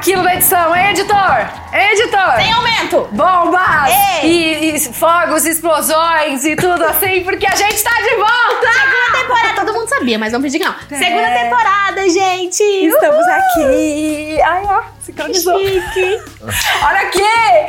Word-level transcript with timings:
aquilo 0.00 0.22
na 0.22 0.34
edição, 0.34 0.74
hein, 0.74 0.90
editor? 0.92 1.38
Hein, 1.74 1.92
editor? 1.92 2.32
Tem 2.36 2.50
aumento! 2.52 3.06
Bombas! 3.12 3.90
E, 4.22 4.74
e 4.74 4.80
fogos, 4.94 5.44
explosões 5.44 6.42
e 6.46 6.56
tudo 6.56 6.82
assim, 6.86 7.22
porque 7.22 7.46
a 7.46 7.54
gente 7.54 7.82
tá 7.82 7.90
de 8.00 8.16
volta! 8.16 8.72
Segunda 8.72 9.18
temporada, 9.20 9.54
todo 9.54 9.74
mundo 9.74 9.88
sabia, 9.90 10.18
mas 10.18 10.32
vamos 10.32 10.50
que 10.50 10.58
não. 10.58 10.74
Segunda 10.88 11.28
É. 11.28 11.44
temporada, 11.44 12.08
gente! 12.08 12.62
Estamos 12.62 13.26
aqui! 13.28 14.40
Ai, 14.42 14.62
ó, 14.64 14.82
sincronizou. 15.00 15.58
Chique! 15.58 16.22
Olha 16.84 17.00
aqui! 17.02 17.22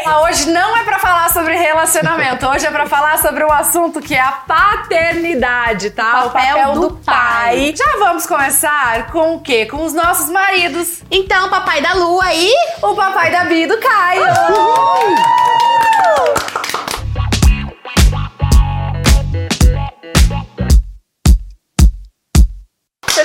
Ah, 0.05 0.21
Hoje 0.21 0.49
não 0.51 0.77
é 0.77 0.83
pra 0.83 0.99
falar 0.99 1.29
sobre 1.33 1.55
relacionamento, 1.55 2.47
hoje 2.47 2.65
é 2.65 2.71
pra 2.71 2.85
falar 2.85 3.17
sobre 3.19 3.43
um 3.43 3.51
assunto 3.51 3.99
que 4.01 4.15
é 4.15 4.21
a 4.21 4.31
paternidade, 4.31 5.89
tá? 5.91 6.25
O 6.25 6.29
papel 6.29 6.73
do 6.73 6.91
pai. 6.97 7.73
Já 7.75 7.97
vamos 7.99 8.25
começar 8.25 9.07
com 9.11 9.35
o 9.35 9.41
quê? 9.41 9.65
Com 9.65 9.83
os 9.83 9.93
nossos 9.93 10.29
maridos. 10.29 11.01
Então, 11.09 11.49
papai 11.49 11.81
da 11.81 11.93
lua 11.93 12.23
aí. 12.25 12.51
O 12.81 12.95
papai 12.95 13.31
da 13.31 13.45
Bia 13.45 13.63
e 13.65 13.67
do 13.67 13.77
Caio. 13.77 14.23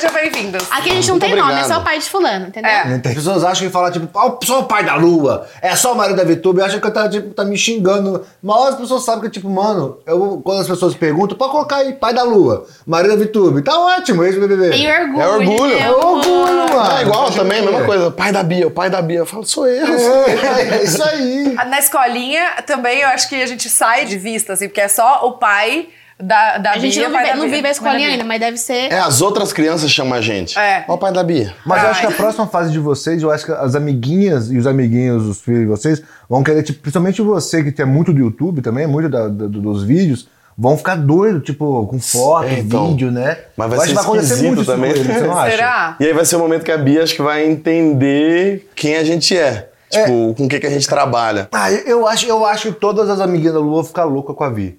Sejam 0.07 0.13
bem-vindos. 0.31 0.67
Aqui 0.71 0.91
a 0.91 0.95
gente 0.95 1.09
não 1.09 1.19
tem 1.19 1.31
Muito 1.31 1.41
nome, 1.41 1.53
é 1.53 1.57
obrigado. 1.57 1.77
só 1.77 1.81
o 1.81 1.85
pai 1.85 1.99
de 1.99 2.09
fulano, 2.09 2.47
entendeu? 2.49 2.71
É. 2.71 2.95
As 2.95 3.15
pessoas 3.15 3.45
acham 3.45 3.67
que 3.67 3.73
falar, 3.73 3.91
tipo, 3.91 4.07
"Ó, 4.15 4.39
só 4.45 4.61
o 4.61 4.65
pai 4.65 4.85
da 4.85 4.95
lua, 4.95 5.47
é 5.61 5.75
só 5.75 5.93
o 5.93 5.97
marido 5.97 6.17
da 6.17 6.25
VTube, 6.25 6.61
acham 6.63 6.81
que 6.81 6.91
tá, 6.91 7.09
tipo, 7.09 7.35
tá 7.35 7.45
me 7.45 7.57
xingando. 7.57 8.25
Mas 8.43 8.69
as 8.69 8.75
pessoas 8.77 9.05
sabem 9.05 9.23
que, 9.23 9.31
tipo, 9.31 9.49
mano, 9.49 9.99
eu, 10.07 10.41
quando 10.45 10.61
as 10.61 10.69
pessoas 10.69 10.95
perguntam, 10.95 11.37
pode 11.37 11.51
colocar 11.51 11.77
aí, 11.77 11.93
pai 11.95 12.15
da 12.15 12.23
lua, 12.23 12.67
marido 12.87 13.17
da 13.17 13.25
VTube. 13.25 13.63
Tá 13.63 13.79
ótimo, 13.79 14.23
ex-BBB. 14.25 14.71
Tem 14.71 14.91
orgulho. 14.91 15.21
É 15.23 15.29
orgulho. 15.29 15.75
né? 15.75 15.81
É 15.81 15.91
orgulho, 15.91 16.75
mano. 16.75 16.99
É 16.99 17.03
igual 17.03 17.25
Pode 17.25 17.37
também, 17.37 17.63
mesma 17.63 17.85
coisa. 17.85 18.11
Pai 18.11 18.33
da 18.33 18.43
Bia, 18.43 18.67
o 18.67 18.71
pai 18.71 18.89
da 18.91 19.03
Bia. 19.03 19.19
Eu 19.19 19.27
falo, 19.27 19.45
sou 19.45 19.67
eu. 19.67 19.87
É, 19.87 20.79
é 20.79 20.85
isso 20.85 21.03
aí. 21.03 21.55
Na 21.67 21.79
escolinha 21.79 22.63
também 22.67 23.01
eu 23.01 23.09
acho 23.09 23.29
que 23.29 23.35
a 23.43 23.47
gente 23.47 23.69
sai 23.69 24.05
de 24.05 24.17
vista, 24.19 24.53
assim, 24.53 24.69
porque 24.69 24.81
é 24.81 24.89
só 24.89 25.27
o 25.27 25.33
pai 25.33 25.89
da, 26.19 26.59
da 26.59 26.71
A 26.73 26.79
gente 26.79 26.99
Bia, 26.99 27.09
não 27.09 27.19
vive, 27.19 27.35
não 27.35 27.41
Bia. 27.47 27.57
vive 27.57 27.69
a 27.69 27.71
escolinha 27.71 28.07
ainda, 28.09 28.19
Bia. 28.19 28.25
mas 28.27 28.41
deve 28.41 28.57
ser. 28.57 28.91
É, 28.93 28.99
as 28.99 29.21
outras 29.21 29.53
crianças 29.53 29.91
chamam 29.91 30.15
a 30.15 30.21
gente. 30.21 30.59
É. 30.59 30.85
Ó 30.89 30.95
o 30.95 30.99
pai 30.99 31.13
da 31.13 31.23
Bia. 31.23 31.55
Mas 31.67 31.83
eu 31.83 31.91
acho 31.91 32.01
que 32.01 32.07
a 32.07 32.11
próxima 32.11 32.47
fase 32.47 32.73
de 32.73 32.79
vocês, 32.79 33.23
eu 33.23 33.31
acho 33.31 33.45
que 33.45 33.53
as 33.53 33.75
amiguinhas 33.75 34.51
e 34.51 34.57
os 34.57 34.67
amiguinhos, 34.67 35.27
os 35.27 35.41
filhos 35.43 35.61
de 35.61 35.67
vocês, 35.67 36.03
vão 36.29 36.43
querer, 36.43 36.63
tipo, 36.63 36.81
principalmente 36.81 37.21
você 37.21 37.63
que 37.63 37.71
tem 37.71 37.85
muito 37.85 38.13
do 38.13 38.19
YouTube 38.19 38.63
também, 38.63 38.87
muito 38.87 39.09
da- 39.11 39.29
da- 39.29 39.47
dos 39.47 39.85
vídeos, 39.85 40.29
vão 40.57 40.75
ficar 40.79 40.95
doidos, 40.97 41.43
tipo, 41.45 41.87
com 41.87 41.99
foto, 42.01 42.47
É, 42.49 42.61
então. 42.61 42.89
vídeo, 42.89 43.11
né? 43.11 43.37
Mas 43.55 43.69
vai 43.69 43.87
ser 43.87 43.93
vai 43.95 44.05
acontecer 44.05 44.43
muito 44.43 44.63
isso 44.63 44.71
também. 44.73 44.93
com 44.95 44.99
eles, 45.01 45.07
você 45.15 45.21
não 45.27 45.37
acha? 45.39 45.51
Será? 45.51 45.97
E 46.01 46.05
aí 46.07 46.13
vai 46.15 46.25
ser 46.25 46.37
o 46.37 46.39
momento 46.39 46.63
que 46.65 46.73
a 46.73 46.79
Bia 46.79 47.03
acho 47.03 47.15
que 47.15 47.21
vai 47.23 47.45
entender 47.47 48.71
quem 48.75 48.97
a 48.97 49.05
gente 49.05 49.37
é. 49.37 49.69
Tipo, 49.91 50.35
com 50.35 50.47
o 50.47 50.49
que, 50.49 50.59
que 50.59 50.67
a 50.67 50.71
gente 50.71 50.89
trabalha. 50.89 51.49
Ah, 51.53 51.71
eu- 51.71 51.87
eu 51.87 52.07
acho, 52.09 52.27
eu 52.27 52.45
acho 52.45 52.73
que 52.73 52.81
todas 52.81 53.09
as 53.09 53.21
amiguinhas 53.21 53.55
da 53.55 53.61
Lua 53.61 53.75
vão 53.77 53.85
ficar 53.85 54.05
loucas 54.05 54.35
com 54.35 54.43
a 54.45 54.49
Vi. 54.51 54.79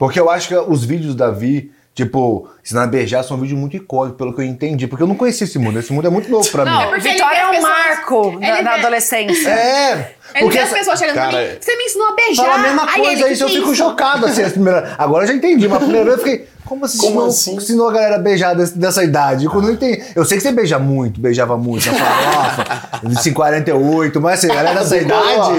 Porque 0.00 0.18
eu 0.18 0.28
acho 0.30 0.48
que 0.48 0.56
os 0.56 0.82
vídeos 0.84 1.14
da 1.14 1.30
Vi, 1.30 1.70
tipo, 1.94 2.48
ensinando 2.64 2.86
a 2.88 2.90
beijar, 2.90 3.22
são 3.22 3.36
vídeos 3.36 3.58
muito 3.60 3.76
icônicos, 3.76 4.16
pelo 4.16 4.34
que 4.34 4.40
eu 4.40 4.44
entendi. 4.46 4.86
Porque 4.88 5.02
eu 5.02 5.06
não 5.06 5.14
conhecia 5.14 5.44
esse 5.44 5.58
mundo. 5.58 5.78
Esse 5.78 5.92
mundo 5.92 6.06
é 6.06 6.10
muito 6.10 6.30
novo 6.30 6.50
pra 6.50 6.64
Não, 6.64 6.72
mim. 6.80 6.86
porque 6.88 7.06
ele 7.08 7.12
Vitória 7.18 7.38
é 7.38 7.46
um 7.46 7.50
pessoas- 7.50 7.68
marco 7.72 8.40
na, 8.40 8.48
ele 8.48 8.62
na 8.62 8.72
vê- 8.72 8.78
adolescência. 8.80 9.48
É! 9.50 10.14
Ele 10.34 10.44
Porque 10.44 10.58
vê 10.58 10.64
as 10.64 10.70
pessoas 10.70 10.98
chegando 10.98 11.16
Cara, 11.16 11.30
pra 11.30 11.40
mim, 11.42 11.48
você 11.60 11.76
me 11.76 11.84
ensinou 11.84 12.06
a 12.08 12.14
beijar. 12.14 12.44
Fala 12.44 12.54
a 12.54 12.58
mesma 12.58 12.82
Aí 12.84 12.94
coisa 13.02 13.12
ele, 13.12 13.24
aí, 13.24 13.36
que 13.36 13.42
eu 13.42 13.48
fico 13.50 13.74
chocado, 13.74 14.26
assim, 14.26 14.42
as 14.42 14.52
primeiras... 14.52 14.90
Agora 14.96 15.24
eu 15.24 15.28
já 15.28 15.34
entendi, 15.34 15.68
mas 15.68 15.76
a 15.76 15.80
primeira 15.80 16.04
vez 16.06 16.16
eu 16.18 16.24
fiquei... 16.24 16.48
Como 16.70 16.84
assim, 16.84 16.98
Como 16.98 17.10
ensinou, 17.10 17.26
assim? 17.26 17.56
ensinou 17.56 17.88
a 17.88 17.92
galera 17.92 18.14
a 18.14 18.18
beijar 18.20 18.54
dessa 18.54 19.02
idade? 19.02 19.48
Quando 19.48 19.66
eu 19.66 19.74
entendi... 19.74 20.04
Eu 20.14 20.24
sei 20.24 20.36
que 20.38 20.42
você 20.44 20.52
beija 20.52 20.78
muito, 20.78 21.20
beijava 21.20 21.56
muito, 21.56 21.84
na 21.90 21.98
farofa, 21.98 23.28
em 23.28 23.32
48, 23.32 24.20
mas 24.20 24.38
assim, 24.38 24.52
a 24.52 24.54
galera 24.54 24.78
dessa 24.78 24.96
idade... 24.96 25.58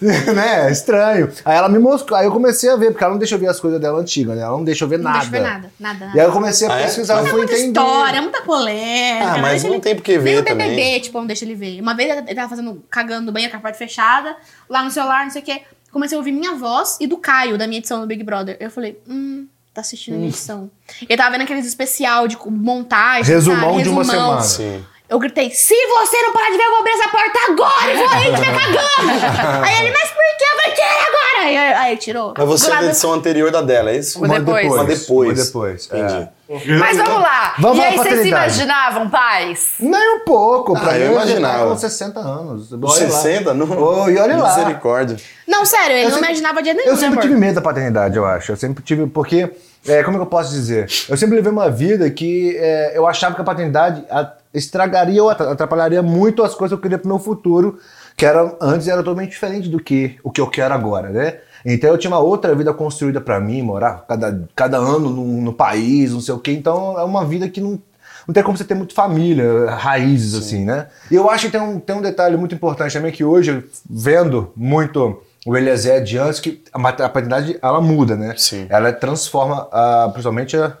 né, 0.32 0.68
é 0.68 0.70
estranho. 0.70 1.28
Aí 1.44 1.56
ela 1.56 1.68
me 1.68 1.80
mostrou, 1.80 2.16
aí 2.16 2.26
eu 2.26 2.30
comecei 2.30 2.70
a 2.70 2.76
ver, 2.76 2.92
porque 2.92 3.02
ela 3.02 3.14
não 3.14 3.18
deixa 3.18 3.34
eu 3.34 3.38
ver 3.40 3.48
as 3.48 3.58
coisas 3.58 3.80
dela 3.80 3.98
antigas, 3.98 4.36
né? 4.36 4.42
Ela 4.42 4.56
não 4.56 4.62
deixa 4.62 4.84
eu 4.84 4.88
ver 4.88 4.98
Não 4.98 5.04
nada. 5.10 5.18
deixa 5.18 5.36
eu 5.36 5.42
ver 5.42 5.48
nada, 5.48 5.70
nada. 5.80 6.12
E 6.14 6.20
aí 6.20 6.26
eu 6.26 6.30
comecei 6.32 6.68
a 6.68 6.72
Ah, 6.72 6.78
é? 6.78 6.84
pesquisar, 6.84 7.14
eu 7.14 7.22
Mas 7.22 7.30
fui 7.30 7.38
muita 7.38 7.52
entender. 7.54 7.68
história, 7.80 8.22
muita 8.22 8.42
polêmica. 8.42 9.32
Ah, 9.32 9.38
mas 9.38 9.64
não 9.64 9.70
ele- 9.72 9.80
tem 9.80 9.96
por 9.96 10.02
que 10.02 10.18
ver 10.18 10.30
Nem 10.30 10.38
o 10.38 10.44
também. 10.44 10.70
BBB, 10.70 11.00
tipo, 11.00 11.18
não 11.18 11.26
deixa 11.26 11.44
ele 11.44 11.56
ver. 11.56 11.80
Uma 11.80 11.94
vez 11.96 12.08
ele 12.16 12.32
tava 12.34 12.48
fazendo, 12.48 12.80
cagando 12.88 13.26
no 13.26 13.32
banho 13.32 13.50
com 13.50 13.56
a 13.56 13.60
porta 13.60 13.76
fechada, 13.76 14.36
lá 14.70 14.84
no 14.84 14.90
celular, 14.92 15.24
não 15.24 15.30
sei 15.32 15.42
o 15.42 15.44
quê. 15.44 15.62
Comecei 15.90 16.16
a 16.16 16.18
ouvir 16.20 16.30
minha 16.32 16.54
voz 16.54 16.96
e 17.00 17.06
do 17.08 17.16
Caio, 17.18 17.58
da 17.58 17.66
minha 17.66 17.78
edição 17.78 18.00
do 18.00 18.06
Big 18.06 18.22
Brother. 18.24 18.56
Eu 18.60 18.70
falei, 18.70 19.00
hum, 19.08 19.46
tá 19.74 19.80
assistindo 19.80 20.14
a 20.14 20.26
edição. 20.26 20.70
Ele 21.02 21.16
tava 21.16 21.30
vendo 21.32 21.42
aqueles 21.42 21.66
especial 21.66 22.28
de 22.28 22.38
montagem, 22.46 23.34
Resumão 23.34 23.72
sabe? 23.72 23.82
de 23.82 23.88
uma 23.88 24.04
semana. 24.04 24.40
Sim. 24.40 24.84
Eu 25.06 25.18
gritei, 25.18 25.50
se 25.50 25.74
você 25.74 26.22
não 26.22 26.32
parar 26.32 26.50
de 26.50 26.56
ver, 26.56 26.62
eu 26.64 26.70
vou 26.70 26.78
abrir 26.80 26.92
essa 26.92 27.08
porta 27.10 27.38
agora 27.52 27.92
e 27.92 27.96
vou 27.96 28.08
aí 28.08 28.24
te 28.24 28.40
ver 28.40 28.54
cagando. 28.58 29.60
aí 29.64 29.80
ele, 29.84 29.92
mas 29.92 30.10
por 30.10 30.22
que? 30.38 30.44
Eu 30.44 30.56
falei, 30.56 30.74
tira 30.74 31.08
agora. 31.08 31.44
Aí, 31.44 31.56
aí 31.58 31.90
ele 31.92 32.00
tirou. 32.00 32.34
Mas 32.36 32.48
você 32.48 32.70
é 32.70 32.76
da 32.76 32.86
edição 32.86 33.12
anterior 33.12 33.50
da 33.50 33.60
dela, 33.60 33.90
é 33.90 33.98
isso? 33.98 34.18
Uma 34.18 34.38
depois. 34.40 34.66
Uma 34.72 34.84
depois. 34.84 35.38
Uma 35.38 35.44
depois, 35.44 35.88
é. 35.92 35.98
Entendi. 35.98 36.78
Mas 36.78 36.96
vamos 36.96 37.20
lá. 37.22 37.54
Vamos 37.58 37.78
e 37.78 37.82
aí, 37.82 37.96
vocês 37.96 38.20
se 38.22 38.28
imaginavam 38.28 39.10
pais? 39.10 39.72
Nem 39.78 40.16
um 40.16 40.20
pouco. 40.20 40.72
Pra 40.72 40.90
Ah, 40.90 40.94
mim, 40.94 41.00
eu 41.00 41.12
imaginava. 41.12 41.70
com 41.70 41.76
60 41.76 42.20
anos. 42.20 42.72
Os 42.72 42.82
Olha 42.82 43.12
lá. 43.12 43.18
60? 43.20 43.54
Não. 43.54 43.70
Ô, 43.70 44.08
e 44.08 44.18
olha 44.18 44.36
lá. 44.36 44.56
Misericórdia. 44.56 45.16
Não, 45.46 45.64
sério, 45.64 45.92
ele 45.96 46.00
Eu 46.00 46.04
não 46.04 46.10
sempre- 46.16 46.28
imaginava 46.28 46.62
dia 46.62 46.74
nenhum, 46.74 46.88
Eu 46.90 46.96
sempre 46.96 47.16
né, 47.16 47.22
tive 47.22 47.34
medo 47.36 47.54
da 47.56 47.60
paternidade, 47.60 48.16
eu 48.16 48.24
acho. 48.24 48.52
Eu 48.52 48.56
sempre 48.56 48.82
tive, 48.82 49.06
porque, 49.06 49.50
é, 49.86 50.02
como 50.02 50.16
é 50.16 50.20
que 50.20 50.22
eu 50.22 50.30
posso 50.30 50.50
dizer? 50.50 50.86
Eu 51.08 51.16
sempre 51.16 51.36
levei 51.36 51.52
uma 51.52 51.70
vida 51.70 52.08
que 52.10 52.56
é, 52.56 52.96
eu 52.96 53.06
achava 53.06 53.34
que 53.34 53.40
a 53.40 53.44
paternidade 53.44 54.04
estragaria 54.52 55.22
ou 55.22 55.28
atra- 55.30 55.52
atrapalharia 55.52 56.02
muito 56.02 56.42
as 56.42 56.54
coisas 56.54 56.70
que 56.70 56.78
eu 56.78 56.82
queria 56.82 56.98
pro 56.98 57.08
meu 57.08 57.18
futuro, 57.18 57.78
que 58.16 58.24
era, 58.24 58.56
antes 58.60 58.86
era 58.88 59.02
totalmente 59.02 59.30
diferente 59.30 59.68
do 59.68 59.80
que 59.80 60.16
o 60.22 60.30
que 60.30 60.40
eu 60.40 60.46
quero 60.46 60.72
agora, 60.72 61.08
né? 61.10 61.38
Então 61.66 61.90
eu 61.90 61.98
tinha 61.98 62.10
uma 62.10 62.20
outra 62.20 62.54
vida 62.54 62.72
construída 62.72 63.20
pra 63.20 63.40
mim, 63.40 63.62
morar 63.62 64.04
cada, 64.06 64.46
cada 64.54 64.76
ano 64.78 65.10
no, 65.10 65.24
no 65.40 65.52
país, 65.52 66.12
não 66.12 66.20
sei 66.20 66.34
o 66.34 66.38
quê. 66.38 66.52
Então 66.52 66.98
é 66.98 67.02
uma 67.02 67.24
vida 67.24 67.48
que 67.48 67.60
não, 67.60 67.80
não 68.28 68.34
tem 68.34 68.42
como 68.42 68.56
você 68.56 68.64
ter 68.64 68.74
muito 68.74 68.94
família, 68.94 69.70
raízes, 69.70 70.34
assim, 70.34 70.64
né? 70.64 70.88
E 71.10 71.14
eu 71.14 71.28
acho 71.30 71.46
que 71.46 71.52
tem 71.52 71.60
um, 71.60 71.80
tem 71.80 71.96
um 71.96 72.02
detalhe 72.02 72.36
muito 72.36 72.54
importante 72.54 72.92
também, 72.92 73.10
que 73.10 73.24
hoje, 73.24 73.64
vendo 73.88 74.52
muito 74.54 75.20
o 75.46 75.56
Eliezer 75.56 76.02
de 76.02 76.18
antes, 76.18 76.40
que 76.40 76.62
a 76.72 76.78
mat- 76.78 77.00
a 77.00 77.08
paternidade, 77.08 77.58
ela 77.60 77.80
muda, 77.80 78.16
né? 78.16 78.34
Sim. 78.36 78.66
Ela 78.70 78.92
transforma, 78.92 79.68
ah, 79.72 80.08
principalmente, 80.12 80.56
a, 80.56 80.72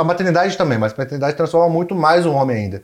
a 0.00 0.04
maternidade 0.04 0.56
também, 0.56 0.78
mas 0.78 0.92
a 0.92 0.96
paternidade 0.96 1.36
transforma 1.36 1.68
muito 1.68 1.94
mais 1.94 2.24
o 2.24 2.32
homem 2.32 2.56
ainda. 2.56 2.82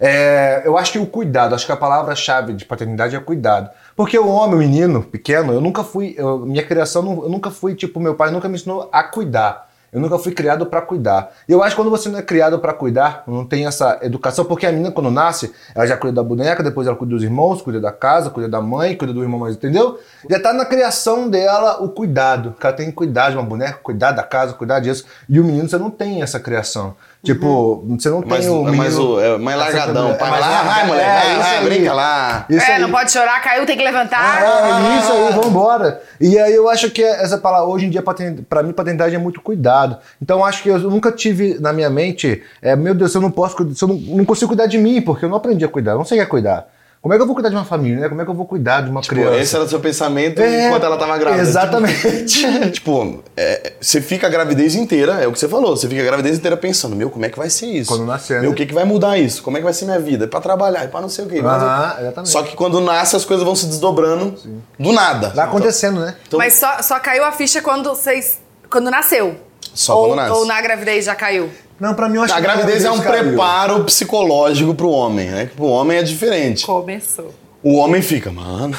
É, 0.00 0.62
eu 0.64 0.78
acho 0.78 0.92
que 0.92 0.98
o 0.98 1.06
cuidado, 1.06 1.54
acho 1.54 1.66
que 1.66 1.72
a 1.72 1.76
palavra-chave 1.76 2.52
de 2.52 2.64
paternidade 2.64 3.16
é 3.16 3.20
cuidado. 3.20 3.68
Porque 3.96 4.16
o 4.18 4.28
homem, 4.28 4.54
o 4.54 4.58
menino 4.58 5.02
pequeno, 5.02 5.52
eu 5.52 5.60
nunca 5.60 5.82
fui, 5.82 6.14
eu- 6.16 6.38
minha 6.40 6.62
criação, 6.64 7.02
eu 7.24 7.28
nunca 7.28 7.50
fui, 7.50 7.74
tipo, 7.74 7.98
meu 7.98 8.14
pai 8.14 8.30
nunca 8.30 8.48
me 8.48 8.54
ensinou 8.54 8.88
a 8.92 9.02
cuidar. 9.02 9.67
Eu 9.92 10.00
nunca 10.00 10.18
fui 10.18 10.32
criado 10.32 10.66
pra 10.66 10.82
cuidar. 10.82 11.30
E 11.48 11.52
eu 11.52 11.62
acho 11.62 11.74
que 11.74 11.80
quando 11.80 11.90
você 11.90 12.08
não 12.08 12.18
é 12.18 12.22
criado 12.22 12.58
pra 12.58 12.74
cuidar, 12.74 13.22
não 13.26 13.44
tem 13.44 13.66
essa 13.66 13.98
educação, 14.02 14.44
porque 14.44 14.66
a 14.66 14.72
menina 14.72 14.90
quando 14.90 15.10
nasce, 15.10 15.52
ela 15.74 15.86
já 15.86 15.96
cuida 15.96 16.16
da 16.16 16.22
boneca, 16.22 16.62
depois 16.62 16.86
ela 16.86 16.96
cuida 16.96 17.14
dos 17.14 17.22
irmãos, 17.22 17.62
cuida 17.62 17.80
da 17.80 17.90
casa, 17.90 18.28
cuida 18.28 18.48
da 18.48 18.60
mãe, 18.60 18.94
cuida 18.96 19.14
do 19.14 19.22
irmão 19.22 19.40
mais, 19.40 19.56
entendeu? 19.56 19.98
Já 20.28 20.38
tá 20.40 20.52
na 20.52 20.66
criação 20.66 21.28
dela 21.28 21.82
o 21.82 21.88
cuidado. 21.88 22.54
Que 22.60 22.66
ela 22.66 22.76
tem 22.76 22.86
que 22.86 22.92
cuidar 22.92 23.30
de 23.30 23.36
uma 23.36 23.44
boneca, 23.44 23.78
cuidar 23.82 24.12
da 24.12 24.22
casa, 24.22 24.52
cuidar 24.52 24.80
disso. 24.80 25.06
E 25.28 25.40
o 25.40 25.44
menino 25.44 25.68
você 25.68 25.78
não 25.78 25.90
tem 25.90 26.22
essa 26.22 26.38
criação. 26.38 26.94
Tipo, 27.24 27.84
você 27.88 28.08
não 28.10 28.22
Mas, 28.24 28.44
tem 28.44 28.48
o 28.54 28.60
é 28.60 28.64
menino... 28.64 28.76
mais, 28.76 28.96
o, 28.98 29.20
é 29.20 29.38
mais 29.38 29.58
largadão. 29.58 30.10
É 30.10 30.14
Pai, 30.14 30.30
mais 30.30 30.44
vai 30.44 30.54
lá, 30.54 30.62
vai, 30.62 30.86
moleque. 30.86 31.04
é, 31.04 31.12
vai, 31.14 31.32
isso 31.32 31.40
vai, 31.42 31.58
aí. 31.58 31.64
brinca 31.64 31.92
lá. 31.92 32.46
Isso 32.48 32.70
é, 32.70 32.74
aí. 32.74 32.80
não 32.82 32.90
pode 32.92 33.10
chorar, 33.10 33.42
caiu, 33.42 33.66
tem 33.66 33.76
que 33.76 33.82
levantar. 33.82 34.40
É, 34.40 34.98
isso 35.00 35.12
aí, 35.12 35.32
vambora. 35.32 36.00
E 36.20 36.38
aí 36.38 36.54
eu 36.54 36.68
acho 36.70 36.90
que 36.90 37.02
essa 37.02 37.36
palavra, 37.36 37.66
hoje 37.66 37.86
em 37.86 37.90
dia, 37.90 38.02
pra 38.48 38.62
mim, 38.62 38.72
paternidade 38.72 39.14
é 39.14 39.18
muito 39.18 39.40
cuidado. 39.40 39.98
Então 40.22 40.38
eu 40.38 40.44
acho 40.44 40.62
que 40.62 40.68
eu 40.68 40.78
nunca 40.78 41.10
tive 41.10 41.58
na 41.60 41.72
minha 41.72 41.90
mente, 41.90 42.40
é, 42.62 42.76
meu 42.76 42.94
Deus, 42.94 43.12
eu 43.14 43.20
não 43.20 43.32
posso, 43.32 43.56
cuidar- 43.56 43.74
se 43.74 43.82
eu 43.82 43.88
não, 43.88 43.96
não 43.96 44.24
consigo 44.24 44.48
cuidar 44.48 44.66
de 44.66 44.78
mim, 44.78 45.00
porque 45.02 45.24
eu 45.24 45.28
não 45.28 45.36
aprendi 45.38 45.64
a 45.64 45.68
cuidar, 45.68 45.92
eu 45.92 45.98
não 45.98 46.04
sei 46.04 46.18
o 46.18 46.20
que 46.20 46.26
é 46.26 46.30
cuidar. 46.30 46.68
Como 47.00 47.14
é 47.14 47.16
que 47.16 47.22
eu 47.22 47.26
vou 47.26 47.34
cuidar 47.34 47.48
de 47.48 47.54
uma 47.54 47.64
família, 47.64 48.00
né? 48.00 48.08
Como 48.08 48.20
é 48.20 48.24
que 48.24 48.30
eu 48.30 48.34
vou 48.34 48.44
cuidar 48.44 48.80
de 48.82 48.90
uma 48.90 49.00
Pô, 49.00 49.06
criança? 49.08 49.36
esse 49.38 49.54
era 49.54 49.64
o 49.64 49.68
seu 49.68 49.78
pensamento 49.78 50.42
É, 50.42 50.66
enquanto 50.66 50.82
ela 50.84 50.96
tava 50.96 51.16
grávida. 51.16 51.42
Exatamente. 51.42 52.46
Tipo, 52.72 53.22
é, 53.36 53.72
você 53.80 54.00
fica 54.00 54.26
a 54.26 54.30
gravidez 54.30 54.74
inteira, 54.74 55.12
é 55.22 55.26
o 55.26 55.32
que 55.32 55.38
você 55.38 55.48
falou, 55.48 55.76
você 55.76 55.88
fica 55.88 56.02
a 56.02 56.04
gravidez 56.04 56.36
inteira 56.36 56.56
pensando, 56.56 56.96
meu, 56.96 57.08
como 57.08 57.24
é 57.24 57.28
que 57.28 57.38
vai 57.38 57.48
ser 57.48 57.66
isso? 57.66 57.88
Quando 57.90 58.04
nascer, 58.04 58.34
Meu, 58.40 58.42
né? 58.42 58.48
o 58.48 58.54
que, 58.54 58.66
que 58.66 58.74
vai 58.74 58.84
mudar 58.84 59.16
isso? 59.16 59.42
Como 59.42 59.56
é 59.56 59.60
que 59.60 59.64
vai 59.64 59.72
ser 59.72 59.84
minha 59.84 60.00
vida? 60.00 60.24
É 60.24 60.28
pra 60.28 60.40
trabalhar, 60.40 60.82
é 60.84 60.88
pra 60.88 61.00
não 61.00 61.08
sei 61.08 61.24
o 61.24 61.28
quê. 61.28 61.40
mas- 61.40 61.62
Ah, 61.62 61.96
exatamente. 62.00 62.30
Só 62.30 62.42
que 62.42 62.56
quando 62.56 62.80
nasce, 62.80 63.14
as 63.16 63.24
coisas 63.24 63.44
vão 63.44 63.54
se 63.54 63.66
desdobrando 63.66 64.34
do 64.78 64.92
nada. 64.92 65.28
Vai 65.30 65.44
acontecendo, 65.46 66.00
né? 66.00 66.16
Então- 66.26 66.38
Mas 66.38 66.54
só, 66.54 66.82
só 66.82 66.98
caiu 66.98 67.24
a 67.24 67.30
ficha 67.32 67.62
quando 67.62 67.88
vocês. 67.90 68.40
Quando 68.68 68.90
nasceu. 68.90 69.36
Só 69.72 69.96
ou, 69.96 70.08
quando 70.08 70.16
nasce. 70.16 70.32
Ou 70.32 70.44
na 70.46 70.60
gravidez 70.60 71.04
já 71.04 71.14
caiu. 71.14 71.48
Não, 71.80 71.94
pra 71.94 72.08
mim 72.08 72.16
eu 72.16 72.22
acho 72.22 72.32
A 72.32 72.36
que 72.36 72.42
gravidez 72.42 72.84
é 72.84 72.90
um 72.90 72.98
caiu. 73.00 73.24
preparo 73.28 73.84
psicológico 73.84 74.74
pro 74.74 74.90
homem, 74.90 75.28
né? 75.30 75.46
Que 75.46 75.54
pro 75.56 75.66
homem 75.66 75.98
é 75.98 76.02
diferente. 76.02 76.66
Começou. 76.66 77.32
O 77.62 77.74
homem 77.76 78.02
fica, 78.02 78.30
mano, 78.32 78.76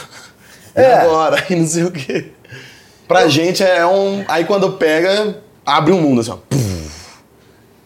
e 0.76 0.80
É. 0.82 0.94
agora? 1.02 1.44
E 1.50 1.56
não 1.56 1.66
sei 1.68 1.84
o 1.84 1.92
quê. 1.92 2.32
Pra 3.08 3.28
gente 3.28 3.64
é 3.64 3.86
um. 3.86 4.24
Aí 4.28 4.46
quando 4.46 4.72
pega, 4.74 5.38
abre 5.66 5.92
um 5.94 6.02
mundo 6.02 6.22
assim, 6.22 6.32
ó. 6.32 6.36
Puf. 6.50 6.69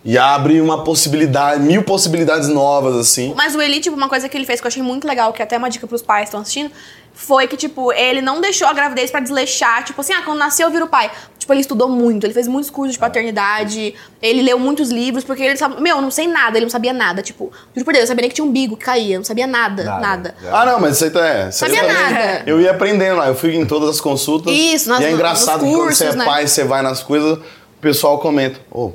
E 0.06 0.18
abre 0.18 0.60
uma 0.60 0.84
possibilidade, 0.84 1.62
mil 1.62 1.82
possibilidades 1.84 2.50
novas, 2.50 2.96
assim. 2.98 3.34
Mas 3.38 3.56
o 3.56 3.62
Eli, 3.62 3.80
tipo, 3.80 3.96
uma 3.96 4.10
coisa 4.10 4.28
que 4.28 4.36
ele 4.36 4.46
fez 4.46 4.60
que 4.60 4.68
eu 4.68 4.70
achei 4.70 4.84
muito 4.84 5.08
legal, 5.08 5.32
que 5.32 5.42
é 5.42 5.46
até 5.46 5.58
uma 5.58 5.70
dica 5.70 5.88
pros 5.88 6.02
pais 6.02 6.24
que 6.24 6.28
estão 6.28 6.42
assistindo, 6.42 6.72
foi 7.14 7.48
que, 7.48 7.56
tipo, 7.56 7.90
ele 7.94 8.22
não 8.22 8.42
deixou 8.42 8.68
a 8.68 8.74
gravidez 8.74 9.10
pra 9.12 9.22
desleixar. 9.22 9.84
Tipo 9.86 10.02
assim, 10.02 10.12
ah, 10.14 10.22
quando 10.24 10.40
nasceu 10.40 10.68
eu 10.68 10.72
viro 10.72 10.88
pai. 10.88 11.10
Tipo, 11.40 11.54
ele 11.54 11.62
estudou 11.62 11.88
muito, 11.88 12.26
ele 12.26 12.34
fez 12.34 12.48
muitos 12.50 12.70
cursos 12.70 12.94
de 12.94 13.00
paternidade, 13.00 13.94
ele 14.22 14.42
leu 14.42 14.58
muitos 14.60 14.90
livros, 14.90 15.24
porque 15.24 15.44
ele 15.44 15.56
sabe. 15.58 15.82
Meu, 15.82 15.98
eu 15.98 16.02
não 16.02 16.12
sei 16.12 16.28
nada, 16.28 16.58
ele 16.58 16.66
não 16.66 16.70
sabia 16.72 16.92
nada. 16.92 17.22
Tipo, 17.22 17.52
juro 17.74 17.86
por 17.86 17.94
Deus, 17.94 18.02
eu 18.04 18.08
sabia 18.08 18.22
nem 18.24 18.30
que 18.30 18.36
tinha 18.36 18.44
um 18.46 18.50
umbigo 18.50 18.76
que 18.76 18.84
caía, 18.84 19.16
eu 19.16 19.20
não 19.20 19.26
sabia 19.26 19.48
nada, 19.48 19.84
nada. 20.00 20.36
Ah, 20.52 20.66
não, 20.66 20.80
mas 20.82 20.96
isso 20.96 21.06
aí 21.06 21.12
tá. 21.12 21.26
É, 21.28 21.50
isso 21.50 21.60
Sabia 21.60 21.80
também- 21.82 21.94
nada. 21.96 22.44
Eu 22.46 22.60
ia 22.60 22.72
aprendendo 22.72 23.18
lá, 23.18 23.28
eu 23.28 23.36
fui 23.36 23.56
em 23.56 23.66
todas 23.66 23.88
as 23.90 24.02
consultas. 24.02 24.54
Isso, 24.54 24.90
nas- 24.90 25.00
E 25.00 25.06
é 25.06 25.12
engraçado 25.12 25.64
que 25.64 25.72
quando 25.74 25.94
você 25.94 26.06
é 26.06 26.16
né? 26.16 26.26
pai, 26.26 26.46
você 26.48 26.64
vai 26.66 26.82
nas 26.82 27.02
coisas, 27.04 27.38
o 27.38 27.42
pessoal 27.82 28.18
comenta: 28.20 28.60
Ô, 28.72 28.92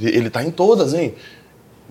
ele 0.00 0.30
tá 0.30 0.42
em 0.42 0.50
todas, 0.50 0.94
hein? 0.94 1.14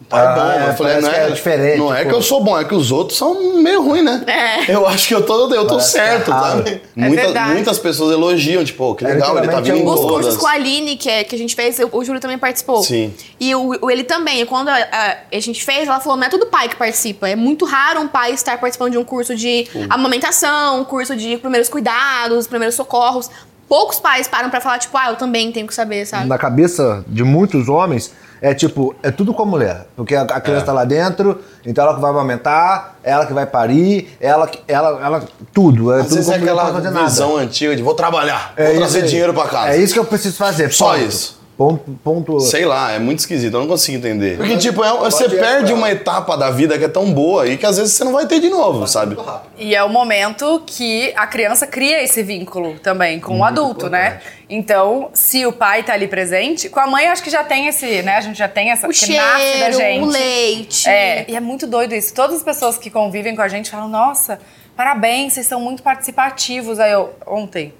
Tá 0.09 0.31
Ah, 0.31 0.35
bom. 0.35 0.51
é, 0.51 0.69
eu 0.69 0.73
falei, 0.73 0.99
não 0.99 1.09
que 1.11 1.15
é, 1.15 1.27
é 1.27 1.29
diferente, 1.29 1.77
Não 1.77 1.93
é 1.93 2.03
pô. 2.03 2.09
que 2.09 2.15
eu 2.15 2.21
sou 2.23 2.43
bom, 2.43 2.59
é 2.59 2.65
que 2.65 2.73
os 2.73 2.91
outros 2.91 3.17
são 3.19 3.53
meio 3.61 3.83
ruins, 3.83 4.03
né? 4.03 4.23
É. 4.67 4.73
Eu 4.75 4.87
acho 4.87 5.07
que 5.07 5.13
eu 5.13 5.23
tô, 5.23 5.47
eu 5.53 5.61
tô 5.67 5.75
Parece 5.75 5.97
é 5.99 6.01
certo, 6.07 6.31
sabe? 6.31 6.81
Muita- 6.95 7.21
verdade. 7.21 7.51
muitas 7.53 7.77
pessoas 7.77 8.11
elogiam, 8.11 8.65
tipo, 8.65 8.79
"Pô, 8.79 8.95
que 8.95 9.05
É, 9.05 9.09
legal, 9.09 9.37
ele 9.37 9.47
tá 9.47 9.61
vindo 9.61 9.75
em 9.77 9.81
tinha 9.81 9.89
Os 9.93 9.99
todas. 10.01 10.11
cursos 10.25 10.37
com 10.37 10.47
a 10.47 10.51
Aline, 10.53 10.97
que, 10.97 11.07
é, 11.07 11.23
que 11.23 11.35
a 11.35 11.37
gente 11.37 11.55
fez, 11.55 11.79
eu- 11.79 11.87
o 11.91 12.03
Júlio 12.03 12.19
também 12.19 12.37
participou. 12.39 12.81
Sim. 12.81 13.13
E 13.39 13.53
o, 13.53 13.77
o- 13.79 13.91
ele 13.91 14.03
também. 14.03 14.41
E 14.41 14.45
Quando 14.47 14.69
a, 14.69 14.73
a- 14.75 15.17
a 15.31 15.39
gente 15.39 15.63
fez, 15.63 15.87
ela 15.87 15.99
falou: 15.99 16.17
não 16.17 16.25
é 16.25 16.29
todo 16.29 16.47
pai 16.47 16.67
que 16.67 16.75
participa. 16.75 17.29
É 17.29 17.35
muito 17.35 17.63
raro 17.63 18.01
um 18.01 18.07
pai 18.07 18.31
estar 18.33 18.59
participando 18.59 18.91
de 18.93 18.97
um 18.97 19.03
curso 19.05 19.35
de 19.35 19.67
amamentação, 19.87 20.81
um 20.81 20.83
curso 20.83 21.15
de 21.15 21.37
primeiros 21.37 21.69
cuidados, 21.69 22.47
primeiros 22.47 22.75
socorros. 22.75 23.29
Poucos 23.71 24.01
pais 24.01 24.27
param 24.27 24.49
pra 24.49 24.59
falar, 24.59 24.79
tipo, 24.79 24.97
ah, 24.97 25.11
eu 25.11 25.15
também 25.15 25.49
tenho 25.49 25.65
que 25.65 25.73
saber, 25.73 26.05
sabe? 26.05 26.27
Na 26.27 26.37
cabeça 26.37 27.05
de 27.07 27.23
muitos 27.23 27.69
homens, 27.69 28.11
é 28.41 28.53
tipo, 28.53 28.93
é 29.01 29.09
tudo 29.11 29.33
com 29.33 29.43
a 29.43 29.45
mulher. 29.45 29.87
Porque 29.95 30.13
a, 30.13 30.23
a 30.29 30.35
É. 30.35 30.39
criança 30.41 30.65
tá 30.65 30.73
lá 30.73 30.83
dentro, 30.83 31.39
então 31.65 31.85
ela 31.85 31.95
que 31.95 32.01
vai 32.01 32.11
amamentar, 32.11 32.95
ela 33.01 33.25
que 33.25 33.31
vai 33.31 33.45
parir, 33.45 34.09
ela, 34.19 34.45
que- 34.45 34.59
ela, 34.67 34.99
ela 35.01 35.23
tudo. 35.53 35.93
É 35.93 36.01
Às 36.01 36.07
tudo 36.07 36.15
vezes 36.15 36.27
com 36.27 36.33
é 36.33 36.37
aquela 36.37 36.81
visão 37.05 37.29
nada. 37.29 37.43
antiga 37.45 37.73
de 37.73 37.81
vou 37.81 37.93
trabalhar, 37.93 38.51
É 38.57 38.71
vou 38.71 38.77
trazer 38.79 39.03
aí. 39.03 39.07
dinheiro 39.07 39.33
pra 39.33 39.47
casa. 39.47 39.69
É 39.71 39.77
isso 39.77 39.93
que 39.93 39.99
eu 39.99 40.05
preciso 40.05 40.35
fazer. 40.35 40.69
Só 40.73 40.91
ponto. 40.91 41.05
isso. 41.05 41.40
Ponto. 41.61 41.99
ponto. 42.03 42.39
Sei 42.39 42.65
lá, 42.65 42.91
é 42.91 42.97
muito 42.99 43.19
esquisito, 43.19 43.53
eu 43.53 43.59
não 43.59 43.67
consigo 43.67 43.97
entender. 43.97 44.37
Porque, 44.37 44.57
tipo, 44.57 44.83
é- 44.83 44.97
você 44.97 45.29
perde 45.29 45.71
uma 45.73 45.91
etapa 45.91 46.35
da 46.35 46.49
vida 46.49 46.77
que 46.77 46.85
é 46.85 46.87
tão 46.87 47.13
boa 47.13 47.47
e 47.47 47.55
que 47.57 47.65
às 47.65 47.77
vezes 47.77 47.93
você 47.93 48.03
não 48.03 48.13
vai 48.13 48.25
ter 48.25 48.39
de 48.39 48.49
novo, 48.49 48.87
sabe? 48.87 49.15
E 49.57 49.75
é 49.75 49.83
o 49.83 49.89
momento 49.89 50.63
que 50.65 51.13
a 51.15 51.27
criança 51.27 51.67
cria 51.67 52.01
esse 52.03 52.23
vínculo 52.23 52.79
também 52.79 53.19
com 53.19 53.39
o 53.39 53.43
adulto, 53.43 53.89
né? 53.89 54.19
Então, 54.49 55.09
se 55.13 55.45
o 55.45 55.53
pai 55.53 55.83
tá 55.83 55.93
ali 55.93 56.07
presente, 56.07 56.67
com 56.67 56.79
a 56.79 56.87
mãe 56.87 57.05
eu 57.05 57.11
acho 57.11 57.23
que 57.23 57.29
já 57.29 57.43
tem 57.43 57.67
esse, 57.67 58.01
né? 58.01 58.17
A 58.17 58.21
gente 58.21 58.37
já 58.37 58.47
tem 58.47 58.71
essa 58.71 58.87
O 58.87 58.91
que 58.91 59.15
nasce 59.15 59.59
da 59.59 59.71
cheiro, 59.71 59.77
gente. 59.77 60.03
o 60.03 60.05
leite. 60.07 60.89
É, 60.89 61.25
e 61.27 61.35
é 61.35 61.39
muito 61.39 61.67
doido 61.67 61.93
isso. 61.93 62.13
Todas 62.13 62.37
as 62.37 62.43
pessoas 62.43 62.77
que 62.77 62.89
convivem 62.89 63.35
com 63.35 63.41
a 63.41 63.47
gente 63.47 63.69
falam: 63.69 63.87
"Nossa, 63.87 64.39
parabéns, 64.75 65.33
vocês 65.33 65.45
são 65.45 65.61
muito 65.61 65.81
participativos". 65.83 66.79
Aí 66.79 66.91
eu 66.91 67.11
ontem 67.25 67.73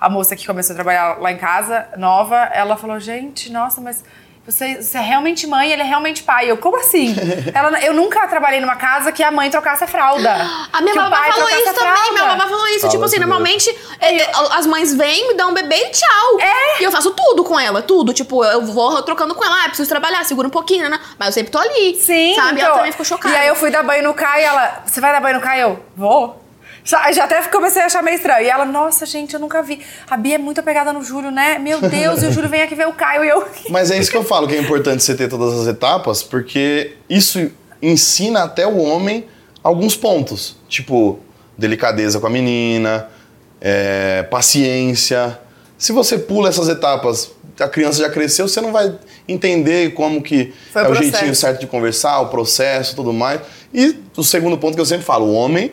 a 0.00 0.08
moça 0.08 0.36
que 0.36 0.46
começou 0.46 0.74
a 0.74 0.76
trabalhar 0.76 1.18
lá 1.20 1.32
em 1.32 1.36
casa, 1.36 1.88
nova, 1.96 2.36
ela 2.52 2.76
falou: 2.76 2.98
"Gente, 3.00 3.50
nossa, 3.50 3.80
mas 3.80 4.04
você, 4.46 4.80
você 4.80 4.96
é 4.96 5.00
realmente 5.02 5.46
mãe, 5.46 5.70
ele 5.70 5.82
é 5.82 5.84
realmente 5.84 6.22
pai". 6.22 6.50
Eu, 6.50 6.56
como 6.56 6.78
assim? 6.78 7.14
ela, 7.52 7.78
eu 7.80 7.92
nunca 7.92 8.26
trabalhei 8.28 8.60
numa 8.60 8.76
casa 8.76 9.12
que 9.12 9.22
a 9.22 9.30
mãe 9.30 9.50
trocasse 9.50 9.84
a 9.84 9.86
fralda. 9.86 10.36
A 10.72 10.80
minha 10.80 10.94
babá 10.94 11.18
pai 11.18 11.32
falou 11.32 11.46
trocasse 11.46 11.62
isso 11.62 11.74
também. 11.74 11.92
fralda. 11.92 12.12
Minha 12.12 12.26
babá 12.26 12.46
falou 12.48 12.66
isso. 12.68 12.80
Fala 12.80 12.90
tipo 12.92 13.04
assim, 13.04 13.18
normalmente 13.18 13.78
é, 14.00 14.30
as 14.56 14.66
mães 14.66 14.94
vêm, 14.94 15.28
me 15.28 15.34
dão 15.34 15.50
um 15.50 15.54
bebê 15.54 15.76
e 15.76 15.90
tchau. 15.90 16.40
É. 16.40 16.80
E 16.80 16.84
eu 16.84 16.92
faço 16.92 17.10
tudo 17.10 17.42
com 17.42 17.58
ela, 17.58 17.82
tudo. 17.82 18.12
Tipo, 18.12 18.44
eu 18.44 18.64
vou 18.64 19.02
trocando 19.02 19.34
com 19.34 19.44
ela. 19.44 19.64
Ah, 19.64 19.68
preciso 19.68 19.88
trabalhar, 19.88 20.24
segura 20.24 20.46
um 20.46 20.50
pouquinho, 20.50 20.88
né? 20.88 21.00
Mas 21.18 21.28
eu 21.28 21.32
sempre 21.34 21.50
tô 21.50 21.58
ali. 21.58 21.96
Sim, 21.96 22.34
Sabe? 22.36 22.52
então, 22.52 22.66
ela 22.66 22.76
também 22.76 22.92
ficou 22.92 23.04
chocada. 23.04 23.34
E 23.34 23.38
aí 23.38 23.48
eu 23.48 23.56
fui 23.56 23.70
dar 23.70 23.82
banho 23.82 24.04
no 24.04 24.14
Caio 24.14 24.42
e 24.42 24.44
ela, 24.44 24.82
você 24.86 25.00
vai 25.00 25.12
dar 25.12 25.20
banho 25.20 25.36
no 25.36 25.40
Caio? 25.40 25.62
Eu, 25.62 25.84
vou. 25.96 26.47
Já, 26.88 27.12
já 27.12 27.24
até 27.24 27.42
comecei 27.48 27.82
a 27.82 27.84
achar 27.84 28.02
meio 28.02 28.16
estranho. 28.16 28.46
E 28.46 28.48
ela, 28.48 28.64
nossa, 28.64 29.04
gente, 29.04 29.34
eu 29.34 29.40
nunca 29.40 29.62
vi. 29.62 29.78
A 30.08 30.16
Bia 30.16 30.36
é 30.36 30.38
muito 30.38 30.60
apegada 30.60 30.90
no 30.90 31.04
Júlio, 31.04 31.30
né? 31.30 31.58
Meu 31.58 31.82
Deus, 31.82 32.22
e 32.22 32.26
o 32.26 32.32
Júlio 32.32 32.48
vem 32.48 32.62
aqui 32.62 32.74
ver 32.74 32.88
o 32.88 32.94
Caio 32.94 33.24
e 33.24 33.28
eu. 33.28 33.46
Mas 33.68 33.90
é 33.90 33.98
isso 33.98 34.10
que 34.10 34.16
eu 34.16 34.24
falo, 34.24 34.48
que 34.48 34.54
é 34.54 34.58
importante 34.58 35.02
você 35.02 35.14
ter 35.14 35.28
todas 35.28 35.52
as 35.60 35.66
etapas, 35.66 36.22
porque 36.22 36.94
isso 37.06 37.50
ensina 37.82 38.44
até 38.44 38.66
o 38.66 38.78
homem 38.78 39.26
alguns 39.62 39.94
pontos. 39.94 40.56
Tipo, 40.66 41.18
delicadeza 41.58 42.18
com 42.20 42.26
a 42.26 42.30
menina, 42.30 43.06
é, 43.60 44.22
paciência. 44.22 45.38
Se 45.76 45.92
você 45.92 46.16
pula 46.16 46.48
essas 46.48 46.70
etapas, 46.70 47.32
a 47.60 47.68
criança 47.68 47.98
já 47.98 48.08
cresceu, 48.08 48.48
você 48.48 48.62
não 48.62 48.72
vai 48.72 48.98
entender 49.28 49.92
como 49.92 50.22
que 50.22 50.54
Foi 50.72 50.80
o 50.80 50.84
é 50.86 50.88
o 50.88 50.92
processo. 50.92 51.10
jeitinho 51.10 51.34
certo 51.34 51.60
de 51.60 51.66
conversar, 51.66 52.18
o 52.20 52.28
processo, 52.28 52.96
tudo 52.96 53.12
mais. 53.12 53.42
E 53.74 53.94
o 54.16 54.24
segundo 54.24 54.56
ponto 54.56 54.74
que 54.74 54.80
eu 54.80 54.86
sempre 54.86 55.04
falo, 55.04 55.26
o 55.26 55.34
homem, 55.34 55.70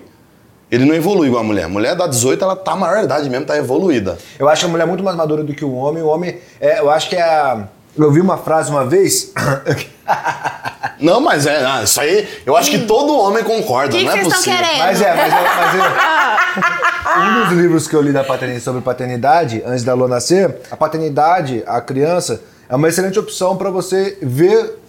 ele 0.75 0.85
não 0.85 0.93
evolui 0.93 1.27
igual 1.27 1.41
a 1.41 1.45
mulher. 1.45 1.63
A 1.65 1.69
mulher 1.69 1.95
da 1.95 2.05
18, 2.07 2.43
ela 2.43 2.55
tá 2.55 2.75
maior 2.75 3.03
idade 3.03 3.29
mesmo, 3.29 3.45
tá 3.45 3.57
evoluída. 3.57 4.17
Eu 4.37 4.47
acho 4.49 4.65
a 4.65 4.69
mulher 4.69 4.85
muito 4.85 5.03
mais 5.03 5.15
madura 5.15 5.43
do 5.43 5.53
que 5.53 5.63
o 5.63 5.73
homem. 5.73 6.03
O 6.03 6.07
homem, 6.07 6.37
é, 6.59 6.79
eu 6.79 6.89
acho 6.89 7.09
que 7.09 7.15
é 7.15 7.21
a. 7.21 7.67
Eu 7.97 8.11
vi 8.11 8.19
uma 8.19 8.37
frase 8.37 8.69
uma 8.69 8.85
vez. 8.85 9.31
Não, 10.99 11.19
mas 11.19 11.45
é, 11.45 11.65
ah, 11.65 11.83
isso 11.83 11.99
aí, 11.99 12.27
eu 12.45 12.55
acho 12.55 12.69
que 12.71 12.79
todo 12.79 13.17
homem 13.17 13.43
concorda, 13.43 13.97
que 13.97 14.03
não 14.03 14.11
é 14.11 14.15
vocês 14.15 14.27
estão 14.27 14.37
possível. 14.39 14.59
querendo? 14.59 14.79
Mas 14.79 15.01
é, 15.01 15.13
mas, 15.13 15.33
eu, 15.33 15.39
mas 15.43 15.75
eu- 15.75 17.21
um 17.21 17.43
dos 17.49 17.57
livros 17.57 17.87
que 17.87 17.95
eu 17.95 18.01
li 18.01 18.13
da 18.13 18.23
paternidade, 18.23 18.63
sobre 18.63 18.81
paternidade, 18.81 19.61
antes 19.65 19.83
da 19.83 19.93
Lô 19.93 20.07
nascer, 20.07 20.55
a 20.71 20.77
paternidade, 20.77 21.63
a 21.67 21.81
criança, 21.81 22.41
é 22.69 22.75
uma 22.75 22.87
excelente 22.87 23.19
opção 23.19 23.57
para 23.57 23.69
você 23.69 24.17
ver 24.21 24.79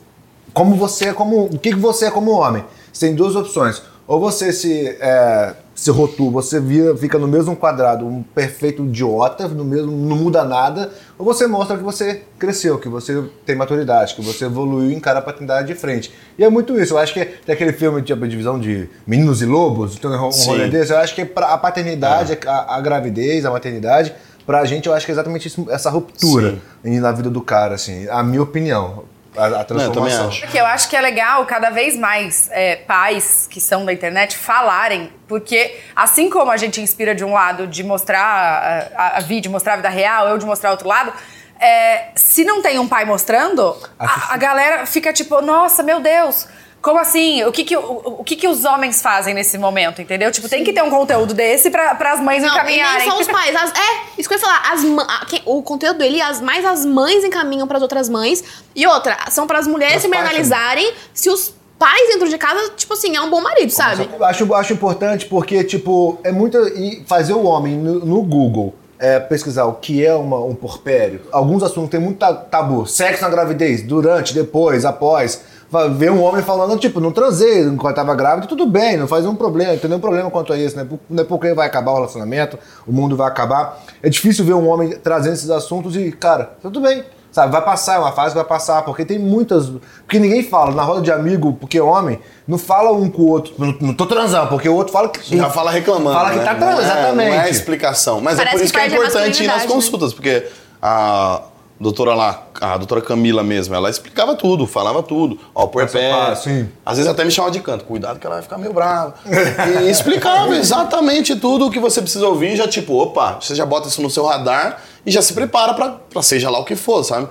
como 0.52 0.76
você 0.76 1.06
é 1.08 1.12
como. 1.12 1.46
O 1.46 1.58
que, 1.58 1.70
que 1.70 1.78
você 1.78 2.06
é 2.06 2.10
como 2.10 2.30
homem. 2.30 2.64
Você 2.92 3.06
tem 3.06 3.14
duas 3.14 3.34
opções. 3.34 3.82
Ou 4.06 4.20
você 4.20 4.52
se, 4.52 4.96
é, 5.00 5.54
se 5.76 5.90
rotula, 5.90 6.30
você 6.30 6.58
vira, 6.58 6.96
fica 6.96 7.18
no 7.18 7.28
mesmo 7.28 7.54
quadrado, 7.54 8.06
um 8.06 8.22
perfeito 8.22 8.82
idiota, 8.82 9.46
no 9.46 9.62
mesmo, 9.62 9.92
não 9.92 10.16
muda 10.16 10.42
nada, 10.42 10.90
ou 11.18 11.24
você 11.24 11.46
mostra 11.46 11.76
que 11.76 11.82
você 11.82 12.22
cresceu, 12.38 12.78
que 12.78 12.88
você 12.88 13.22
tem 13.44 13.54
maturidade, 13.54 14.14
que 14.14 14.22
você 14.22 14.46
evoluiu 14.46 14.90
e 14.90 14.94
encara 14.94 15.18
a 15.18 15.22
paternidade 15.22 15.68
de 15.68 15.74
frente. 15.74 16.10
E 16.38 16.42
é 16.42 16.48
muito 16.48 16.80
isso. 16.80 16.94
Eu 16.94 16.98
acho 16.98 17.12
que 17.12 17.22
tem 17.22 17.54
aquele 17.54 17.74
filme 17.74 18.00
tipo 18.00 18.24
a 18.24 18.26
divisão 18.26 18.58
de 18.58 18.88
meninos 19.06 19.42
e 19.42 19.44
lobos, 19.44 19.96
tem 19.96 20.10
um 20.10 20.32
Sim. 20.32 20.48
rolê 20.48 20.68
desse. 20.68 20.94
Eu 20.94 20.98
acho 20.98 21.14
que 21.14 21.20
a 21.20 21.58
paternidade, 21.58 22.38
a, 22.46 22.76
a 22.76 22.80
gravidez, 22.80 23.44
a 23.44 23.50
maternidade, 23.50 24.14
pra 24.46 24.64
gente, 24.64 24.86
eu 24.86 24.94
acho 24.94 25.04
que 25.04 25.12
é 25.12 25.14
exatamente 25.14 25.46
isso, 25.46 25.66
essa 25.68 25.90
ruptura 25.90 26.58
na 26.82 27.12
vida 27.12 27.28
do 27.28 27.42
cara, 27.42 27.74
assim. 27.74 28.08
A 28.08 28.22
minha 28.22 28.42
opinião. 28.42 29.04
A, 29.36 29.44
a 29.46 29.48
Não, 29.50 29.58
eu 29.58 29.64
transformação. 29.64 29.92
também 29.92 30.28
acho. 30.28 30.40
Porque 30.40 30.58
eu 30.58 30.66
acho 30.66 30.88
que 30.88 30.96
é 30.96 31.00
legal 31.00 31.44
cada 31.46 31.70
vez 31.70 31.96
mais 31.96 32.48
é, 32.52 32.76
pais 32.76 33.46
que 33.50 33.60
são 33.60 33.84
da 33.84 33.92
internet 33.92 34.36
falarem, 34.36 35.12
porque 35.28 35.78
assim 35.94 36.30
como 36.30 36.50
a 36.50 36.56
gente 36.56 36.80
inspira 36.80 37.14
de 37.14 37.24
um 37.24 37.32
lado 37.32 37.66
de 37.66 37.82
mostrar 37.84 38.20
a, 38.20 39.02
a, 39.02 39.16
a 39.18 39.20
vídeo, 39.20 39.50
mostrar 39.50 39.74
a 39.74 39.76
vida 39.76 39.88
real, 39.88 40.28
eu 40.28 40.38
de 40.38 40.46
mostrar 40.46 40.70
outro 40.70 40.88
lado, 40.88 41.12
é, 41.58 42.08
se 42.14 42.44
não 42.44 42.60
tem 42.62 42.78
um 42.78 42.86
pai 42.88 43.04
mostrando, 43.04 43.76
a, 43.98 44.34
a 44.34 44.36
galera 44.36 44.86
fica 44.86 45.12
tipo, 45.12 45.40
nossa, 45.40 45.82
meu 45.82 46.00
Deus. 46.00 46.46
Como 46.86 47.00
assim? 47.00 47.42
O 47.42 47.50
que 47.50 47.64
que, 47.64 47.76
o, 47.76 47.80
o 48.20 48.22
que 48.22 48.36
que 48.36 48.46
os 48.46 48.64
homens 48.64 49.02
fazem 49.02 49.34
nesse 49.34 49.58
momento, 49.58 50.00
entendeu? 50.00 50.30
Tipo, 50.30 50.48
tem 50.48 50.62
que 50.62 50.72
ter 50.72 50.82
um 50.84 50.88
conteúdo 50.90 51.34
desse 51.34 51.68
para 51.68 51.96
as 52.12 52.20
mães 52.20 52.40
Não, 52.40 52.48
e 52.48 52.52
encaminharem. 52.52 52.98
nem 53.00 53.10
só 53.10 53.20
os 53.20 53.26
pais. 53.26 53.56
As- 53.56 53.72
é, 53.72 54.02
isso 54.16 54.28
que 54.28 54.36
eu 54.36 54.38
ia 54.38 54.44
falar. 54.44 54.62
As, 54.72 54.84
a- 54.84 55.26
quem- 55.26 55.42
o 55.44 55.60
conteúdo 55.62 55.98
dele, 55.98 56.22
as, 56.22 56.40
mais 56.40 56.64
as 56.64 56.86
mães 56.86 57.24
encaminham 57.24 57.66
pras 57.66 57.82
outras 57.82 58.08
mães. 58.08 58.44
E 58.72 58.86
outra, 58.86 59.16
são 59.30 59.48
pras 59.48 59.66
mulheres 59.66 59.96
As 59.96 60.02
se 60.02 60.08
pais 60.08 60.22
analisarem 60.22 60.92
se 61.12 61.28
os 61.28 61.52
pais 61.76 62.08
dentro 62.08 62.28
de 62.28 62.38
casa, 62.38 62.70
tipo 62.76 62.92
assim, 62.94 63.16
é 63.16 63.20
um 63.20 63.30
bom 63.30 63.40
marido, 63.40 63.70
sabe? 63.70 64.08
Eu 64.16 64.24
Acho, 64.24 64.54
acho 64.54 64.72
importante 64.72 65.26
porque, 65.26 65.64
tipo, 65.64 66.20
é 66.22 66.30
muito. 66.30 66.56
E 66.68 67.02
fazer 67.08 67.32
o 67.32 67.42
homem 67.46 67.76
no, 67.76 67.98
no 68.04 68.22
Google 68.22 68.72
é, 68.96 69.18
pesquisar 69.18 69.64
o 69.64 69.72
que 69.74 70.06
é 70.06 70.14
uma, 70.14 70.38
um 70.38 70.54
porpério. 70.54 71.20
Alguns 71.32 71.64
assuntos 71.64 71.90
tem 71.90 71.98
muito 71.98 72.18
ta- 72.18 72.32
tabu. 72.32 72.86
Sexo 72.86 73.22
na 73.22 73.28
gravidez, 73.28 73.82
durante, 73.82 74.32
depois, 74.32 74.84
após. 74.84 75.55
Vai 75.70 75.90
Ver 75.90 76.12
um 76.12 76.22
homem 76.22 76.42
falando, 76.42 76.78
tipo, 76.78 77.00
não 77.00 77.10
transei 77.10 77.62
enquanto 77.62 77.96
tava 77.96 78.14
grávida, 78.14 78.46
tudo 78.46 78.66
bem, 78.66 78.96
não 78.96 79.08
faz 79.08 79.24
nenhum 79.24 79.34
problema, 79.34 79.72
não 79.72 79.78
tem 79.78 79.88
nenhum 79.90 80.00
problema 80.00 80.30
quanto 80.30 80.52
a 80.52 80.56
isso, 80.58 80.76
né? 80.76 80.86
Não 81.10 81.22
é 81.22 81.26
porque 81.26 81.52
vai 81.54 81.66
acabar 81.66 81.90
o 81.92 81.94
relacionamento, 81.96 82.58
o 82.86 82.92
mundo 82.92 83.16
vai 83.16 83.26
acabar. 83.26 83.78
É 84.02 84.08
difícil 84.08 84.44
ver 84.44 84.54
um 84.54 84.68
homem 84.68 84.90
trazendo 85.02 85.34
esses 85.34 85.50
assuntos 85.50 85.96
e, 85.96 86.12
cara, 86.12 86.52
tudo 86.62 86.80
bem. 86.80 87.04
Sabe, 87.32 87.52
vai 87.52 87.62
passar, 87.62 87.96
é 87.96 87.98
uma 87.98 88.12
fase 88.12 88.30
que 88.30 88.36
vai 88.36 88.46
passar, 88.46 88.80
porque 88.82 89.04
tem 89.04 89.18
muitas. 89.18 89.68
Porque 90.06 90.18
ninguém 90.18 90.42
fala, 90.42 90.70
na 90.74 90.82
roda 90.82 91.02
de 91.02 91.12
amigo, 91.12 91.52
porque 91.60 91.78
homem, 91.78 92.18
não 92.48 92.56
fala 92.56 92.90
um 92.92 93.10
com 93.10 93.20
o 93.22 93.28
outro. 93.28 93.52
Não, 93.58 93.74
não 93.78 93.92
tô 93.92 94.06
transando, 94.06 94.48
porque 94.48 94.66
o 94.66 94.74
outro 94.74 94.90
fala 94.90 95.10
que. 95.10 95.36
Já 95.36 95.50
fala 95.50 95.70
reclamando. 95.70 96.16
Fala 96.16 96.30
que 96.30 96.38
né? 96.38 96.44
tá 96.44 96.52
Não 96.54 96.60
transando, 96.60 96.80
é- 96.80 96.84
exatamente. 97.00 97.36
Não 97.36 97.42
é 97.42 97.50
explicação. 97.50 98.20
Mas 98.22 98.36
Parece 98.36 98.54
é 98.54 98.58
por 98.58 98.64
isso 98.64 98.72
que 98.72 98.78
que 98.80 98.86
é 98.86 98.88
importante 98.96 99.44
ir 99.44 99.46
nas 99.48 99.62
né? 99.64 99.68
consultas, 99.68 100.14
porque 100.14 100.46
a 100.80 101.42
doutora 101.78 102.14
lá, 102.14 102.46
a 102.60 102.76
doutora 102.76 103.00
Camila 103.02 103.42
mesmo, 103.42 103.74
ela 103.74 103.90
explicava 103.90 104.34
tudo, 104.34 104.66
falava 104.66 105.02
tudo. 105.02 105.38
Ó, 105.54 105.64
o 105.64 105.68
Passo 105.68 105.68
a 105.68 105.68
puerpério. 105.68 106.16
passo, 106.16 106.44
sim. 106.44 106.68
Às 106.84 106.96
vezes 106.98 107.10
até 107.10 107.24
me 107.24 107.30
chamava 107.30 107.52
de 107.52 107.60
canto. 107.60 107.84
Cuidado 107.84 108.18
que 108.18 108.26
ela 108.26 108.36
vai 108.36 108.42
ficar 108.42 108.58
meio 108.58 108.72
brava. 108.72 109.14
E 109.84 109.90
explicava 109.90 110.56
exatamente 110.56 111.36
tudo 111.36 111.66
o 111.66 111.70
que 111.70 111.78
você 111.78 112.00
precisa 112.00 112.26
ouvir. 112.26 112.56
Já 112.56 112.66
tipo, 112.66 112.94
opa, 112.94 113.38
você 113.40 113.54
já 113.54 113.66
bota 113.66 113.88
isso 113.88 114.00
no 114.02 114.08
seu 114.10 114.24
radar 114.24 114.80
e 115.04 115.10
já 115.10 115.20
se 115.22 115.34
prepara 115.34 115.74
pra, 115.74 115.90
pra 115.90 116.22
seja 116.22 116.48
lá 116.50 116.58
o 116.58 116.64
que 116.64 116.76
for, 116.76 117.02
sabe? 117.04 117.28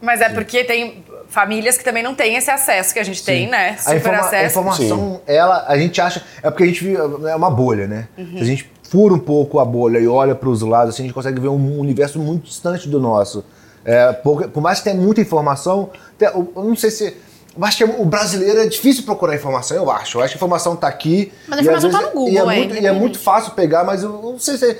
Mas 0.00 0.20
é 0.20 0.28
porque 0.28 0.62
tem 0.64 1.04
famílias 1.28 1.76
que 1.76 1.84
também 1.84 2.02
não 2.02 2.14
têm 2.14 2.36
esse 2.36 2.50
acesso 2.50 2.92
que 2.94 3.00
a 3.00 3.04
gente 3.04 3.24
tem, 3.24 3.48
né? 3.48 3.70
A, 3.70 3.82
Super 3.82 3.96
informa- 3.96 4.18
a 4.18 4.20
acesso. 4.26 4.46
informação, 4.60 5.20
ela, 5.26 5.64
a 5.66 5.76
gente 5.78 6.00
acha. 6.00 6.22
É 6.42 6.50
porque 6.50 6.64
a 6.64 6.66
gente 6.66 6.84
vive. 6.84 6.96
É 6.96 7.34
uma 7.34 7.50
bolha, 7.50 7.86
né? 7.86 8.08
Uhum. 8.16 8.36
Se 8.36 8.42
a 8.42 8.44
gente 8.44 8.70
fura 8.88 9.12
um 9.14 9.18
pouco 9.18 9.58
a 9.58 9.64
bolha 9.64 9.98
e 9.98 10.06
olha 10.06 10.34
para 10.34 10.48
os 10.48 10.62
lados, 10.62 10.94
assim, 10.94 11.02
a 11.02 11.06
gente 11.06 11.14
consegue 11.14 11.40
ver 11.40 11.48
um 11.48 11.80
universo 11.80 12.18
muito 12.18 12.44
distante 12.44 12.88
do 12.88 13.00
nosso. 13.00 13.44
É, 13.86 14.12
por, 14.12 14.48
por 14.48 14.60
mais 14.60 14.78
que 14.78 14.84
tenha 14.84 14.96
muita 14.96 15.20
informação, 15.20 15.90
tem- 16.18 16.28
eu 16.28 16.52
eu 16.56 16.64
não 16.64 16.74
sei 16.76 16.90
se. 16.90 17.16
Eu 17.56 17.64
acho 17.64 17.76
que 17.78 17.84
o 17.84 18.04
brasileiro 18.04 18.60
é 18.60 18.66
difícil 18.66 19.04
procurar 19.04 19.34
informação, 19.34 19.74
eu 19.76 19.90
acho. 19.90 20.18
Eu 20.18 20.22
acho 20.22 20.32
que 20.32 20.36
a 20.36 20.40
informação 20.40 20.76
tá 20.76 20.88
aqui. 20.88 21.32
Mas 21.48 21.60
a 21.60 21.62
informação 21.62 21.90
tá 21.90 21.98
vezes- 22.00 22.14
no 22.14 22.20
Google, 22.20 22.32
e 22.34 22.36
é, 22.36 22.40
é, 22.40 22.44
muito, 22.44 22.74
e 22.74 22.86
é 22.86 22.92
muito 22.92 23.18
fácil 23.18 23.52
pegar, 23.52 23.82
mas 23.84 24.02
eu 24.02 24.10
não 24.10 24.38
sei 24.38 24.58
se. 24.58 24.66
é- 24.66 24.76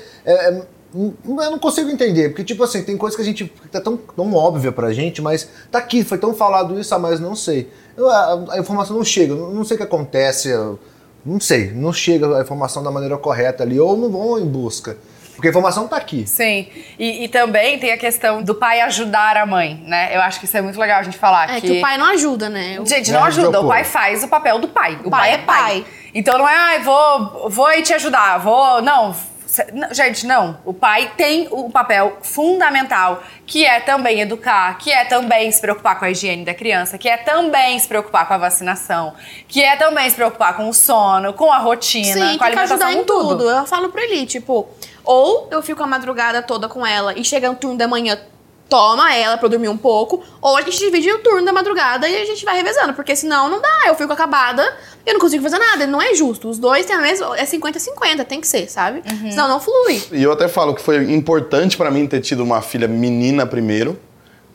é- 0.49 0.61
não- 0.93 1.43
eu 1.43 1.51
não 1.51 1.57
consigo 1.59 1.89
entender, 1.89 2.29
porque, 2.29 2.43
tipo 2.43 2.63
assim, 2.63 2.83
tem 2.83 2.95
coisa 2.97 3.15
que 3.15 3.21
a 3.21 3.25
gente. 3.25 3.45
que 3.45 3.67
tá 3.69 3.81
tão, 3.81 3.97
tão 3.97 4.33
óbvia 4.33 4.71
pra 4.71 4.91
gente, 4.93 5.21
mas 5.21 5.47
tá 5.71 5.79
aqui, 5.79 6.03
foi 6.03 6.17
tão 6.17 6.33
falado 6.33 6.79
isso, 6.79 6.93
ah, 6.93 6.99
mas 6.99 7.19
não 7.19 7.35
sei. 7.35 7.69
Eu- 7.95 8.09
a, 8.09 8.45
a 8.51 8.59
informação 8.59 8.95
não 8.95 9.03
chega, 9.03 9.33
eu 9.33 9.49
não 9.53 9.63
sei 9.65 9.75
o 9.75 9.77
que 9.79 9.83
acontece, 9.83 10.49
eu 10.49 10.77
não 11.25 11.39
sei, 11.39 11.71
não 11.73 11.91
chega 11.91 12.37
a 12.37 12.41
informação 12.41 12.83
da 12.83 12.91
maneira 12.91 13.17
correta 13.17 13.63
ali, 13.63 13.79
ou 13.79 13.97
não 13.97 14.09
vão 14.09 14.37
em 14.39 14.45
busca. 14.45 14.97
Porque 15.37 15.47
a 15.47 15.51
informação 15.51 15.87
tá 15.87 15.95
aqui. 15.97 16.25
Sim. 16.27 16.67
E, 16.97 17.23
e 17.23 17.27
também 17.29 17.77
tem 17.79 17.91
a 17.91 17.97
questão 17.97 18.41
do 18.41 18.55
pai 18.55 18.81
ajudar 18.81 19.37
a 19.37 19.45
mãe, 19.45 19.81
né? 19.85 20.09
Eu 20.13 20.19
acho 20.21 20.39
que 20.39 20.45
isso 20.45 20.57
é 20.57 20.61
muito 20.61 20.79
legal 20.79 20.99
a 20.99 21.03
gente 21.03 21.17
falar. 21.17 21.55
É 21.55 21.61
que 21.61 21.71
o 21.77 21.81
pai 21.81 21.97
não 21.97 22.07
ajuda, 22.07 22.49
né? 22.49 22.79
O- 22.79 22.85
Gente, 22.85 23.11
Não 23.11 23.19
não 23.19 23.27
ajuda 23.27 23.47
ajuda. 23.49 23.61
o 23.61 23.67
pai 23.67 23.83
faz 23.83 24.23
o 24.23 24.27
papel 24.27 24.57
do 24.59 24.67
pai. 24.67 24.99
O 25.03 25.09
Pai 25.09 25.19
pai, 25.19 25.29
é 25.29 25.33
é 25.33 25.37
pai. 25.37 25.61
pai. 25.61 25.85
Então 26.15 26.37
não 26.39 26.49
é, 26.49 26.55
ai, 26.55 26.79
vou, 26.79 27.49
vou 27.49 27.65
aí 27.67 27.83
te 27.83 27.93
ajudar, 27.93 28.39
vou. 28.39 28.81
Não. 28.81 29.15
Gente, 29.91 30.27
não. 30.27 30.57
O 30.65 30.73
pai 30.73 31.11
tem 31.15 31.47
o 31.51 31.69
papel 31.69 32.17
fundamental, 32.21 33.23
que 33.45 33.65
é 33.65 33.79
também 33.79 34.19
educar, 34.19 34.77
que 34.77 34.91
é 34.91 35.05
também 35.05 35.49
se 35.51 35.61
preocupar 35.61 35.97
com 35.97 36.03
a 36.05 36.11
higiene 36.11 36.43
da 36.43 36.53
criança, 36.53 36.97
que 36.97 37.07
é 37.07 37.15
também 37.17 37.79
se 37.79 37.87
preocupar 37.87 38.27
com 38.27 38.33
a 38.33 38.37
vacinação, 38.37 39.13
que 39.47 39.63
é 39.63 39.75
também 39.77 40.09
se 40.09 40.15
preocupar 40.17 40.55
com 40.57 40.67
o 40.67 40.73
sono, 40.73 41.31
com 41.33 41.51
a 41.51 41.59
rotina, 41.59 42.13
Sim, 42.13 42.19
com 42.19 42.23
a 42.25 42.27
tem 42.29 42.37
que 42.37 42.43
alimentação, 42.43 42.87
ajudar 42.87 42.99
com 42.99 43.05
tudo. 43.05 43.29
tudo. 43.37 43.49
Eu 43.49 43.65
falo 43.65 43.89
pra 43.89 44.03
ele, 44.03 44.25
tipo, 44.25 44.67
ou 45.07 45.47
eu 45.49 45.63
fico 45.63 45.81
a 45.81 45.87
madrugada 45.87 46.43
toda 46.43 46.67
com 46.67 46.85
ela 46.85 47.17
e 47.17 47.23
chega 47.23 47.47
no 47.49 47.55
turno 47.55 47.77
da 47.77 47.87
manhã, 47.87 48.19
toma 48.69 49.15
ela 49.15 49.37
pra 49.37 49.45
eu 49.45 49.49
dormir 49.49 49.69
um 49.69 49.77
pouco, 49.77 50.21
ou 50.41 50.57
a 50.57 50.61
gente 50.61 50.77
divide 50.77 51.09
o 51.09 51.19
turno 51.19 51.45
da 51.45 51.53
madrugada 51.53 52.07
e 52.09 52.21
a 52.21 52.25
gente 52.25 52.43
vai 52.43 52.57
revezando, 52.57 52.93
porque 52.93 53.15
senão 53.15 53.49
não 53.49 53.61
dá, 53.61 53.85
eu 53.87 53.95
fico 53.95 54.11
acabada 54.11 54.61
e 55.05 55.09
eu 55.09 55.13
não 55.13 55.21
consigo 55.21 55.41
fazer 55.41 55.57
nada, 55.57 55.87
não 55.87 56.01
é 56.01 56.13
justo. 56.13 56.49
Os 56.49 56.59
dois 56.59 56.85
têm 56.85 56.97
a 56.97 56.99
mesma, 56.99 57.37
é 57.37 57.45
50-50, 57.45 58.25
tem 58.25 58.41
que 58.41 58.47
ser, 58.47 58.69
sabe? 58.69 59.01
Uhum. 59.09 59.31
Senão 59.31 59.47
não 59.47 59.61
flui. 59.61 60.03
E 60.11 60.21
eu 60.21 60.33
até 60.33 60.49
falo 60.49 60.75
que 60.75 60.81
foi 60.81 60.97
importante 61.13 61.77
pra 61.77 61.89
mim 61.89 62.05
ter 62.05 62.19
tido 62.19 62.43
uma 62.43 62.61
filha 62.61 62.87
menina 62.87 63.45
primeiro, 63.45 63.97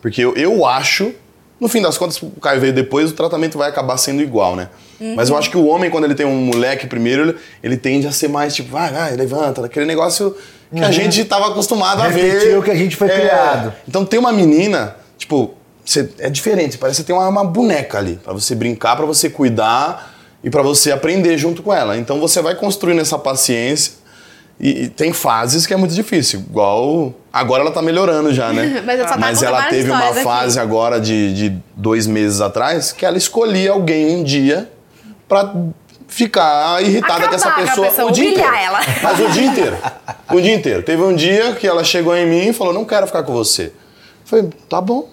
porque 0.02 0.21
eu, 0.21 0.35
eu 0.37 0.66
acho, 0.66 1.14
no 1.59 1.68
fim 1.68 1.80
das 1.80 1.97
contas, 1.97 2.21
o 2.21 2.30
Caio 2.32 2.61
veio 2.61 2.75
depois, 2.75 3.11
o 3.11 3.14
tratamento 3.14 3.56
vai 3.56 3.71
acabar 3.71 3.97
sendo 3.97 4.21
igual, 4.21 4.54
né? 4.54 4.68
Mas 5.16 5.28
eu 5.28 5.37
acho 5.37 5.50
que 5.50 5.56
o 5.56 5.66
homem, 5.66 5.90
quando 5.90 6.04
ele 6.04 6.14
tem 6.14 6.25
um 6.26 6.37
moleque 6.37 6.87
primeiro, 6.87 7.23
ele, 7.23 7.37
ele 7.62 7.76
tende 7.76 8.06
a 8.06 8.12
ser 8.12 8.28
mais 8.28 8.54
tipo, 8.54 8.71
vai, 8.71 8.92
vai, 8.92 9.14
levanta, 9.16 9.64
aquele 9.64 9.87
negócio 9.87 10.37
que 10.75 10.82
a 10.82 10.90
gente 10.90 11.25
tava 11.25 11.49
acostumado 11.49 12.00
a 12.02 12.09
ver. 12.09 12.56
O 12.59 12.62
que 12.62 12.71
a 12.71 12.75
gente 12.75 12.97
foi 12.97 13.09
criado. 13.09 13.73
Então 13.88 14.04
tem 14.04 14.18
uma 14.18 14.32
menina, 14.32 14.97
tipo, 15.18 15.54
você- 15.85 16.09
é 16.18 16.30
diferente, 16.30 16.78
parece 16.78 16.97
que 17.02 17.02
você 17.02 17.06
tem 17.12 17.16
uma, 17.16 17.28
uma 17.28 17.44
boneca 17.44 17.99
ali, 17.99 18.18
pra 18.23 18.32
você 18.32 18.54
brincar, 18.54 18.97
pra 18.97 19.04
você 19.04 19.28
cuidar 19.28 20.14
e 20.44 20.49
pra 20.50 20.62
você 20.62 20.90
aprender 20.92 21.37
junto 21.37 21.62
com 21.62 21.73
ela. 21.75 21.97
Então 21.99 22.18
você 22.21 22.40
vai 22.40 22.54
construindo 22.54 23.00
essa 23.00 23.18
paciência 23.18 23.94
e, 24.61 24.85
e 24.85 24.88
tem 24.88 25.12
fases 25.12 25.66
que 25.66 25.75
é 25.75 25.76
muito 25.76 25.94
difícil, 25.94 26.40
igual 26.49 27.12
agora 27.32 27.62
ela 27.62 27.71
tá 27.73 27.82
melhorando 27.82 28.32
já, 28.32 28.52
né? 28.52 28.82
Mas 28.87 28.99
eu 29.00 29.04
só 29.09 29.14
tava 29.14 29.26
contando 29.32 29.44
ela 29.44 29.62
teve 29.64 29.90
uma 29.90 30.09
aqui. 30.11 30.23
fase 30.23 30.61
agora 30.61 31.00
de, 31.00 31.35
de 31.35 31.56
dois 31.76 32.06
meses 32.06 32.40
atrás 32.40 32.92
que 32.92 33.04
ela 33.04 33.18
escolhia 33.18 33.73
alguém 33.73 34.16
um 34.16 34.23
dia 34.23 34.71
pra 35.32 35.54
ficar 36.08 36.82
irritada 36.82 37.26
com 37.28 37.34
essa 37.34 37.48
Acabar 37.48 37.54
com 37.54 37.62
a 37.62 37.68
pessoa, 37.70 37.86
pessoa, 37.88 38.08
o 38.08 38.12
dia 38.12 38.30
inteiro. 38.30 38.54
ela. 38.54 38.80
Mas 39.02 39.18
o 39.20 39.28
dia 39.30 39.44
inteiro. 39.44 39.76
O 40.30 40.40
dia 40.40 40.54
inteiro. 40.54 40.82
Teve 40.82 41.02
um 41.02 41.14
dia 41.14 41.54
que 41.54 41.66
ela 41.66 41.82
chegou 41.82 42.14
em 42.16 42.26
mim 42.26 42.48
e 42.48 42.52
falou: 42.52 42.72
Não 42.72 42.84
quero 42.84 43.06
ficar 43.06 43.22
com 43.22 43.32
você. 43.32 43.66
Eu 43.66 43.72
falei: 44.26 44.50
Tá 44.68 44.80
bom. 44.80 45.08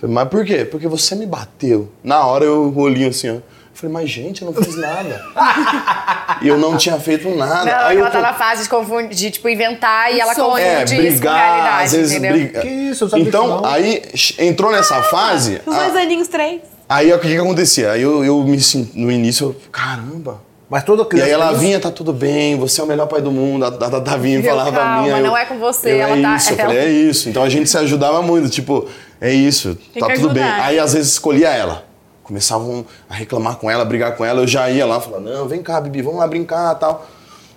falei, 0.02 0.14
mas 0.14 0.28
por 0.28 0.44
quê? 0.44 0.64
Porque 0.64 0.86
você 0.86 1.16
me 1.16 1.26
bateu. 1.26 1.90
Na 2.04 2.24
hora 2.24 2.44
eu 2.44 2.72
olhinho 2.76 3.08
assim, 3.08 3.30
ó. 3.30 3.34
Eu 3.34 3.42
falei, 3.74 3.92
mas 3.94 4.08
gente, 4.10 4.42
eu 4.42 4.50
não 4.52 4.62
fiz 4.62 4.76
nada. 4.76 5.20
e 6.42 6.46
eu 6.48 6.56
não 6.56 6.76
tinha 6.76 6.98
feito 7.00 7.28
nada. 7.34 7.64
Não, 7.64 7.86
Aí 7.86 7.96
eu 7.96 8.02
ela 8.02 8.10
tá 8.10 8.18
tô- 8.18 8.22
na 8.22 8.32
fase 8.32 8.62
de, 8.64 8.68
confundir, 8.68 9.08
de 9.16 9.30
tipo, 9.32 9.48
inventar 9.48 10.12
e 10.12 10.20
ela 10.20 10.34
confunde 10.36 10.62
É, 10.62 10.84
isso 10.84 10.94
com 10.94 11.00
brigar, 11.02 11.36
realidade, 11.36 11.84
às 11.84 11.92
vezes 11.92 12.12
entendeu? 12.12 12.32
briga. 12.32 12.60
Que 12.60 12.68
isso, 12.68 13.08
eu 13.10 13.18
Então, 13.18 13.64
aí 13.64 14.02
entrou 14.38 14.70
nessa 14.70 15.02
fase. 15.04 15.60
Os 15.66 15.74
a- 15.74 15.78
dois 15.84 15.96
aninhos, 15.96 16.28
três. 16.28 16.60
Aí 16.88 17.12
o 17.12 17.18
que, 17.18 17.28
que 17.28 17.36
acontecia? 17.36 17.92
Aí 17.92 18.02
eu, 18.02 18.24
eu 18.24 18.42
me 18.44 18.60
senti, 18.60 18.98
no 18.98 19.10
início, 19.12 19.48
eu, 19.48 19.56
caramba. 19.70 20.40
Mas 20.70 20.84
toda 20.84 21.02
E 21.02 21.06
criança. 21.06 21.26
aí 21.26 21.32
ela 21.32 21.52
vinha, 21.52 21.80
tá 21.80 21.90
tudo 21.90 22.12
bem, 22.12 22.56
você 22.58 22.80
é 22.80 22.84
o 22.84 22.86
melhor 22.86 23.06
pai 23.06 23.22
do 23.22 23.30
mundo. 23.30 23.64
A 23.64 23.68
a 23.68 23.70
Tata 23.72 24.18
vinha 24.18 24.38
e 24.38 24.42
falava 24.42 24.70
pra 24.70 24.82
Calma, 24.82 25.02
mim. 25.02 25.10
aí 25.12 25.22
não 25.22 25.30
eu- 25.30 25.36
é 25.36 25.44
com 25.46 25.58
você, 25.58 25.92
eu, 25.92 26.00
ela 26.02 26.16
é 26.18 26.22
tá- 26.22 26.36
isso. 26.36 26.50
Eu 26.50 26.54
ela- 26.58 26.68
falei, 26.68 26.78
é 26.78 26.88
isso. 26.90 27.28
Então 27.28 27.42
a 27.42 27.48
gente 27.48 27.68
se 27.70 27.78
ajudava 27.78 28.20
muito, 28.22 28.48
tipo, 28.50 28.86
é 29.20 29.32
isso, 29.32 29.76
Tem 29.94 30.02
tá 30.02 30.12
tudo 30.14 30.30
bem. 30.30 30.42
ajudar. 30.42 30.64
Aí 30.66 30.78
às 30.78 30.92
vezes 30.92 31.12
escolhia 31.12 31.48
ela. 31.48 31.84
Começavam 32.22 32.84
a 33.08 33.14
reclamar 33.14 33.56
com 33.56 33.70
ela, 33.70 33.82
brigar 33.84 34.14
com 34.14 34.22
ela, 34.24 34.42
eu 34.42 34.46
já 34.46 34.68
ia 34.68 34.84
lá, 34.84 35.00
falava, 35.00 35.22
não, 35.22 35.48
vem 35.48 35.62
cá, 35.62 35.80
Bibi, 35.80 36.02
vamos 36.02 36.18
lá 36.20 36.26
brincar 36.26 36.74
tal. 36.74 37.06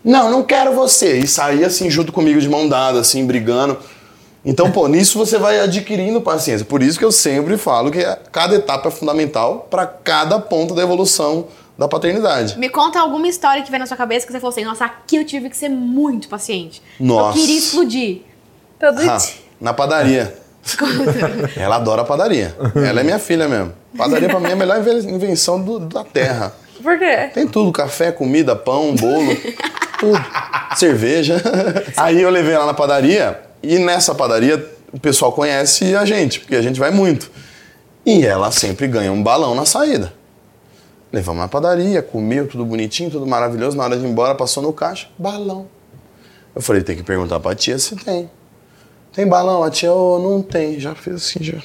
Não, 0.03 0.31
não 0.31 0.43
quero 0.43 0.73
você. 0.73 1.17
E 1.19 1.27
saía 1.27 1.67
assim 1.67 1.89
junto 1.89 2.13
comigo 2.13 2.39
de 2.39 2.47
mão 2.47 2.67
dada, 2.69 2.99
assim, 3.01 3.25
brigando. 3.25 3.77
Então, 4.43 4.71
pô, 4.71 4.87
nisso 4.87 5.17
você 5.19 5.37
vai 5.37 5.59
adquirindo 5.59 6.19
paciência. 6.21 6.65
Por 6.65 6.81
isso 6.81 6.97
que 6.97 7.05
eu 7.05 7.11
sempre 7.11 7.57
falo 7.57 7.91
que 7.91 7.99
cada 8.31 8.55
etapa 8.55 8.87
é 8.87 8.91
fundamental 8.91 9.67
para 9.69 9.85
cada 9.85 10.39
ponto 10.39 10.73
da 10.73 10.81
evolução 10.81 11.45
da 11.77 11.87
paternidade. 11.87 12.57
Me 12.57 12.69
conta 12.69 12.99
alguma 12.99 13.27
história 13.27 13.61
que 13.63 13.69
vem 13.69 13.79
na 13.79 13.85
sua 13.85 13.97
cabeça 13.97 14.25
que 14.25 14.31
você 14.31 14.39
falou 14.39 14.51
assim, 14.51 14.63
nossa, 14.63 14.85
aqui 14.85 15.15
eu 15.17 15.25
tive 15.25 15.49
que 15.49 15.55
ser 15.57 15.69
muito 15.69 16.27
paciente. 16.27 16.81
Nossa. 16.99 17.37
Eu 17.37 17.41
queria 17.41 17.57
explodir. 17.59 18.21
Ah, 19.07 19.17
na 19.59 19.73
padaria. 19.73 20.35
Ela 21.55 21.75
adora 21.75 22.03
padaria. 22.03 22.55
Ela 22.75 23.01
é 23.01 23.03
minha 23.03 23.19
filha 23.19 23.47
mesmo. 23.47 23.73
Padaria 23.97 24.27
pra 24.29 24.39
mim 24.39 24.49
é 24.49 24.53
a 24.53 24.55
melhor 24.55 24.79
inven- 24.79 25.09
invenção 25.15 25.59
do- 25.61 25.79
da 25.79 26.03
terra. 26.03 26.53
Por 26.81 26.97
quê? 26.97 27.29
Tem 27.33 27.47
tudo: 27.47 27.71
café, 27.71 28.11
comida, 28.11 28.55
pão, 28.55 28.95
bolo, 28.95 29.35
tudo. 29.99 30.19
Cerveja. 30.75 31.41
Aí 31.97 32.21
eu 32.21 32.29
levei 32.29 32.53
ela 32.53 32.65
na 32.65 32.73
padaria 32.73 33.39
e 33.63 33.79
nessa 33.79 34.13
padaria 34.15 34.65
o 34.93 34.99
pessoal 34.99 35.31
conhece 35.31 35.95
a 35.95 36.03
gente, 36.05 36.39
porque 36.41 36.55
a 36.55 36.61
gente 36.61 36.79
vai 36.79 36.91
muito. 36.91 37.31
E 38.05 38.25
ela 38.25 38.51
sempre 38.51 38.87
ganha 38.87 39.11
um 39.11 39.21
balão 39.21 39.53
na 39.55 39.65
saída. 39.65 40.11
Levamos 41.13 41.41
na 41.41 41.47
padaria, 41.47 42.01
comeu, 42.01 42.47
tudo 42.47 42.65
bonitinho, 42.65 43.11
tudo 43.11 43.27
maravilhoso. 43.27 43.75
Na 43.77 43.83
hora 43.83 43.97
de 43.97 44.05
ir 44.05 44.09
embora, 44.09 44.33
passou 44.33 44.63
no 44.63 44.71
caixa, 44.73 45.07
balão. 45.17 45.67
Eu 46.55 46.61
falei, 46.61 46.81
tem 46.81 46.95
que 46.95 47.03
perguntar 47.03 47.39
pra 47.39 47.53
tia 47.55 47.77
se 47.77 47.95
tem. 47.95 48.29
Tem 49.13 49.27
balão? 49.27 49.61
A 49.63 49.69
tia, 49.69 49.91
"Ô, 49.93 50.19
não 50.19 50.41
tem. 50.41 50.79
Já 50.79 50.95
fez 50.95 51.17
assim, 51.17 51.43
já. 51.43 51.57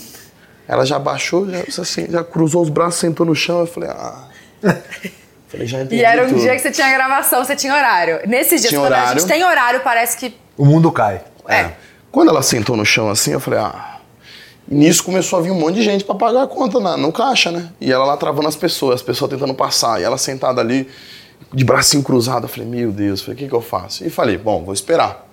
Ela 0.66 0.86
já 0.86 0.98
baixou, 0.98 1.48
já, 1.50 1.58
assim, 1.82 2.06
já 2.10 2.24
cruzou 2.24 2.62
os 2.62 2.68
braços, 2.70 3.00
sentou 3.00 3.26
no 3.26 3.34
chão. 3.34 3.60
Eu 3.60 3.66
falei, 3.66 3.90
ah. 3.90 4.28
Falei, 5.48 5.66
já 5.68 5.82
entendi 5.82 6.00
E 6.00 6.04
era 6.04 6.24
um 6.24 6.28
tudo. 6.28 6.40
dia 6.40 6.52
que 6.56 6.62
você 6.62 6.70
tinha 6.72 6.90
gravação, 6.92 7.44
você 7.44 7.54
tinha 7.54 7.72
horário. 7.74 8.20
Nesses 8.26 8.60
dias, 8.60 8.70
Tinha 8.70 8.80
quando 8.80 8.92
a 8.92 8.96
horário. 9.02 9.20
gente 9.20 9.28
tem 9.28 9.44
horário, 9.44 9.80
parece 9.84 10.16
que. 10.16 10.34
O 10.56 10.64
mundo 10.64 10.90
cai. 10.90 11.20
É. 11.48 11.72
Quando 12.10 12.28
ela 12.28 12.42
sentou 12.42 12.76
no 12.76 12.84
chão 12.84 13.08
assim, 13.10 13.32
eu 13.32 13.40
falei, 13.40 13.60
ah. 13.60 13.98
E 14.70 14.74
nisso 14.74 15.04
começou 15.04 15.38
a 15.38 15.42
vir 15.42 15.50
um 15.50 15.58
monte 15.58 15.74
de 15.74 15.82
gente 15.82 16.04
pra 16.04 16.14
pagar 16.14 16.44
a 16.44 16.46
conta 16.46 16.80
na- 16.80 16.96
no 16.96 17.12
caixa, 17.12 17.50
né? 17.50 17.70
E 17.80 17.92
ela 17.92 18.04
lá 18.04 18.16
travando 18.16 18.48
as 18.48 18.56
pessoas, 18.56 18.96
as 18.96 19.02
pessoas 19.02 19.30
tentando 19.30 19.52
passar. 19.54 20.00
E 20.00 20.04
ela 20.04 20.16
sentada 20.16 20.60
ali, 20.60 20.88
de 21.52 21.64
bracinho 21.64 22.02
cruzado. 22.02 22.44
Eu 22.44 22.48
falei, 22.48 22.66
meu 22.68 22.90
Deus, 22.90 23.20
falei, 23.20 23.34
o 23.34 23.38
que, 23.38 23.48
que 23.48 23.54
eu 23.54 23.60
faço? 23.60 24.06
E 24.06 24.10
falei, 24.10 24.38
bom, 24.38 24.64
vou 24.64 24.72
esperar. 24.72 25.28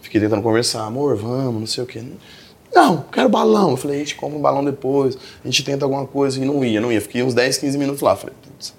Fiquei 0.00 0.18
tentando 0.20 0.40
conversar, 0.42 0.84
amor, 0.86 1.14
vamos, 1.16 1.60
não 1.60 1.66
sei 1.66 1.84
o 1.84 1.86
quê. 1.86 2.02
Não, 2.74 3.04
quero 3.12 3.28
balão. 3.28 3.72
Eu 3.72 3.76
falei, 3.76 3.96
a 3.96 3.98
gente 4.00 4.14
compra 4.14 4.38
um 4.38 4.40
balão 4.40 4.64
depois, 4.64 5.18
a 5.44 5.46
gente 5.46 5.62
tenta 5.62 5.84
alguma 5.84 6.06
coisa. 6.06 6.40
E 6.40 6.44
não 6.46 6.64
ia, 6.64 6.80
não 6.80 6.90
ia. 6.90 7.00
Fiquei 7.00 7.22
uns 7.22 7.34
10, 7.34 7.58
15 7.58 7.76
minutos 7.76 8.00
lá. 8.00 8.16
Falei, 8.16 8.34
putz. 8.42 8.72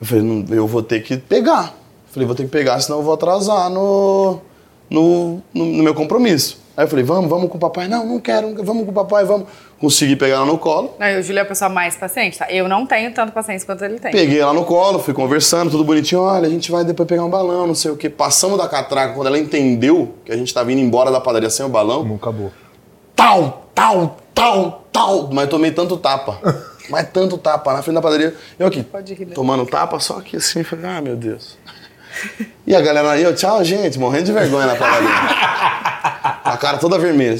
Eu 0.00 0.06
falei, 0.06 0.44
eu 0.50 0.66
vou 0.66 0.82
ter 0.82 1.00
que 1.00 1.16
pegar. 1.18 1.74
Falei, 2.10 2.26
vou 2.26 2.34
ter 2.34 2.44
que 2.44 2.48
pegar, 2.50 2.80
senão 2.80 2.98
eu 2.98 3.04
vou 3.04 3.12
atrasar 3.12 3.68
no, 3.68 4.40
no, 4.90 5.42
no, 5.52 5.64
no 5.64 5.82
meu 5.82 5.94
compromisso. 5.94 6.58
Aí 6.76 6.84
eu 6.84 6.88
falei, 6.88 7.04
vamos, 7.04 7.28
vamos 7.28 7.50
com 7.50 7.56
o 7.56 7.60
papai. 7.60 7.88
Não, 7.88 8.06
não 8.06 8.20
quero, 8.20 8.54
vamos 8.62 8.84
com 8.84 8.92
o 8.92 8.94
papai, 8.94 9.24
vamos. 9.24 9.48
Consegui 9.80 10.14
pegar 10.14 10.36
ela 10.36 10.46
no 10.46 10.58
colo. 10.58 10.94
Não, 10.98 11.08
e 11.08 11.18
o 11.18 11.22
Júlio 11.24 11.40
é 11.40 11.42
a 11.42 11.44
pessoa 11.44 11.68
mais 11.68 11.96
paciente, 11.96 12.38
tá? 12.38 12.48
Eu 12.50 12.68
não 12.68 12.86
tenho 12.86 13.12
tanta 13.12 13.32
paciência 13.32 13.66
quanto 13.66 13.84
ele 13.84 13.98
tem. 13.98 14.12
Peguei 14.12 14.38
ela 14.38 14.52
no 14.52 14.64
colo, 14.64 15.00
fui 15.00 15.12
conversando, 15.12 15.72
tudo 15.72 15.82
bonitinho. 15.82 16.20
Olha, 16.20 16.46
a 16.46 16.50
gente 16.50 16.70
vai 16.70 16.84
depois 16.84 17.08
pegar 17.08 17.24
um 17.24 17.30
balão, 17.30 17.66
não 17.66 17.74
sei 17.74 17.90
o 17.90 17.96
quê. 17.96 18.08
Passamos 18.08 18.58
da 18.58 18.68
catraca, 18.68 19.14
quando 19.14 19.26
ela 19.26 19.38
entendeu 19.38 20.14
que 20.24 20.30
a 20.30 20.36
gente 20.36 20.54
tava 20.54 20.70
indo 20.70 20.80
embora 20.80 21.10
da 21.10 21.20
padaria 21.20 21.50
sem 21.50 21.66
o 21.66 21.68
balão. 21.68 22.04
Não 22.04 22.14
acabou. 22.14 22.52
Tal, 23.16 23.68
tal, 23.74 24.16
tal, 24.32 24.84
tal. 24.92 25.30
Mas 25.32 25.48
tomei 25.48 25.72
tanto 25.72 25.96
tapa. 25.96 26.38
Mas 26.88 27.08
tanto 27.10 27.36
tapa 27.36 27.72
na 27.72 27.82
frente 27.82 27.96
da 27.96 28.02
padaria. 28.02 28.34
Eu 28.56 28.68
aqui, 28.68 28.84
Pode 28.84 29.14
rir, 29.14 29.26
né? 29.26 29.34
tomando 29.34 29.66
tapa, 29.66 29.98
só 29.98 30.20
que 30.20 30.36
assim, 30.36 30.62
falei, 30.62 30.86
ah, 30.86 31.00
meu 31.00 31.16
Deus. 31.16 31.58
E 32.66 32.74
a 32.74 32.80
galera 32.80 33.12
aí, 33.12 33.22
eu, 33.22 33.34
tchau, 33.34 33.64
gente, 33.64 33.98
morrendo 33.98 34.26
de 34.26 34.32
vergonha 34.32 34.66
na 34.66 34.76
padaria. 34.76 35.08
a 36.44 36.56
cara 36.56 36.78
toda 36.78 36.98
vermelha. 36.98 37.36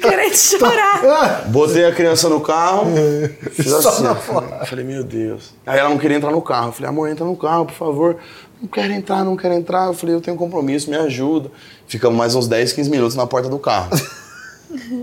Querendo 0.00 0.34
chorar. 0.34 1.44
Botei 1.48 1.84
a 1.84 1.92
criança 1.92 2.28
no 2.28 2.40
carro, 2.40 2.86
fiz 3.52 3.70
Só 3.70 3.88
assim. 3.88 4.04
Falei, 4.66 4.84
meu 4.84 5.04
Deus. 5.04 5.54
Aí 5.66 5.78
ela 5.78 5.88
não 5.88 5.98
queria 5.98 6.16
entrar 6.16 6.30
no 6.30 6.42
carro. 6.42 6.68
Eu 6.68 6.72
falei, 6.72 6.88
amor, 6.88 7.08
entra 7.08 7.24
no 7.24 7.36
carro, 7.36 7.66
por 7.66 7.74
favor. 7.74 8.16
Não 8.60 8.68
quero 8.68 8.92
entrar, 8.92 9.24
não 9.24 9.36
quero 9.36 9.54
entrar. 9.54 9.88
Eu 9.88 9.94
falei, 9.94 10.14
eu 10.14 10.20
tenho 10.20 10.36
compromisso, 10.36 10.88
me 10.88 10.96
ajuda. 10.96 11.50
Ficamos 11.86 12.16
mais 12.16 12.34
uns 12.34 12.46
10, 12.46 12.72
15 12.72 12.90
minutos 12.90 13.16
na 13.16 13.26
porta 13.26 13.48
do 13.48 13.58
carro. 13.58 13.90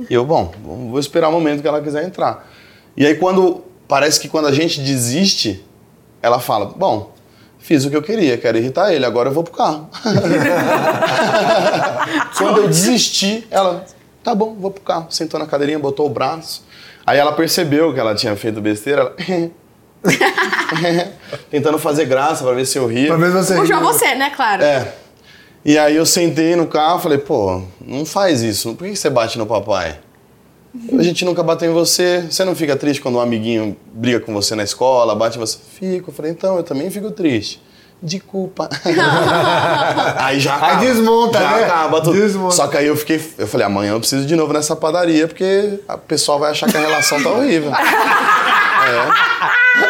e 0.10 0.14
eu, 0.14 0.26
bom, 0.26 0.52
vou 0.64 1.00
esperar 1.00 1.30
o 1.30 1.32
momento 1.32 1.62
que 1.62 1.68
ela 1.68 1.82
quiser 1.82 2.04
entrar. 2.06 2.48
E 2.96 3.06
aí 3.06 3.16
quando, 3.16 3.64
parece 3.88 4.20
que 4.20 4.28
quando 4.28 4.48
a 4.48 4.52
gente 4.52 4.82
desiste, 4.82 5.66
ela 6.22 6.40
fala, 6.40 6.68
bom, 6.68 7.12
fiz 7.60 7.86
o 7.86 7.90
que 7.90 7.96
eu 7.96 8.02
queria, 8.02 8.38
quero 8.38 8.58
irritar 8.58 8.94
ele, 8.94 9.06
agora 9.06 9.30
eu 9.30 9.34
vou 9.34 9.44
pro 9.44 9.54
carro. 9.54 9.90
quando 12.38 12.62
eu 12.62 12.68
desisti, 12.68 13.48
ela, 13.52 13.86
tá 14.24 14.34
bom, 14.34 14.56
vou 14.56 14.72
pro 14.72 14.82
carro. 14.82 15.08
Sentou 15.10 15.40
na 15.40 15.46
cadeirinha, 15.46 15.78
botou 15.78 16.08
o 16.08 16.10
braço. 16.10 16.64
Aí 17.06 17.20
ela 17.20 17.34
percebeu 17.34 17.94
que 17.94 18.00
ela 18.00 18.16
tinha 18.16 18.36
feito 18.36 18.60
besteira, 18.60 19.02
ela... 19.02 19.16
Tentando 21.52 21.78
fazer 21.78 22.06
graça 22.06 22.44
pra 22.44 22.54
ver 22.54 22.66
se 22.66 22.78
eu 22.78 22.88
ria. 22.88 23.08
Pra 23.08 23.18
ver 23.18 23.32
se 23.32 23.34
você. 23.34 23.56
Puxou 23.56 23.82
você, 23.82 24.16
né, 24.16 24.32
claro? 24.34 24.64
É. 24.64 24.94
E 25.64 25.78
aí 25.78 25.96
eu 25.96 26.06
sentei 26.06 26.56
no 26.56 26.68
carro 26.68 27.00
e 27.00 27.04
falei, 27.04 27.18
pô, 27.18 27.62
não 27.82 28.06
faz 28.06 28.42
isso. 28.42 28.76
Por 28.76 28.88
que 28.88 28.96
você 28.96 29.10
bate 29.10 29.38
no 29.38 29.46
papai? 29.46 30.00
A 30.98 31.02
gente 31.02 31.26
nunca 31.26 31.42
bateu 31.42 31.70
em 31.70 31.74
você. 31.74 32.26
Você 32.30 32.46
não 32.46 32.56
fica 32.56 32.76
triste 32.76 33.02
quando 33.02 33.16
um 33.16 33.22
amiguinho 33.22 33.76
briga 33.92 34.20
com 34.20 34.34
você 34.34 34.56
na 34.56 34.64
escola, 34.64 35.16
bate 35.16 35.38
em 35.38 35.40
você? 35.40 35.58
Fico. 35.80 36.12
Eu 36.12 36.14
falei, 36.14 36.32
então, 36.32 36.58
eu 36.58 36.64
também 36.64 36.90
fico 36.92 37.10
triste. 37.12 37.62
De 38.02 38.20
culpa. 38.20 38.70
aí 40.18 40.40
já 40.40 40.56
acaba. 40.56 40.80
Aí 40.80 40.88
desmonta, 40.88 41.40
já 41.40 41.58
né? 41.58 41.64
acaba 41.66 42.02
tudo. 42.02 42.14
Desmonta. 42.14 42.56
Só 42.56 42.68
que 42.68 42.78
aí 42.78 42.88
eu 42.88 42.96
fiquei, 42.96 43.22
eu 43.38 43.48
falei, 43.48 43.66
amanhã 43.66 43.92
eu 43.92 44.00
preciso 44.00 44.26
de 44.26 44.36
novo 44.36 44.54
nessa 44.54 44.76
padaria, 44.76 45.28
porque 45.28 45.80
a 45.88 45.98
pessoal 45.98 46.40
vai 46.40 46.52
achar 46.52 46.70
que 46.70 46.78
a 46.78 46.80
relação 46.80 47.22
tá 47.22 47.30
horrível. 47.30 47.74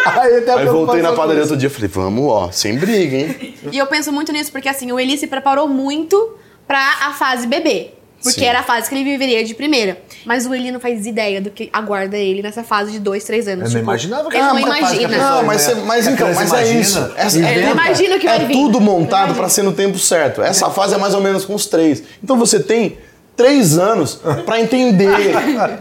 Aí, 0.06 0.38
até 0.38 0.54
Aí 0.54 0.66
voltei 0.66 1.02
na 1.02 1.14
padaria 1.14 1.42
outro 1.42 1.56
dia 1.56 1.68
e 1.68 1.70
falei, 1.70 1.88
vamos, 1.88 2.26
ó, 2.26 2.50
sem 2.52 2.78
briga, 2.78 3.16
hein? 3.16 3.56
E 3.72 3.78
eu 3.78 3.86
penso 3.86 4.12
muito 4.12 4.32
nisso, 4.32 4.52
porque 4.52 4.68
assim, 4.68 4.92
o 4.92 5.00
Eli 5.00 5.18
se 5.18 5.28
preparou 5.28 5.68
muito 5.68 6.36
pra 6.68 7.08
a 7.08 7.14
fase 7.14 7.48
bebê. 7.48 7.94
Porque 8.22 8.42
Sim. 8.42 8.46
era 8.46 8.60
a 8.60 8.64
fase 8.64 8.90
que 8.90 8.96
ele 8.96 9.04
viveria 9.04 9.44
de 9.46 9.54
primeira. 9.54 9.98
Mas 10.26 10.46
o 10.46 10.54
Eli 10.54 10.72
não 10.72 10.80
faz 10.80 11.06
ideia 11.06 11.40
do 11.40 11.50
que 11.50 11.70
aguarda 11.72 12.18
ele 12.18 12.42
nessa 12.42 12.64
fase 12.64 12.92
de 12.92 13.00
dois, 13.00 13.24
três 13.24 13.48
anos. 13.48 13.60
Eu 13.60 13.64
não 13.64 13.70
Tipo, 13.70 13.84
imaginava 13.84 14.30
que 14.30 14.36
ele 14.36 14.44
não 14.46 14.56
uma 14.56 14.68
fase 14.68 14.70
que 14.70 14.76
a 14.76 14.82
imagina. 14.84 15.10
pessoa- 15.10 15.30
Não, 15.38 15.44
mas, 15.46 15.62
você- 15.62 15.76
mas 15.76 16.08
então, 16.08 16.34
mas 16.34 16.52
é 16.54 16.56
imagina, 16.58 16.80
isso. 16.82 17.12
Essa, 17.16 17.38
inventa. 17.38 17.54
Ele 17.60 17.72
imagina 17.72 18.20
que 18.20 18.28
vai 18.28 18.36
é 18.42 18.46
vir. 18.46 18.54
tudo 18.54 18.80
montado 18.82 19.34
pra 19.36 19.48
ser 19.48 19.64
no 19.64 19.72
tempo 19.72 19.98
certo. 19.98 20.42
Essa 20.42 20.70
fase 20.70 20.96
é 20.96 20.98
mais 20.98 21.14
ou 21.14 21.22
menos 21.22 21.46
com 21.46 21.56
os 21.56 21.66
três. 21.66 22.04
Então 22.24 22.38
você 22.38 22.60
tem 22.60 22.98
três 23.40 23.78
anos 23.78 24.20
pra 24.46 24.60
entender, 24.60 25.10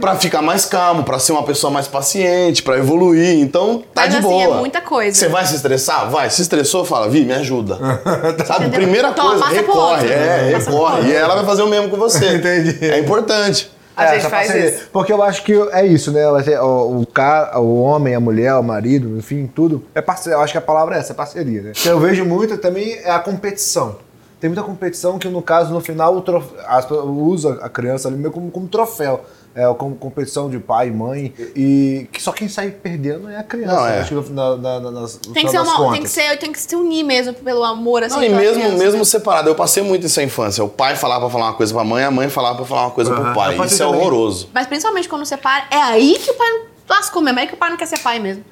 pra 0.01 0.15
ficar 0.15 0.41
mais 0.41 0.65
calmo, 0.65 1.03
pra 1.03 1.19
ser 1.19 1.33
uma 1.33 1.43
pessoa 1.43 1.73
mais 1.73 1.89
paciente, 1.89 2.63
pra 2.63 2.79
evoluir. 2.79 3.41
Então 3.41 3.83
tá 3.93 4.03
Mas, 4.03 4.11
de 4.11 4.17
assim, 4.19 4.29
boa. 4.29 4.57
é 4.57 4.61
muita 4.61 4.81
coisa. 4.81 5.19
Você 5.19 5.29
vai 5.29 5.45
se 5.45 5.57
estressar? 5.57 6.09
Vai. 6.09 6.31
Se 6.31 6.41
estressou, 6.41 6.85
fala, 6.85 7.09
Vi, 7.09 7.25
me 7.25 7.33
ajuda. 7.35 7.77
Sabe? 8.47 8.67
Entendeu? 8.67 8.81
Primeira 8.83 9.11
Toma, 9.11 9.31
coisa, 9.31 9.47
recorre. 9.49 10.03
outro. 10.03 10.13
É, 10.13 10.53
Passa 10.53 10.71
recorre. 10.71 11.09
E 11.11 11.15
ela 11.17 11.35
vai 11.35 11.45
fazer 11.45 11.63
o 11.63 11.67
mesmo 11.69 11.89
com 11.91 11.97
você. 11.97 12.37
Entendi. 12.37 12.79
É 12.81 12.99
importante. 13.01 13.71
A 13.97 14.05
É, 14.05 14.09
gente 14.11 14.19
essa 14.21 14.31
faz 14.31 14.47
parceria. 14.47 14.71
isso. 14.71 14.89
Porque 14.93 15.13
eu 15.13 15.21
acho 15.21 15.43
que 15.43 15.53
é 15.73 15.85
isso, 15.85 16.13
né? 16.13 16.25
O, 16.61 17.01
o 17.01 17.07
cara, 17.07 17.59
o 17.59 17.83
homem, 17.83 18.15
a 18.15 18.21
mulher, 18.21 18.55
o 18.55 18.63
marido, 18.63 19.19
enfim, 19.19 19.51
tudo. 19.53 19.83
É 19.93 20.01
parceria. 20.01 20.37
Eu 20.37 20.41
acho 20.43 20.53
que 20.53 20.59
a 20.59 20.61
palavra 20.61 20.95
é 20.95 21.01
essa, 21.01 21.13
é 21.13 21.17
parceria, 21.17 21.63
né? 21.63 21.71
O 21.71 21.73
que 21.73 21.89
eu 21.89 21.99
vejo 21.99 22.25
muito 22.25 22.57
também 22.59 22.93
é 23.03 23.11
a 23.11 23.19
competição. 23.19 23.97
Tem 24.41 24.49
muita 24.49 24.63
competição 24.63 25.19
que, 25.19 25.29
no 25.29 25.43
caso, 25.43 25.73
no 25.73 25.81
final, 25.81 26.17
o 26.17 26.21
trof... 26.21 26.47
as 26.67 26.85
pessoas 26.85 27.07
usam 27.09 27.59
a 27.61 27.69
criança 27.69 28.07
ali 28.09 28.17
meio 28.17 28.31
como, 28.31 28.51
como 28.51 28.69
troféu. 28.69 29.25
É, 29.55 29.65
como 29.75 29.97
competição 29.97 30.49
de 30.49 30.59
pai 30.61 30.87
e 30.87 30.91
mãe. 30.93 31.35
E 31.57 32.07
que 32.13 32.23
só 32.23 32.31
quem 32.31 32.49
sai 32.49 32.71
perdendo 32.71 33.29
é 33.29 33.39
a 33.39 33.43
criança. 33.43 33.75
Não, 33.75 33.87
é. 33.89 34.01
Acho 34.01 34.09
que 34.11 34.15
no, 34.15 34.35
na, 34.35 34.57
na, 34.57 34.81
na, 34.81 34.91
nas, 34.93 35.17
Tem 35.17 35.45
que, 35.45 35.51
ser 35.51 35.59
uma, 35.59 35.75
contas. 35.75 35.93
tem, 35.95 36.03
que 36.05 36.09
ser, 36.11 36.39
tem 36.39 36.53
que 36.53 36.61
se 36.61 36.77
unir 36.77 37.03
mesmo 37.03 37.35
pelo 37.35 37.65
amor, 37.65 38.05
assim. 38.05 38.15
Não, 38.15 38.23
e 38.23 38.29
mesmo, 38.29 38.61
criança, 38.61 38.77
mesmo 38.77 38.99
né? 38.99 39.05
separado, 39.05 39.49
eu 39.49 39.57
passei 39.57 39.83
muito 39.83 40.07
isso 40.07 40.21
na 40.21 40.27
infância. 40.27 40.63
O 40.63 40.69
pai 40.69 40.95
falava 40.95 41.23
pra 41.23 41.31
falar 41.31 41.47
uma 41.47 41.55
coisa 41.55 41.75
pra 41.75 41.83
mãe, 41.83 42.05
a 42.05 42.11
mãe 42.11 42.29
falava 42.29 42.55
pra 42.57 42.67
falar 42.67 42.83
uma 42.83 42.91
coisa 42.93 43.13
pro 43.13 43.21
Aham. 43.25 43.35
pai. 43.35 43.67
Isso 43.67 43.83
é 43.83 43.87
também. 43.87 44.01
horroroso. 44.01 44.49
Mas 44.55 44.67
principalmente 44.69 45.09
quando 45.09 45.25
separa, 45.27 45.65
é 45.73 45.79
aí 45.83 46.17
que 46.21 46.31
o 46.31 46.35
pai 46.35 46.61
lascou 46.89 47.21
mesmo, 47.21 47.41
é 47.41 47.43
aí 47.43 47.49
que 47.49 47.55
o 47.55 47.59
pai 47.59 47.71
não 47.71 47.77
quer 47.77 47.87
ser 47.87 47.99
pai 47.99 48.21
mesmo. 48.21 48.45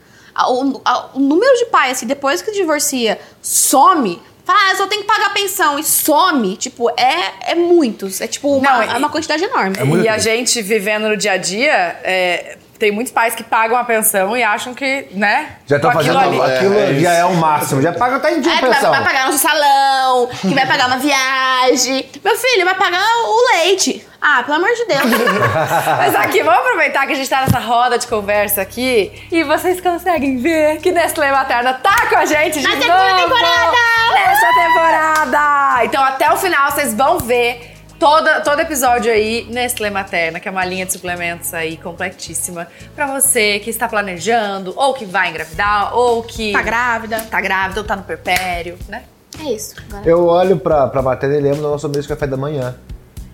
O, 0.49 0.81
a- 0.85 1.11
o 1.15 1.21
número 1.21 1.57
de 1.57 1.67
pai, 1.67 1.93
assim, 1.93 2.07
depois 2.07 2.43
que 2.43 2.51
divorcia, 2.51 3.21
some, 3.41 4.21
fala, 4.47 4.59
ah, 4.63 4.71
eu 4.71 4.77
só 4.77 4.87
tenho 4.87 5.03
que 5.03 5.09
pagar 5.09 5.35
pensão 5.35 5.79
e 5.79 5.83
some, 5.83 6.57
tipo, 6.57 6.89
é, 6.91 7.51
é 7.51 7.55
muitos. 7.55 8.21
É 8.21 8.29
tipo 8.29 8.57
uma, 8.57 8.71
Não, 8.71 8.83
é 8.83 8.97
uma 8.97 9.11
quantidade 9.11 9.43
enorme. 9.45 9.77
E 10.03 10.09
a 10.09 10.19
gente 10.19 10.63
vivendo 10.63 11.09
no 11.09 11.17
dia 11.17 11.33
a 11.33 11.37
dia, 11.37 12.01
é, 12.05 12.57
tem 12.79 12.91
muitos 12.93 13.13
pais 13.13 13.35
que 13.35 13.43
pagam 13.43 13.77
a 13.79 13.85
pensão 13.85 14.37
e 14.37 14.43
acham 14.43 14.75
que, 14.75 15.07
né? 15.13 15.57
Já 15.67 15.77
estão 15.77 15.91
aquilo 15.91 16.15
fazendo. 16.15 16.43
ali. 16.43 16.53
Aquilo 16.55 16.75
É, 16.75 16.91
é 16.91 16.95
já 17.01 17.13
é 17.13 17.25
o 17.25 17.35
máximo. 17.35 17.83
Já 17.83 17.93
paga 17.93 18.17
até 18.17 18.33
em 18.35 18.41
dia 18.41 18.53
É, 18.53 18.57
que 18.57 18.61
vai, 18.63 18.75
pensão. 18.75 18.91
vai 18.91 19.03
pagar 19.05 19.27
nosso 19.27 19.39
salão, 19.39 20.29
que 20.41 20.55
vai 20.55 20.67
pagar 20.67 20.87
uma 20.87 20.99
viagem. 20.99 22.09
Meu 22.25 22.37
filho, 22.37 22.65
vai 22.65 22.75
pagar 22.75 23.03
o 23.25 23.53
leite. 23.57 24.07
Ah, 24.21 24.43
pelo 24.43 24.57
amor 24.57 24.71
de 24.75 24.85
Deus. 24.87 25.03
Mas 25.99 26.15
aqui, 26.17 26.43
vamos 26.43 26.61
aproveitar 26.61 27.07
que 27.07 27.13
a 27.13 27.17
gente 27.17 27.29
tá 27.29 27.43
nessa 27.43 27.59
roda 27.59 27.99
de 27.99 28.07
conversa 28.07 28.63
aqui 28.63 29.13
e 29.31 29.45
vocês 29.45 29.81
conseguem 29.81 30.39
ver 30.39 30.79
que 30.81 30.91
Nestlé 30.91 31.31
Materna 31.31 31.75
tá 31.75 32.07
com 32.09 32.17
a 32.17 32.25
gente 32.25 32.59
de 32.59 32.63
Na 32.63 32.71
novo 32.71 32.83
segunda 32.83 33.15
temporada! 33.23 33.77
Nessa 34.15 34.47
temporada! 34.55 35.85
Então 35.85 36.03
até 36.03 36.33
o 36.33 36.37
final 36.37 36.71
vocês 36.73 36.95
vão 36.95 37.19
ver 37.19 37.76
toda, 37.99 38.41
todo 38.41 38.61
episódio 38.61 39.11
aí 39.13 39.47
Nestlé 39.51 39.91
Materna, 39.91 40.39
que 40.41 40.49
é 40.49 40.51
uma 40.51 40.65
linha 40.65 40.87
de 40.87 40.93
suplementos 40.93 41.53
aí 41.55 41.77
completíssima 41.77 42.67
pra 42.95 43.07
você 43.19 43.59
que 43.61 43.71
está 43.71 43.89
planejando, 43.89 44.73
ou 44.77 44.95
que 44.95 45.05
vai 45.05 45.31
engravidar, 45.31 45.95
ou 45.97 46.23
que 46.23 46.53
tá 46.53 46.63
grávida. 46.63 47.21
tá 47.31 47.41
grávida, 47.41 47.81
ou 47.81 47.87
tá 47.87 47.97
no 47.97 48.03
perpério, 48.03 48.77
né? 48.89 49.03
É 49.45 49.53
isso. 49.53 49.75
Agora. 49.91 50.09
Eu 50.09 50.25
olho 50.27 50.57
pra, 50.57 50.87
pra 50.87 51.03
matéria 51.03 51.37
e 51.37 51.41
lembro 51.41 51.61
do 51.61 51.69
nosso 51.69 51.89
mês 51.89 52.05
de 52.05 52.09
café 52.09 52.27
da 52.27 52.37
manhã. 52.37 52.75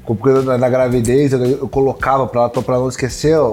Porque 0.04 0.28
na, 0.30 0.58
na 0.58 0.68
gravidez 0.68 1.32
eu, 1.32 1.44
eu 1.44 1.68
colocava 1.68 2.26
pra, 2.26 2.48
pra 2.48 2.76
não 2.76 2.88
esquecer 2.88 3.38
o- 3.38 3.44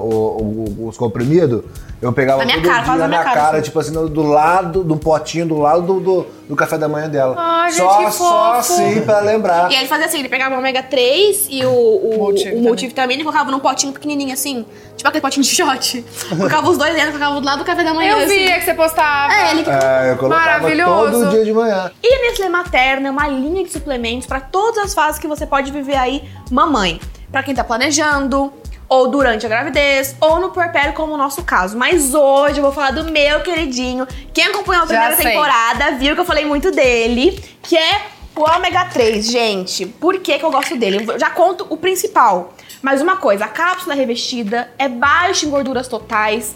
o- 0.80 0.88
os 0.88 0.98
comprimidos, 0.98 1.64
eu 2.02 2.14
pegava 2.14 2.40
Na 2.40 2.46
minha 2.46 2.58
todo 2.58 2.68
cara, 2.72 2.84
dia 2.84 2.96
na 2.96 3.08
minha 3.08 3.24
cara, 3.24 3.36
cara, 3.42 3.58
assim. 3.58 3.62
tipo 3.66 3.80
assim, 3.80 3.92
do, 3.92 4.08
do 4.10 4.24
lado, 4.24 4.84
do 4.84 4.96
potinho, 4.96 5.46
do 5.46 5.58
lado 5.60 5.82
do, 5.82 6.00
do, 6.00 6.28
do 6.50 6.56
café 6.56 6.78
da 6.78 6.88
manhã 6.88 7.10
dela. 7.10 7.36
Ai, 7.38 7.72
gente, 7.72 7.82
só, 7.82 8.04
que 8.06 8.12
só 8.12 8.54
assim 8.54 9.02
pra 9.02 9.20
lembrar. 9.20 9.70
E 9.72 9.76
aí 9.76 9.82
ele 9.82 9.88
fazia 9.90 10.06
assim, 10.06 10.20
ele 10.20 10.30
pegava 10.30 10.56
o 10.56 10.58
ômega 10.60 10.82
3 10.82 11.48
e 11.50 11.66
o, 11.66 11.70
o, 11.70 12.18
Multivitamina. 12.20 12.60
o 12.60 12.64
multivitamina 12.64 13.22
e 13.22 13.24
colocava 13.26 13.52
num 13.52 13.60
potinho 13.60 13.92
pequenininho 13.94 14.34
assim. 14.34 14.66
Tipo 14.96 15.08
aquele 15.10 15.22
potinho 15.22 15.44
de 15.44 15.50
shot. 15.50 16.06
colocava 16.36 16.70
os 16.70 16.78
dois 16.78 16.94
dentro, 16.94 17.12
colocava 17.12 17.40
do 17.40 17.46
lado 17.46 17.60
do 17.60 17.66
café 17.66 17.84
da 17.84 17.94
manhã. 17.94 18.12
Eu 18.14 18.26
assim. 18.26 18.38
via 18.40 18.60
que 18.60 18.66
você 18.66 18.74
postava. 18.74 19.34
É, 19.34 19.52
ele 19.52 19.64
que 19.64 19.70
É, 19.70 20.12
eu 20.12 20.18
colocava 20.18 20.46
Maravilhoso. 20.46 21.12
todo 21.12 21.30
dia 21.32 21.44
de 21.46 21.54
manhã. 21.54 21.92
E 22.04 22.14
a 22.14 22.22
Nestlé 22.30 22.50
Materna 22.50 23.08
é 23.10 23.12
uma 23.12 23.28
linha 23.28 23.64
de 23.64 23.72
suplementos 23.72 24.26
para 24.26 24.40
todas 24.40 24.86
as 24.86 24.94
fases 24.94 25.20
que 25.20 25.28
você 25.28 25.46
pode 25.46 25.72
viver 25.72 25.96
aí, 25.96 26.24
mamãe. 26.52 27.00
Pra 27.32 27.44
quem 27.44 27.54
tá 27.54 27.64
planejando, 27.64 28.52
ou 28.90 29.08
durante 29.08 29.46
a 29.46 29.50
gravidez, 29.50 30.16
ou 30.20 30.40
no 30.40 30.50
puerpério, 30.50 30.94
como 30.94 31.14
o 31.14 31.18
nosso 31.18 31.44
caso. 31.44 31.78
Mas 31.78 32.16
hoje 32.16 32.58
eu 32.58 32.64
vou 32.64 32.72
falar 32.72 32.92
do 32.92 33.10
meu 33.12 33.42
queridinho. 33.42 34.08
Quem 34.34 34.48
acompanhou 34.48 34.84
a 34.84 34.88
primeira 34.88 35.16
temporada 35.16 35.92
viu 35.92 36.16
que 36.16 36.22
eu 36.22 36.26
falei 36.26 36.46
muito 36.46 36.72
dele, 36.72 37.42
que 37.62 37.78
é 37.78 38.02
o 38.36 38.42
ômega 38.42 38.86
3, 38.86 39.26
gente. 39.26 39.86
Por 39.86 40.20
que, 40.20 40.40
que 40.40 40.44
eu 40.44 40.52
gosto 40.52 40.76
dele? 40.76 41.06
Eu 41.08 41.20
já 41.20 41.30
conto 41.30 41.68
o 41.70 41.78
principal. 41.78 42.54
Mas 42.82 43.02
uma 43.02 43.18
coisa, 43.18 43.46
a 43.46 43.48
cápsula 43.48 43.94
revestida 43.94 44.72
é 44.80 44.88
baixa 44.88 45.46
em 45.46 45.50
gorduras 45.50 45.88
totais. 45.88 46.56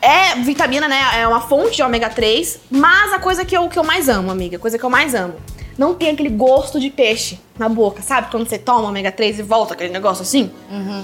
É 0.00 0.34
vitamina, 0.36 0.88
né? 0.88 1.00
É 1.20 1.28
uma 1.28 1.40
fonte 1.40 1.76
de 1.76 1.82
ômega 1.82 2.10
3. 2.10 2.60
Mas 2.70 3.12
a 3.12 3.18
coisa 3.18 3.44
que 3.44 3.56
eu, 3.56 3.68
que 3.68 3.78
eu 3.78 3.84
mais 3.84 4.08
amo, 4.08 4.30
amiga, 4.30 4.56
a 4.56 4.60
coisa 4.60 4.76
que 4.76 4.84
eu 4.84 4.90
mais 4.90 5.14
amo. 5.14 5.36
Não 5.76 5.94
tem 5.94 6.10
aquele 6.10 6.30
gosto 6.30 6.78
de 6.78 6.90
peixe 6.90 7.38
na 7.58 7.68
boca, 7.68 8.02
sabe? 8.02 8.30
Quando 8.30 8.48
você 8.48 8.58
toma 8.58 8.88
ômega 8.88 9.12
3 9.12 9.38
e 9.38 9.42
volta 9.42 9.74
aquele 9.74 9.92
negócio 9.92 10.22
assim. 10.22 10.50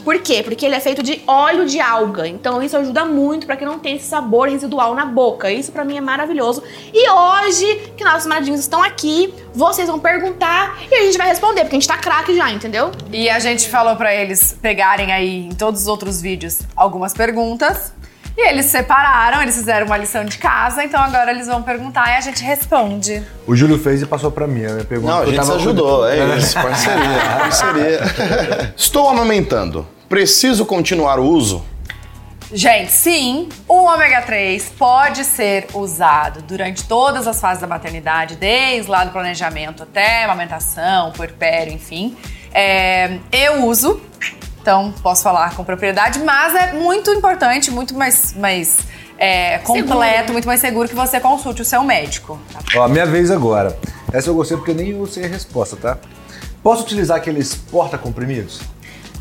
Por 0.05 0.19
quê? 0.21 0.43
Porque 0.43 0.65
ele 0.65 0.75
é 0.75 0.81
feito 0.81 1.03
de 1.03 1.23
óleo 1.27 1.67
de 1.67 1.81
alga. 1.81 2.27
Então 2.27 2.63
isso 2.63 2.77
ajuda 2.77 3.05
muito 3.05 3.47
pra 3.47 3.57
que 3.57 3.65
não 3.65 3.79
tenha 3.79 3.97
esse 3.97 4.07
sabor 4.07 4.49
residual 4.49 4.95
na 4.95 5.05
boca. 5.05 5.51
Isso 5.51 5.71
pra 5.71 5.85
mim 5.85 5.97
é 5.97 6.01
maravilhoso. 6.01 6.63
E 6.93 7.09
hoje, 7.11 7.93
que 7.97 8.05
nossos 8.05 8.27
maradinhos 8.27 8.61
estão 8.61 8.83
aqui, 8.83 9.33
vocês 9.55 9.89
vão 9.89 9.99
perguntar 9.99 10.79
e 10.91 10.95
a 10.95 11.03
gente 11.03 11.19
vai 11.19 11.29
responder, 11.29 11.63
porque 11.63 11.77
a 11.77 11.81
gente 11.81 11.89
tá 11.89 11.99
craque 11.99 12.35
já, 12.35 12.51
entendeu? 12.51 12.91
E 13.13 13.29
a 13.29 13.39
gente 13.39 13.69
falou 13.69 13.97
pra 13.97 14.15
eles 14.15 14.57
pegarem 14.61 15.13
aí 15.13 15.47
em 15.47 15.55
todos 15.55 15.83
os 15.83 15.87
outros 15.87 16.21
vídeos 16.21 16.61
algumas 16.75 17.13
perguntas. 17.13 17.93
E 18.41 18.51
eles 18.51 18.67
separaram, 18.67 19.43
eles 19.43 19.57
fizeram 19.57 19.85
uma 19.85 19.97
lição 19.97 20.25
de 20.25 20.39
casa, 20.39 20.85
então 20.85 21.01
agora 21.01 21.33
eles 21.33 21.49
vão 21.49 21.61
perguntar 21.61 22.13
e 22.13 22.15
a 22.15 22.21
gente 22.21 22.41
responde. 22.41 23.21
O 23.45 23.57
Júlio 23.57 23.77
fez 23.77 24.01
e 24.01 24.07
passou 24.07 24.31
pra 24.31 24.47
mim. 24.47 24.65
A 24.65 24.75
minha 24.75 24.85
pergunta 24.85 25.13
Não, 25.13 25.23
a 25.23 25.25
gente 25.27 25.35
se 25.35 25.41
tava 25.41 25.57
ajudou, 25.57 26.09
é 26.09 26.37
isso, 26.37 26.55
parceria, 26.55 27.19
parceria. 27.37 28.75
Estou 28.77 29.09
amamentando. 29.09 29.85
Preciso 30.09 30.65
continuar 30.65 31.19
o 31.19 31.25
uso? 31.25 31.65
Gente, 32.53 32.93
sim, 32.93 33.49
o 33.67 33.75
ômega 33.75 34.23
3 34.23 34.73
pode 34.79 35.25
ser 35.25 35.67
usado 35.75 36.41
durante 36.43 36.85
todas 36.85 37.27
as 37.27 37.41
fases 37.41 37.61
da 37.61 37.67
maternidade, 37.67 38.37
desde 38.37 38.89
lá 38.89 39.03
do 39.03 39.11
planejamento 39.11 39.83
até 39.83 40.23
amamentação, 40.23 41.11
puerpério, 41.11 41.73
enfim. 41.73 42.17
É, 42.55 43.19
eu 43.33 43.65
uso, 43.67 44.01
então 44.69 44.93
posso 45.03 45.23
falar 45.23 45.57
com 45.57 45.65
propriedade, 45.65 46.19
mas 46.19 46.55
é 46.55 46.75
muito 46.75 47.11
importante, 47.11 47.71
muito 47.71 47.95
mais, 47.95 48.35
mais 48.35 48.77
é, 49.17 49.57
completo, 49.61 50.31
muito 50.31 50.47
mais 50.47 50.61
seguro 50.61 50.87
que 50.87 50.95
você 50.95 51.19
consulte 51.19 51.63
o 51.63 51.65
seu 51.65 51.83
médico. 51.83 52.39
Ó, 52.77 52.87
minha 52.87 53.07
vez 53.07 53.31
agora. 53.31 53.79
Essa 54.13 54.29
eu 54.29 54.35
gostei 54.35 54.59
porque 54.59 54.75
nem 54.75 54.91
eu 54.91 55.07
sei 55.07 55.25
a 55.25 55.29
resposta, 55.29 55.75
tá? 55.75 55.97
Posso 56.63 56.83
utilizar 56.83 57.17
aqueles 57.17 57.55
porta-comprimidos? 57.55 58.61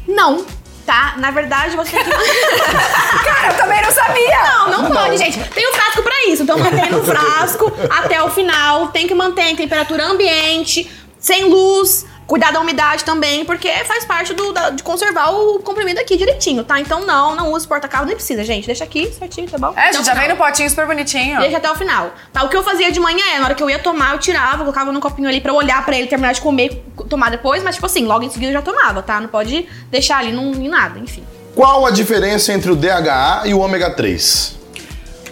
Não, 0.05 0.45
tá? 0.85 1.15
Na 1.17 1.31
verdade, 1.31 1.77
você 1.77 1.91
tem 1.91 2.03
que. 2.03 2.09
Cara, 3.23 3.53
eu 3.53 3.57
também 3.57 3.81
não 3.81 3.91
sabia! 3.91 4.43
Não, 4.43 4.81
não, 4.81 4.91
pode, 4.91 5.17
gente. 5.17 5.39
Tem 5.51 5.69
um 5.69 5.73
frasco 5.73 6.03
pra 6.03 6.25
isso. 6.27 6.43
Então 6.43 6.59
mantém 6.59 6.91
no 6.91 7.01
frasco 7.05 7.71
até 7.89 8.21
o 8.21 8.29
final. 8.29 8.89
Tem 8.89 9.07
que 9.07 9.15
manter 9.15 9.43
em 9.43 9.55
temperatura 9.55 10.07
ambiente, 10.07 10.91
sem 11.17 11.45
luz. 11.45 12.05
Cuidar 12.27 12.51
da 12.51 12.59
umidade 12.59 13.05
também, 13.05 13.45
porque 13.45 13.69
faz 13.85 14.03
parte 14.03 14.33
do, 14.33 14.51
da- 14.51 14.69
de 14.69 14.83
conservar 14.83 15.29
o 15.31 15.59
comprimido 15.59 15.97
aqui 16.01 16.17
direitinho, 16.17 16.61
tá? 16.63 16.77
Então 16.79 17.05
não, 17.05 17.33
não 17.35 17.53
use 17.53 17.65
porta-cabo, 17.65 18.05
nem 18.05 18.15
precisa, 18.15 18.43
gente. 18.43 18.65
Deixa 18.67 18.83
aqui 18.83 19.09
certinho, 19.17 19.49
tá 19.49 19.57
bom? 19.57 19.73
É, 19.77 19.93
gente 19.93 20.05
já 20.05 20.11
final. 20.11 20.17
vem 20.17 20.27
no 20.29 20.35
potinho 20.35 20.69
super 20.69 20.85
bonitinho. 20.85 21.39
Deixa 21.39 21.55
até 21.55 21.71
o 21.71 21.75
final. 21.75 22.11
Tá, 22.33 22.43
o 22.43 22.49
que 22.49 22.57
eu 22.57 22.63
fazia 22.63 22.91
de 22.91 22.99
manhã 22.99 23.23
é, 23.33 23.39
na 23.39 23.45
hora 23.45 23.55
que 23.55 23.63
eu 23.63 23.69
ia 23.69 23.79
tomar, 23.79 24.11
eu 24.13 24.19
tirava, 24.19 24.57
colocava 24.57 24.91
num 24.91 24.99
copinho 24.99 25.29
ali 25.29 25.39
pra 25.39 25.51
eu 25.51 25.55
olhar 25.55 25.85
pra 25.85 25.97
ele, 25.97 26.07
terminar 26.07 26.33
de 26.33 26.41
comer, 26.41 26.83
tomar 27.09 27.31
depois, 27.31 27.63
mas 27.63 27.75
tipo 27.75 27.85
assim, 27.85 28.05
logo 28.05 28.23
em 28.25 28.29
seguida 28.29 28.51
eu 28.51 28.53
já 28.55 28.61
tomava, 28.61 29.01
tá? 29.01 29.21
Não 29.21 29.29
pode 29.29 29.65
deixar 29.89 30.17
ali 30.17 30.33
num, 30.33 30.51
em 30.51 30.67
nada, 30.67 30.99
enfim. 30.99 31.23
Qual 31.55 31.85
a 31.85 31.91
diferença 31.91 32.51
entre 32.51 32.69
o 32.69 32.75
DHA 32.75 33.43
e 33.45 33.53
o 33.53 33.59
ômega 33.59 33.89
3? 33.89 34.55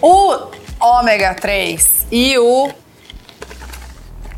O 0.00 0.38
ômega 0.80 1.34
3 1.34 2.06
e 2.10 2.38
o 2.38 2.70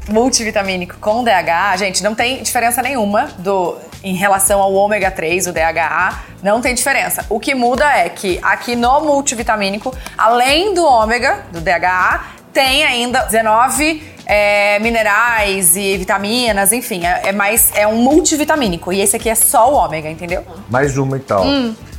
multivitamínico 0.09 0.97
com 1.01 1.23
DHA, 1.25 1.77
gente, 1.77 2.03
não 2.03 2.14
tem 2.14 2.42
diferença 2.42 2.83
nenhuma 2.83 3.29
do 3.38 3.77
em 4.03 4.14
relação 4.14 4.61
ao 4.61 4.73
ômega 4.75 5.11
3, 5.11 5.49
o 5.49 5.53
DHA, 5.53 6.21
não 6.42 6.61
tem 6.61 6.73
diferença. 6.75 7.25
O 7.29 7.40
que 7.40 7.55
muda 7.55 7.85
é 7.97 8.09
que 8.09 8.38
aqui 8.42 8.77
no 8.77 9.01
multivitamínico, 9.01 9.92
além 10.16 10.73
do 10.73 10.85
ômega, 10.85 11.44
do 11.53 11.61
DHA, 11.61 12.25
tem 12.53 12.85
ainda 12.85 13.23
19 13.25 14.03
é, 14.25 14.79
minerais 14.79 15.77
e 15.77 15.97
vitaminas, 15.97 16.73
enfim, 16.73 17.05
é, 17.05 17.23
é 17.29 17.33
mais 17.33 17.73
é 17.75 17.87
um 17.87 17.97
multivitamínico. 17.97 18.92
E 18.92 19.01
esse 19.01 19.16
aqui 19.16 19.29
é 19.29 19.35
só 19.35 19.73
o 19.73 19.75
ômega, 19.77 20.09
entendeu? 20.09 20.44
Mais 20.71 20.97
uma 20.97 21.16
então. 21.16 21.44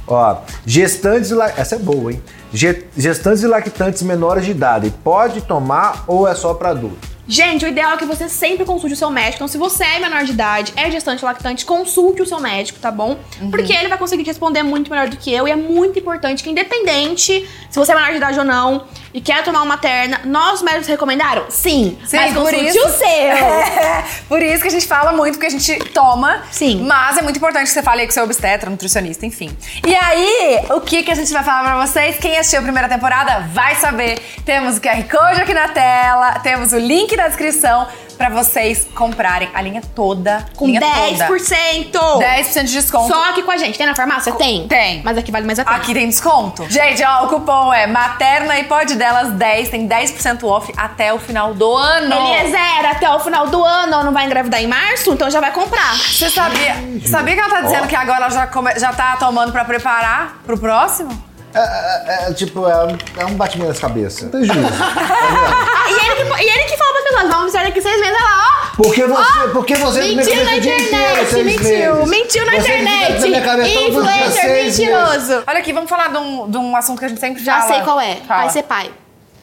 Ó, 0.08 0.38
gestantes 0.66 1.32
e 1.32 1.36
essa 1.58 1.76
é 1.76 1.80
boa, 1.80 2.12
hein? 2.12 2.24
Ge- 2.52 2.88
Gestantes 2.98 3.44
e 3.44 3.48
lactantes 3.48 4.02
menores 4.02 4.44
de 4.46 4.52
idade, 4.52 4.90
pode 5.04 5.42
tomar 5.42 6.04
ou 6.08 6.28
é 6.28 6.34
só 6.34 6.54
pra 6.54 6.70
adulto? 6.70 7.08
Gente, 7.30 7.64
o 7.64 7.68
ideal 7.68 7.94
é 7.94 7.98
que 7.98 8.06
você 8.06 8.28
sempre 8.28 8.66
consulte 8.66 8.96
o 8.96 8.98
seu 8.98 9.12
médico. 9.12 9.36
Então, 9.36 9.48
se 9.48 9.58
você 9.58 9.84
é 9.84 10.00
menor 10.00 10.24
de 10.24 10.32
idade, 10.32 10.74
é 10.76 10.90
gestante 10.90 11.24
lactante, 11.24 11.64
consulte 11.64 12.24
o 12.24 12.26
seu 12.26 12.40
médico, 12.40 12.80
tá 12.80 12.90
bom? 12.90 13.20
Porque 13.52 13.72
ele 13.72 13.88
vai 13.88 14.00
conseguir 14.00 14.24
te 14.24 14.28
responder 14.28 14.64
muito 14.64 14.90
melhor 14.90 15.08
do 15.08 15.16
que 15.16 15.32
eu. 15.32 15.48
E 15.48 15.52
é 15.52 15.56
muito 15.56 16.00
importante 16.00 16.44
que, 16.44 16.50
independente 16.50 17.48
se 17.70 17.78
você 17.78 17.92
é 17.92 17.96
menor 17.96 18.10
de 18.10 18.18
idade 18.18 18.40
ou 18.40 18.46
não 18.46 18.86
e 19.14 19.22
quer 19.22 19.44
tomar 19.44 19.60
uma 19.60 19.66
materna, 19.66 20.22
nós 20.26 20.64
médicos 20.64 20.88
recomendaram? 20.88 21.46
Sim. 21.50 22.00
Sim, 22.04 22.18
mas 22.18 22.34
por 22.34 22.44
consulte 22.44 22.66
isso. 22.66 22.88
o 22.88 22.90
seu. 22.90 23.10
É, 23.80 24.04
por 24.28 24.42
isso 24.42 24.62
que 24.62 24.68
a 24.68 24.72
gente 24.72 24.88
fala 24.88 25.12
muito, 25.14 25.36
porque 25.36 25.48
a 25.48 25.50
gente 25.50 25.76
toma. 25.94 26.44
Sim. 26.52 26.84
Mas 26.84 27.18
é 27.18 27.22
muito 27.22 27.38
importante 27.38 27.66
que 27.66 27.74
você 27.74 27.84
fale 27.84 28.02
aí 28.02 28.08
com 28.08 28.14
seu 28.14 28.24
obstetra, 28.24 28.70
nutricionista, 28.70 29.26
enfim. 29.26 29.56
E 29.86 29.96
aí, 29.96 30.66
o 30.72 30.82
que, 30.82 31.04
que 31.04 31.12
a 31.12 31.16
gente 31.16 31.32
vai 31.32 31.44
falar 31.44 31.64
pra 31.64 31.86
vocês? 31.86 32.18
Quem 32.18 32.38
assistiu 32.38 32.60
a 32.60 32.64
primeira 32.64 32.90
temporada 32.90 33.48
vai 33.54 33.76
saber. 33.76 34.20
Temos 34.46 34.78
o 34.78 34.82
QR 34.82 35.04
Code 35.04 35.42
aqui 35.42 35.54
na 35.54 35.70
tela, 35.70 36.40
temos 36.40 36.74
o 36.74 36.78
link 36.78 37.16
na 37.20 37.28
descrição 37.28 37.88
pra 38.18 38.30
vocês 38.30 38.86
comprarem 38.96 39.50
a 39.54 39.62
linha 39.62 39.82
toda. 39.96 40.46
Com 40.58 40.66
linha 40.68 40.82
10%. 40.82 41.90
Toda. 41.92 42.26
10% 42.26 42.64
de 42.66 42.74
desconto. 42.74 43.08
Só 43.14 43.30
aqui 43.30 43.44
com 43.44 43.52
a 43.52 43.58
gente. 43.58 43.78
Tem 43.78 43.88
na 43.88 43.96
farmácia? 43.96 44.34
Tem. 44.34 44.68
Tem. 44.68 45.02
Mas 45.04 45.18
aqui 45.18 45.32
vale 45.32 45.46
mais 45.46 45.58
a 45.60 45.64
pena. 45.64 45.78
Aqui 45.78 45.94
tem 45.94 46.08
desconto. 46.08 46.66
Gente, 46.70 47.02
ó, 47.04 47.26
o 47.26 47.28
cupom 47.30 47.74
é 47.74 47.88
Materna 47.88 48.60
e 48.60 48.66
Pode 48.66 48.96
Delas 48.96 49.32
10, 49.32 49.70
tem 49.70 49.88
10% 49.88 50.44
off 50.44 50.74
até 50.76 51.14
o 51.14 51.20
final 51.20 51.54
do 51.54 51.74
ano. 51.76 52.14
Eliezer, 52.14 52.90
até 52.90 53.10
o 53.10 53.20
final 53.20 53.48
do 53.48 53.64
ano, 53.64 54.04
não 54.04 54.12
vai 54.12 54.26
engravidar 54.26 54.62
em 54.62 54.68
março? 54.68 55.14
Então 55.14 55.30
já 55.30 55.40
vai 55.40 55.52
comprar. 55.52 55.96
Você 55.96 56.30
sabia, 56.30 56.76
sabia 57.10 57.36
que 57.36 57.40
ela 57.42 57.50
tá 57.50 57.62
dizendo 57.62 57.88
que 57.88 57.96
agora 57.96 58.18
ela 58.26 58.30
já, 58.30 58.48
come- 58.48 58.78
já 58.78 58.92
tá 58.92 59.16
tomando 59.18 59.52
pra 59.54 59.64
preparar 59.64 60.40
pro 60.46 60.58
próximo? 60.58 61.29
É, 61.54 61.60
é- 61.60 62.30
é, 62.30 62.34
tipo, 62.34 62.68
é, 62.68 62.86
um- 62.86 62.98
é 63.22 63.26
um 63.26 63.34
batimento 63.36 63.70
nas 63.70 63.80
cabeças. 63.80 64.24
Não 64.24 64.30
tem 64.32 64.44
juízo. 64.46 64.60
Ah, 64.72 65.90
e, 65.90 66.06
ele 66.06 66.16
que, 66.16 66.44
e 66.44 66.50
ele 66.50 66.64
que 66.66 66.78
falou 66.78 66.94
pra 66.94 67.02
pessoas, 67.04 67.30
vamos 67.34 67.52
ver 67.54 67.64
daqui 67.64 67.82
seis 67.82 68.00
meses, 68.00 68.16
olha 68.16 68.24
lá, 68.24 68.44
ó. 68.66 68.76
Porque 68.78 69.06
você, 69.06 69.48
porque 69.54 69.76
você 69.76 70.00
Mentiu 70.16 70.36
me 70.36 70.44
na 70.44 70.56
internet, 70.58 70.86
inteiro, 70.86 71.44
mentiu, 71.46 71.96
meses. 71.96 72.10
mentiu 72.10 72.46
na 72.46 72.52
Você 72.52 72.58
internet. 72.60 73.30
na 73.30 73.42
cabeça 73.42 73.70
Influencer 73.82 74.32
seis 74.32 74.46
meses. 74.48 74.80
mentiroso. 74.80 75.44
Olha 75.48 75.60
aqui, 75.60 75.74
vamos 75.74 75.90
falar 75.90 76.10
de 76.12 76.18
um, 76.18 76.50
de 76.50 76.58
um 76.58 76.76
assunto 76.76 77.00
que 77.00 77.06
a 77.06 77.08
gente 77.08 77.20
sempre 77.20 77.44
Já 77.44 77.62
fala. 77.62 77.74
sei 77.74 77.82
qual 77.84 78.00
é, 78.00 78.16
Fala. 78.28 78.44
vai 78.44 78.50
ser 78.52 78.64
pai. 78.64 78.92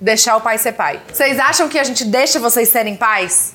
Deixar 0.01 0.37
o 0.37 0.40
pai 0.40 0.59
ser 0.59 0.73
pai. 0.73 1.01
Vocês 1.12 1.38
acham 1.40 1.69
que 1.69 1.79
a 1.79 1.85
gente 1.85 2.05
deixa 2.05 2.38
vocês 2.38 2.69
serem 2.69 2.97
pais? 2.97 3.55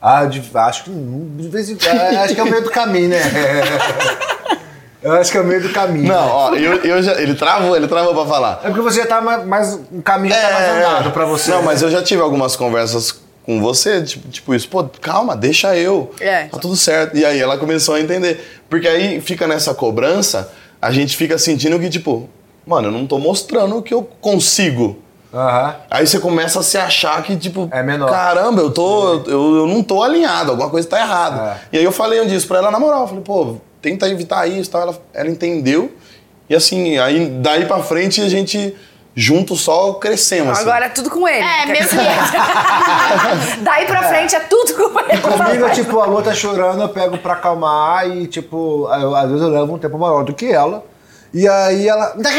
Ah, 0.00 0.24
de- 0.26 0.42
acho 0.54 0.84
que 0.84 0.90
de 0.90 1.48
vez 1.48 1.68
em 1.70 1.76
quando. 1.76 1.98
Acho 2.18 2.34
que 2.34 2.40
é 2.40 2.44
o 2.44 2.50
meio 2.50 2.62
do 2.62 2.70
caminho, 2.70 3.08
né? 3.08 3.18
Eu 5.02 5.12
acho 5.12 5.30
que 5.30 5.38
é 5.38 5.40
o 5.40 5.44
meio 5.44 5.62
do 5.62 5.68
caminho. 5.70 6.08
Não, 6.08 6.28
ó, 6.28 6.54
eu, 6.54 6.74
eu 6.84 7.02
já, 7.02 7.20
ele 7.20 7.34
travou, 7.34 7.76
ele 7.76 7.86
travou 7.86 8.14
pra 8.14 8.26
falar. 8.26 8.60
É 8.64 8.68
porque 8.68 8.80
você 8.80 9.00
já 9.00 9.06
tá 9.06 9.20
mais. 9.20 9.44
mais 9.46 9.74
o 9.92 10.02
caminho 10.02 10.34
já 10.34 10.40
tá 10.40 10.52
mais 10.54 10.68
andado 10.70 11.10
pra 11.12 11.24
você. 11.24 11.50
Não, 11.50 11.62
mas 11.62 11.82
eu 11.82 11.90
já 11.90 12.02
tive 12.02 12.20
algumas 12.20 12.56
conversas 12.56 13.14
com 13.46 13.60
você, 13.62 14.02
tipo, 14.02 14.28
tipo 14.28 14.54
isso, 14.54 14.68
pô, 14.68 14.84
calma, 15.00 15.36
deixa 15.36 15.76
eu. 15.76 16.10
É. 16.20 16.44
Tá 16.44 16.58
tudo 16.58 16.76
certo. 16.76 17.16
E 17.16 17.24
aí 17.24 17.40
ela 17.40 17.56
começou 17.56 17.94
a 17.94 18.00
entender. 18.00 18.62
Porque 18.68 18.86
aí 18.88 19.20
fica 19.20 19.46
nessa 19.46 19.72
cobrança, 19.72 20.50
a 20.82 20.90
gente 20.90 21.16
fica 21.16 21.38
sentindo 21.38 21.78
que, 21.78 21.88
tipo, 21.88 22.28
mano, 22.66 22.88
eu 22.88 22.92
não 22.92 23.06
tô 23.06 23.18
mostrando 23.18 23.76
o 23.78 23.82
que 23.82 23.94
eu 23.94 24.02
consigo. 24.20 24.98
Aham. 25.32 25.76
Aí 25.90 26.06
você 26.06 26.18
começa 26.18 26.60
a 26.60 26.62
se 26.62 26.76
achar 26.76 27.22
que, 27.22 27.36
tipo, 27.36 27.68
É 27.70 27.82
menor. 27.82 28.10
caramba, 28.10 28.60
eu 28.62 28.70
tô. 28.70 29.14
Eu, 29.26 29.56
eu 29.58 29.66
não 29.66 29.82
tô 29.82 30.02
alinhado, 30.02 30.50
alguma 30.50 30.68
coisa 30.70 30.88
tá 30.88 30.98
errada. 30.98 31.42
É. 31.72 31.76
E 31.76 31.78
aí 31.78 31.84
eu 31.84 31.92
falei 31.92 32.24
disso 32.26 32.48
pra 32.48 32.58
ela 32.58 32.70
na 32.70 32.80
moral. 32.80 33.02
Eu 33.02 33.08
falei, 33.08 33.22
pô, 33.22 33.56
tenta 33.82 34.08
evitar 34.08 34.46
isso 34.46 34.68
e 34.70 34.72
tal. 34.72 34.82
Ela, 34.82 35.02
ela 35.14 35.28
entendeu. 35.28 35.92
E 36.48 36.54
assim, 36.56 36.98
aí 36.98 37.26
daí 37.40 37.66
pra 37.66 37.78
frente 37.80 38.20
a 38.22 38.28
gente 38.28 38.74
junto 39.14 39.56
só 39.56 39.94
crescemos. 39.94 40.52
assim. 40.52 40.62
Agora 40.62 40.86
é 40.86 40.88
tudo 40.88 41.10
com 41.10 41.26
ele. 41.28 41.44
É, 41.44 41.66
dizer, 41.66 41.98
que 41.98 43.58
Daí 43.62 43.84
pra 43.86 44.02
frente 44.08 44.34
é 44.36 44.40
tudo 44.40 44.74
com 44.74 45.00
ele. 45.00 45.20
Comigo, 45.20 45.70
tipo, 45.74 46.00
a 46.00 46.06
Lua 46.06 46.22
tá 46.22 46.32
chorando, 46.34 46.80
eu 46.82 46.88
pego 46.88 47.18
pra 47.18 47.32
acalmar 47.34 48.08
e, 48.08 48.26
tipo, 48.28 48.88
eu- 49.00 49.14
às 49.16 49.26
vezes 49.28 49.42
eu 49.42 49.48
levo 49.50 49.74
um 49.74 49.78
tempo 49.78 49.98
maior 49.98 50.22
do 50.24 50.32
que 50.32 50.50
ela. 50.50 50.84
E 51.34 51.46
aí 51.48 51.86
ela. 51.88 52.06
"Tá 52.22 52.30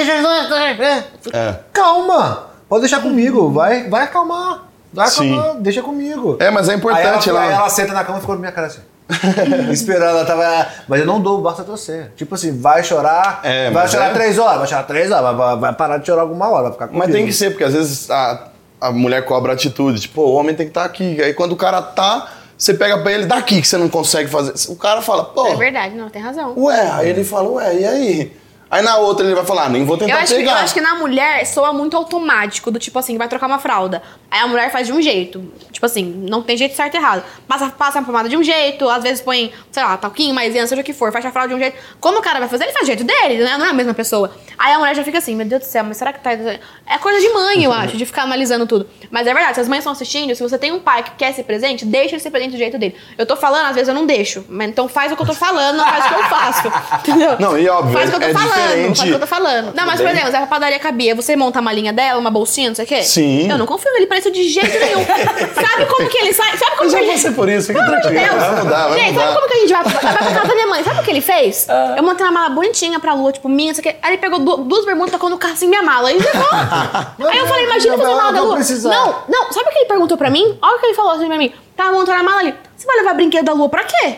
É. 1.34 1.56
Calma! 1.74 2.48
Pode 2.68 2.82
deixar 2.82 3.02
comigo, 3.02 3.52
vai, 3.52 3.88
vai 3.90 4.04
acalmar. 4.04 4.64
Vai 4.94 5.08
Sim. 5.08 5.38
acalmar, 5.38 5.62
deixa 5.62 5.82
comigo. 5.82 6.38
É, 6.40 6.50
mas 6.50 6.70
é 6.70 6.74
importante 6.76 7.30
aí 7.30 7.36
ela, 7.36 7.44
ela- 7.46 7.54
aí 7.54 7.60
ela 7.60 7.70
senta 7.70 7.94
na 7.94 8.04
cama 8.04 8.18
e 8.18 8.22
ficou 8.22 8.36
na 8.36 8.40
minha 8.42 8.52
cara 8.52 8.68
assim. 8.68 8.82
Esperando, 9.72 10.10
ela 10.18 10.26
tava. 10.26 10.68
Mas 10.88 11.00
eu 11.00 11.06
não 11.06 11.20
dou, 11.20 11.42
basta 11.42 11.64
torcer. 11.64 12.12
Tipo 12.16 12.36
assim, 12.36 12.60
vai 12.60 12.84
chorar. 12.84 13.42
É, 13.44 13.70
vai 13.72 13.88
chorar 13.88 14.12
é- 14.12 14.14
três 14.14 14.38
horas, 14.38 14.58
vai 14.60 14.68
chorar 14.68 14.84
três 14.84 15.12
horas, 15.12 15.36
vai, 15.36 15.58
vai- 15.58 15.74
parar 15.74 15.98
de 15.98 16.06
chorar 16.06 16.22
alguma 16.22 16.50
hora, 16.50 16.64
vai 16.64 16.72
ficar 16.74 16.88
comigo. 16.88 17.04
Mas 17.06 17.14
tem 17.16 17.26
que 17.26 17.34
ser, 17.34 17.50
porque 17.52 17.64
às 17.64 17.74
vezes 17.74 18.10
a, 18.12 18.50
a 18.80 18.92
mulher 18.92 19.26
cobra 19.26 19.54
atitude. 19.54 20.00
Tipo, 20.02 20.22
o 20.22 20.34
homem 20.34 20.56
tem 20.56 20.66
que 20.68 20.72
estar 20.72 20.86
aqui. 20.86 21.22
Aí 21.22 21.34
quando 21.34 21.54
o 21.54 21.58
cara 21.58 21.82
tá, 21.82 22.30
você 22.58 22.74
pega 22.74 22.98
pra 23.00 23.12
ele, 23.12 23.26
daqui 23.26 23.62
que 23.62 23.68
você 23.68 23.78
não 23.78 23.90
consegue 23.90 24.30
fazer. 24.30 24.54
O 24.72 24.76
cara 24.76 25.02
fala, 25.02 25.24
pô, 25.26 25.48
É 25.48 25.56
verdade, 25.56 25.96
não, 25.96 26.10
tem 26.10 26.22
razão. 26.22 26.54
ué. 26.58 26.90
Aí 26.94 27.10
ele 27.10 27.24
fala, 27.24 27.50
ué, 27.50 27.76
e 27.80 27.86
aí? 27.86 28.39
Aí 28.72 28.84
na 28.84 28.98
outra 28.98 29.26
ele 29.26 29.34
vai 29.34 29.46
falar, 29.46 29.66
ah, 29.66 29.70
nem 29.70 29.84
vou 29.84 29.98
tentar 29.98 30.14
Eu 30.14 30.18
acho, 30.20 30.28
que, 30.28 30.34
eu 30.34 30.38
pegar. 30.40 30.56
acho 30.56 30.74
que 30.74 30.82
na 30.82 30.96
mulher 30.96 31.46
soa 31.46 31.74
muito 31.74 31.98
automático, 31.98 32.70
do 32.70 32.78
tipo 32.78 33.00
assim, 33.00 33.18
vai 33.18 33.28
trocar 33.28 33.48
uma 33.48 33.58
fralda. 33.58 34.02
Aí 34.30 34.42
a 34.42 34.48
mulher 34.48 34.72
faz 34.72 34.86
de 34.86 34.94
um 34.94 35.02
jeito. 35.02 35.52
Tipo 35.72 35.86
assim, 35.86 36.04
não 36.04 36.44
tem 36.44 36.56
jeito 36.56 36.76
certo 36.76 36.94
e 36.94 36.98
errado. 36.98 37.24
Passa, 37.48 37.70
passa 37.70 38.00
a 38.00 38.02
pomada 38.04 38.30
de 38.30 38.38
um 38.38 38.44
jeito, 38.44 38.88
às 38.88 39.02
vezes 39.02 39.22
põe, 39.22 39.52
sei 39.72 39.84
lá, 39.84 39.98
talquinho, 39.98 40.36
maisena, 40.36 40.68
seja 40.68 40.82
o 40.82 40.84
que 40.84 40.94
for, 40.94 41.12
fecha 41.12 41.30
a 41.30 41.32
fralda 41.32 41.50
de 41.50 41.56
um 41.56 41.60
jeito. 41.60 41.78
Como 42.00 42.20
o 42.20 42.22
cara 42.22 42.40
vai 42.40 42.48
fazer, 42.48 42.66
ele 42.66 42.74
faz 42.74 42.86
do 42.86 42.88
jeito 42.88 43.04
dele, 43.04 43.44
né? 43.44 43.58
Não 43.58 43.66
é 43.66 43.70
a 43.70 43.74
mesma 43.74 43.94
pessoa. 43.94 44.32
Aí 44.58 44.74
a 44.74 44.78
mulher 44.78 44.96
já 44.96 45.04
fica 45.04 45.18
assim, 45.18 45.36
meu 45.36 45.48
Deus 45.48 45.62
do 45.62 45.66
céu, 45.66 45.84
mas 45.84 45.98
será 45.98 46.14
que 46.14 46.20
tá. 46.20 46.32
É 46.32 46.98
coisa 47.00 47.20
de 47.20 47.30
mãe, 47.30 47.64
eu 47.64 47.72
acho, 47.74 47.98
de 47.98 48.06
ficar 48.06 48.24
analisando 48.24 48.68
tudo. 48.68 48.88
Mas 49.10 49.26
é 49.26 49.34
verdade, 49.34 49.56
se 49.56 49.62
as 49.62 49.68
mães 49.68 49.80
estão 49.80 49.94
assistindo, 49.94 50.36
se 50.36 50.44
você 50.44 50.58
tem 50.60 50.72
um 50.72 50.80
pai 50.80 51.02
que 51.02 51.12
quer 51.12 51.34
ser 51.34 51.44
presente, 51.44 51.86
deixa 51.86 52.16
ele 52.16 52.22
ser 52.22 52.30
presente 52.30 52.52
do 52.52 52.58
jeito 52.58 52.78
dele. 52.78 52.96
Eu 53.18 53.26
tô 53.26 53.36
falando, 53.36 53.66
às 53.66 53.74
vezes 53.74 53.88
eu 53.88 53.96
não 53.96 54.06
deixo. 54.06 54.46
Mas 54.48 54.70
então 54.70 54.88
faz 54.88 55.12
o 55.12 55.16
que 55.16 55.22
eu 55.22 55.26
tô 55.26 55.34
falando, 55.34 55.78
não 55.78 55.86
faz 55.86 56.06
o 56.06 56.10
que 56.10 56.14
eu 56.14 56.24
faço. 56.26 56.68
Entendeu? 57.10 57.36
Não, 57.40 57.58
e 57.58 57.68
óbvio, 57.68 57.94
Faz 57.94 58.10
o 58.10 58.12
que 58.12 58.18
eu 58.18 58.22
tô 58.22 58.26
é 58.28 58.34
falando, 58.34 58.59
diferente. 58.68 58.98
faz 58.98 59.00
o 59.00 59.04
que 59.04 59.16
eu 59.16 59.20
tô 59.20 59.28
falando. 59.28 59.74
Não, 59.76 59.86
mas 59.86 60.00
por 60.02 60.10
exemplo, 60.10 60.30
se 60.32 60.36
a 60.38 60.48
padaria 60.48 60.80
cabia, 60.80 61.16
você 61.16 61.36
monta 61.36 61.60
a 61.60 61.62
malinha 61.62 61.92
dela, 61.94 62.20
uma 62.20 62.30
bolsinha, 62.32 62.70
não 62.70 62.76
sei 62.76 62.86
o 62.86 62.88
quê? 62.88 63.04
Sim. 63.04 63.50
Eu 63.50 63.58
não 63.58 63.66
confio 63.66 63.92
nele 63.94 64.06
pra 64.08 64.18
isso 64.18 64.32
de 64.32 64.48
jeito 64.50 64.70
nenhum. 64.80 65.06
sabe 65.56 65.86
como 65.86 66.10
que 66.10 66.18
ele 66.18 66.34
sai? 66.34 66.58
Sabe 66.58 66.76
como 66.78 66.84
Eu 66.84 66.86
que 66.86 66.92
já 66.92 67.02
ele... 67.02 67.12
passei 67.12 67.32
por 67.32 67.50
isso, 67.50 67.68
fica 67.68 67.84
tranquilo. 67.86 68.14
Deus. 68.14 68.34
Vai 68.36 68.64
mudar, 68.64 68.88
vai 68.88 69.00
Gente, 69.00 69.12
mudar. 69.14 69.22
sabe 69.26 69.36
como 69.36 69.48
que 69.48 69.54
a 69.54 69.60
gente 69.60 69.74
vai, 69.74 69.84
vai 69.84 69.94
pra 70.18 70.26
casa 70.32 70.48
da 70.48 70.54
minha 70.56 70.68
mãe? 70.68 70.84
Sabe 70.84 71.00
o 71.00 71.04
que 71.04 71.12
ele 71.12 71.22
fez? 71.22 71.66
Ah. 71.70 71.94
Eu 71.98 72.04
montei 72.04 72.26
uma 72.26 72.32
mala 72.32 72.50
bonitinha 72.50 73.00
pra 73.00 73.14
lua, 73.14 73.32
tipo, 73.32 73.48
minha, 73.50 73.70
não 73.70 73.76
sei 73.76 73.82
o 73.82 73.94
quê. 73.94 74.00
Aí 74.02 74.12
ele 74.12 74.18
pegou 74.22 74.40
du- 74.40 74.58
duas 74.66 74.86
bermudas, 74.86 75.12
tacou 75.12 75.30
no 75.30 75.38
carro 75.38 75.54
assim, 75.54 75.68
minha 75.68 75.82
mala. 75.84 76.12
E 76.12 76.18
levou. 76.18 76.48
Aí 77.30 77.38
eu 77.38 77.48
falei, 77.48 77.66
imagina 77.66 77.98
fazer 77.98 78.12
a 78.12 78.16
mala 78.16 78.32
da 78.34 78.42
lua. 78.42 78.60
Não, 78.60 79.16
não, 79.28 79.52
sabe 79.52 79.70
o 79.70 79.72
que 79.72 79.80
ele 79.80 79.86
perguntou 79.86 80.18
pra 80.18 80.30
mim? 80.30 80.58
Olha 80.62 80.76
o 80.78 80.80
que 80.80 80.86
ele 80.88 80.94
falou 80.96 81.12
assim 81.14 81.28
pra 81.28 81.38
mim. 81.38 81.52
Tava 81.76 81.92
montando 81.94 82.20
a 82.20 82.24
mala 82.24 82.40
ali. 82.42 82.54
Você 82.76 82.86
vai 82.86 82.98
levar 82.98 83.14
brinquedo 83.14 83.46
da 83.46 83.54
lua 83.54 83.70
pra 83.70 83.84
quê? 83.84 84.16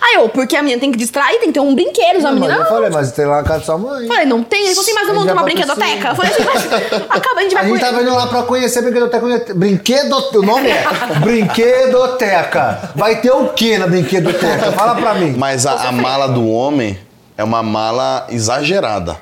Aí 0.00 0.14
eu, 0.16 0.28
porque 0.28 0.54
a 0.56 0.62
menina 0.62 0.80
tem 0.80 0.92
que 0.92 0.98
distrair, 0.98 1.38
tem 1.38 1.48
que 1.48 1.54
ter 1.54 1.60
um 1.60 1.74
brinquedo, 1.74 2.18
a 2.18 2.22
Mas 2.30 2.34
menina. 2.34 2.54
eu 2.54 2.58
não. 2.60 2.66
falei, 2.66 2.90
mas 2.90 3.12
tem 3.12 3.24
lá 3.24 3.36
na 3.38 3.42
casa 3.42 3.60
da 3.60 3.64
sua 3.64 3.78
mãe. 3.78 4.06
Falei, 4.06 4.26
não 4.26 4.42
tem? 4.42 4.60
Ele 4.66 4.74
falou 4.74 4.82
assim, 4.82 4.92
mas 4.94 5.08
eu 5.08 5.14
A 5.14 5.14
monto 5.18 5.32
uma 5.32 5.42
brinquedoteca. 5.42 5.86
piscina. 5.86 6.08
Eu 6.10 6.14
falei 6.14 6.32
assim, 6.32 6.44
mas 6.44 7.02
acaba, 7.08 7.40
a 7.40 7.42
gente 7.42 7.54
vai 7.54 7.64
A 7.64 7.68
gente 7.68 7.80
tava 7.80 8.02
indo 8.02 8.14
lá 8.14 8.26
pra 8.26 8.42
conhecer 8.42 8.78
a 8.78 8.82
brinquedoteca. 8.82 9.54
Brinquedo... 9.54 10.16
O 10.34 10.42
nome 10.42 10.68
é 10.68 10.84
Brinquedoteca. 11.20 12.90
Vai 12.94 13.20
ter 13.20 13.30
o 13.30 13.48
que 13.48 13.78
na 13.78 13.86
brinquedoteca? 13.86 14.72
Fala 14.72 14.94
pra 14.94 15.14
mim. 15.14 15.34
Mas 15.36 15.66
a, 15.66 15.88
a 15.88 15.92
mala 15.92 16.26
do 16.28 16.46
homem 16.48 16.98
é 17.36 17.42
uma 17.44 17.62
mala 17.62 18.26
exagerada. 18.30 19.16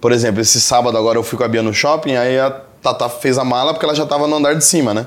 Por 0.00 0.12
exemplo, 0.12 0.40
esse 0.40 0.60
sábado 0.60 0.96
agora 0.96 1.18
eu 1.18 1.22
fui 1.22 1.36
com 1.38 1.44
a 1.44 1.48
Bia 1.48 1.62
no 1.62 1.74
shopping, 1.74 2.16
aí 2.16 2.38
a 2.38 2.50
Tata 2.82 3.08
fez 3.08 3.36
a 3.38 3.44
mala 3.44 3.72
porque 3.72 3.84
ela 3.84 3.94
já 3.94 4.06
tava 4.06 4.26
no 4.26 4.36
andar 4.36 4.54
de 4.54 4.64
cima, 4.64 4.94
né? 4.94 5.06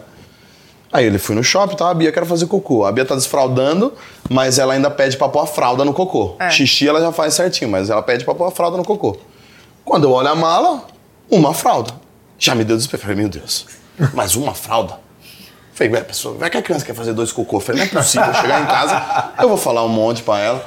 Aí 0.92 1.06
ele 1.06 1.18
foi 1.18 1.36
no 1.36 1.44
shopping, 1.44 1.76
tá? 1.76 1.90
A 1.90 1.94
Bia 1.94 2.12
quer 2.12 2.26
fazer 2.26 2.48
cocô. 2.48 2.86
A 2.86 2.92
Bia 2.92 3.06
tá 3.06 3.16
desfraldando, 3.16 3.94
mas 4.30 4.60
ela 4.60 4.74
ainda 4.74 4.90
pede 4.92 5.16
pra 5.18 5.30
pôr 5.30 5.40
a 5.40 5.46
fralda 5.46 5.86
no 5.86 5.94
cocô. 5.94 6.36
É. 6.40 6.50
Xixi 6.50 6.88
ela 6.88 7.00
já 7.00 7.12
faz 7.12 7.34
certinho, 7.34 7.70
mas 7.70 7.90
ela 7.90 8.02
pede 8.02 8.26
pra 8.26 8.36
pôr 8.36 8.46
a 8.46 8.52
fralda 8.52 8.78
no 8.78 8.84
cocô. 8.84 9.18
Quando 9.86 10.04
eu 10.04 10.12
olho 10.12 10.28
a 10.28 10.36
mala, 10.36 10.86
uma 11.30 11.54
fralda. 11.54 11.94
Já 12.38 12.56
me 12.56 12.64
deu 12.64 12.76
desespero. 12.76 13.02
Falei, 13.02 13.18
meu 13.18 13.30
Deus, 13.30 13.68
mas 14.14 14.36
uma 14.36 14.54
fralda? 14.54 15.00
Falei, 15.82 15.90
vai, 15.90 16.04
pessoa, 16.04 16.36
vai 16.38 16.48
que 16.48 16.58
a 16.58 16.62
criança 16.62 16.86
quer 16.86 16.94
fazer 16.94 17.12
dois 17.12 17.32
cocô. 17.32 17.60
Falei, 17.60 17.82
não 17.82 17.88
é 17.88 17.90
possível. 17.90 18.32
Chegar 18.36 18.62
em 18.62 18.66
casa, 18.68 19.04
eu 19.42 19.48
vou 19.50 19.58
falar 19.58 19.84
um 19.84 19.88
monte 19.90 20.22
pra 20.22 20.38
ela. 20.40 20.64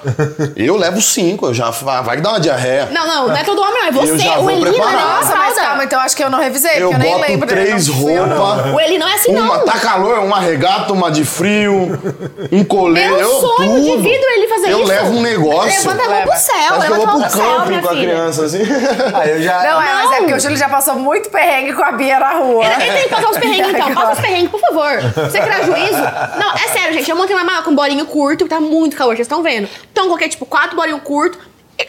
Eu 0.56 0.76
levo 0.76 1.00
cinco, 1.00 1.46
eu 1.46 1.54
já 1.54 1.70
vai 1.70 2.16
que 2.16 2.22
dá 2.22 2.30
uma 2.30 2.40
diarreia. 2.40 2.88
Não, 2.90 3.06
não, 3.06 3.28
não 3.28 3.36
é 3.36 3.44
todo 3.44 3.60
homem, 3.62 3.74
não. 3.80 3.86
É 3.86 3.92
você. 3.92 4.12
Eu 4.12 4.18
já 4.18 4.38
o 4.38 4.42
vou 4.42 4.50
Eli 4.50 4.60
não 4.62 4.68
é 4.68 4.72
preparado. 4.72 5.20
Nossa, 5.20 5.36
mas 5.36 5.54
calma, 5.54 5.84
então 5.84 6.00
acho 6.00 6.16
que 6.16 6.24
eu 6.24 6.30
não 6.30 6.40
revisei, 6.40 6.82
Eu 6.82 6.90
porque 6.90 6.94
eu 6.94 6.98
nem 6.98 7.12
boto 7.18 7.30
lembro. 7.30 7.46
três 7.48 7.86
eu, 7.86 8.26
não. 8.26 8.38
roupas. 8.38 8.74
O 8.74 8.80
Eli 8.80 8.98
não 8.98 9.06
é 9.06 9.14
assim, 9.14 9.30
Uma 9.36 9.58
não. 9.58 9.64
tá 9.64 9.78
calor, 9.78 10.18
uma 10.18 10.40
regata, 10.40 10.92
uma 10.92 11.12
de 11.12 11.24
frio, 11.24 11.96
um 12.50 12.64
colete. 12.64 13.06
Meu 13.08 13.20
eu, 13.20 13.40
sonho 13.40 13.70
tudo. 13.70 13.82
de 13.84 13.96
vida 13.98 14.24
é 14.26 14.36
ele 14.38 14.48
fazer 14.48 14.70
eu 14.72 14.78
isso. 14.80 14.88
levo 14.88 15.10
um 15.16 15.22
negócio. 15.22 15.90
Levanta 15.90 16.02
a 16.02 16.08
mão 16.12 16.22
pro 16.22 16.36
céu, 16.38 16.54
Parece 16.70 16.86
eu 16.86 16.90
levanta 16.98 17.02
a 17.04 17.06
mão 17.06 17.20
pro 17.20 17.38
camping 17.38 17.68
minha 17.68 17.82
com 17.82 17.88
a 17.88 17.90
filha. 17.92 18.02
criança, 18.08 18.44
assim. 18.46 18.58
Aí 19.14 19.30
eu 19.30 19.42
já... 19.42 19.62
Não, 19.62 19.80
é, 19.80 19.94
mas 19.94 20.10
é 20.12 20.16
porque 20.18 20.34
o 20.34 20.40
Júlio 20.40 20.56
já 20.56 20.68
passou 20.68 20.96
muito 20.96 21.30
perrengue 21.30 21.72
com 21.72 21.84
a 21.84 21.92
Bia 21.92 22.18
na 22.18 22.32
rua. 22.32 22.64
Ele, 22.64 22.82
ele 22.82 22.92
tem 22.94 23.02
que 23.04 23.08
passar 23.10 23.30
os 23.30 23.38
perrengues, 23.38 23.68
então. 23.74 23.94
Passa 23.94 24.12
os 24.14 24.20
perrengues, 24.20 24.50
por 24.50 24.60
favor. 24.60 25.03
Você 25.12 25.40
criar 25.40 25.62
juízo. 25.62 26.02
Não, 26.38 26.54
é 26.54 26.68
sério, 26.68 26.92
gente. 26.94 27.10
Eu 27.10 27.16
montei 27.16 27.34
uma 27.34 27.44
mala 27.44 27.62
com 27.62 27.74
bolinho 27.74 28.06
curto, 28.06 28.46
tá 28.48 28.60
muito 28.60 28.96
calor, 28.96 29.14
vocês 29.14 29.26
estão 29.26 29.42
vendo. 29.42 29.68
Então 29.92 30.04
eu 30.04 30.08
coloquei, 30.08 30.28
tipo, 30.28 30.46
quatro 30.46 30.76
bolinhos 30.76 31.02
curtos 31.02 31.38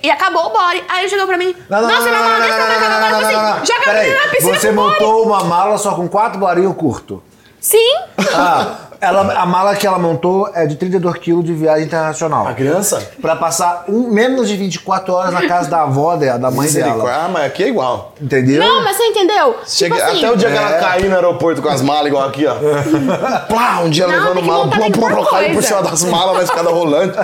e, 0.04 0.10
acabou 0.10 0.46
o 0.48 0.50
body. 0.50 0.84
Aí 0.90 1.02
ele 1.02 1.10
chegou 1.10 1.28
pra 1.28 1.38
mim. 1.38 1.56
Não, 1.70 1.82
não, 1.82 1.88
Nossa, 1.90 2.02
não, 2.02 2.10
minha 2.10 2.18
não, 2.20 2.24
mala 2.30 2.40
não, 2.40 2.46
desse 2.46 2.58
não, 2.58 2.66
tamanho, 2.66 2.80
não, 2.80 2.88
tamanho. 2.90 3.12
não, 3.12 3.18
Eu 3.20 3.24
falei 3.24 3.36
não, 3.36 3.42
não, 3.44 3.50
assim, 3.50 3.60
não. 3.60 3.66
joga 3.66 3.80
a 3.80 3.84
Peraí, 3.84 4.08
menina 4.10 4.26
na 4.26 4.32
piscina 4.32 4.60
Você 4.60 4.68
com 4.70 4.76
body. 4.76 4.90
montou 4.92 5.24
uma 5.26 5.44
mala 5.44 5.78
só 5.78 5.94
com 5.96 6.08
quatro 6.08 6.40
bolinhos 6.40 6.76
curto. 6.76 7.24
Sim. 7.66 7.96
Ah, 8.32 8.76
ela, 9.02 9.34
a 9.42 9.44
mala 9.44 9.76
que 9.76 9.88
ela 9.88 9.98
montou 9.98 10.48
é 10.54 10.68
de 10.68 10.76
32 10.76 11.18
quilos 11.18 11.44
de 11.44 11.52
viagem 11.52 11.86
internacional. 11.86 12.48
A 12.48 12.54
criança? 12.54 13.02
Pra 13.20 13.36
passar 13.36 13.86
um- 13.90 14.08
menos 14.12 14.48
de 14.48 14.56
24 14.56 15.12
horas 15.12 15.34
na 15.34 15.48
casa 15.48 15.68
da 15.68 15.82
avó 15.82 16.16
dela, 16.16 16.38
da 16.38 16.52
mãe 16.52 16.70
dela. 16.72 17.04
Ah, 17.12 17.28
mas 17.28 17.46
aqui 17.46 17.64
é 17.64 17.68
igual. 17.70 18.14
Entendeu? 18.22 18.60
Não, 18.64 18.84
mas 18.84 18.96
você 18.98 19.04
entendeu? 19.06 19.56
Chega, 19.66 19.96
tipo 19.96 20.08
assim, 20.08 20.18
até 20.20 20.32
o 20.32 20.38
dia 20.38 20.50
que 20.52 20.54
É. 20.56 20.58
ela 20.60 20.72
cair 20.80 21.10
no 21.10 21.16
aeroporto 21.16 21.60
com 21.60 21.70
as 21.70 21.82
malas, 21.82 22.06
igual 22.06 22.28
aqui, 22.28 22.46
ó. 22.46 22.54
Plá, 23.50 23.80
um 23.84 23.90
dia 23.90 24.06
Não, 24.06 24.14
levando 24.14 24.34
tem 24.36 24.44
que 24.44 24.48
mala, 24.48 24.66
montar, 24.66 24.78
plá, 24.92 25.10
plá, 25.10 25.30
caiu 25.32 25.54
por 25.56 25.64
cima 25.64 25.82
das 25.82 26.04
malas 26.04 26.38
na 26.38 26.44
escada 26.44 26.70
rolante. 26.70 27.18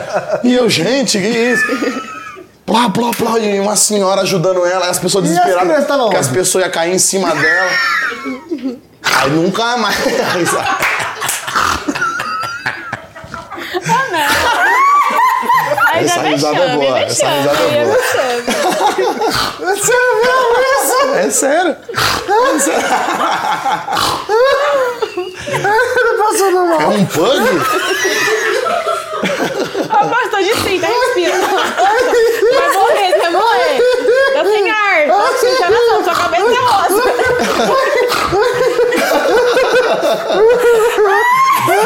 E 0.43 0.55
eu, 0.55 0.67
gente, 0.67 1.19
que 1.19 1.27
isso? 1.27 1.63
Plá, 2.65 2.89
plá, 2.89 3.11
plá, 3.15 3.37
e 3.37 3.59
uma 3.59 3.75
senhora 3.75 4.21
ajudando 4.21 4.65
ela, 4.65 4.89
as 4.89 4.97
pessoas 4.97 5.25
E 5.25 5.27
as 5.27 5.33
desesperadas. 5.35 5.85
crianças 5.85 6.09
que 6.09 6.15
as 6.17 6.25
onde? 6.27 6.37
pessoas 6.39 6.63
iam 6.63 6.71
cair 6.73 6.95
em 6.95 6.99
cima 6.99 7.29
dela. 7.35 7.69
Aí 9.03 9.29
nunca 9.31 9.77
mais. 9.77 9.97
Aí 15.93 16.07
já 16.07 16.13
Essa 16.13 16.23
me 16.23 16.29
risada 16.29 16.57
é 16.59 16.75
boa, 16.75 16.99
essa 16.99 17.27
risada 17.27 17.57
é 17.63 17.85
boa. 17.85 17.97
É 19.71 19.75
sério 19.75 20.15
mesmo 20.21 20.55
isso? 20.73 20.97
É 21.15 21.29
sério. 21.29 21.75
É 22.55 22.59
sério. 22.59 22.85
É 26.79 26.87
um 26.87 27.05
pug? 27.05 27.41
Ah, 29.89 30.03
Basta 30.05 30.37
de 30.43 30.53
sim, 30.55 30.79
tá 30.79 30.87
respira. 30.87 31.33
Vai 31.37 32.69
morrer, 32.71 33.11
você 33.11 33.19
vai 33.19 33.31
morrer. 33.31 33.81
Tá 34.33 34.45
sem 34.45 34.69
ar, 34.71 35.07
tá 35.07 35.37
sem 35.39 35.53
encarnação, 35.53 36.03
sua 36.03 36.15
cabeça 36.15 36.51
é 36.51 36.59
rosa. 36.59 37.03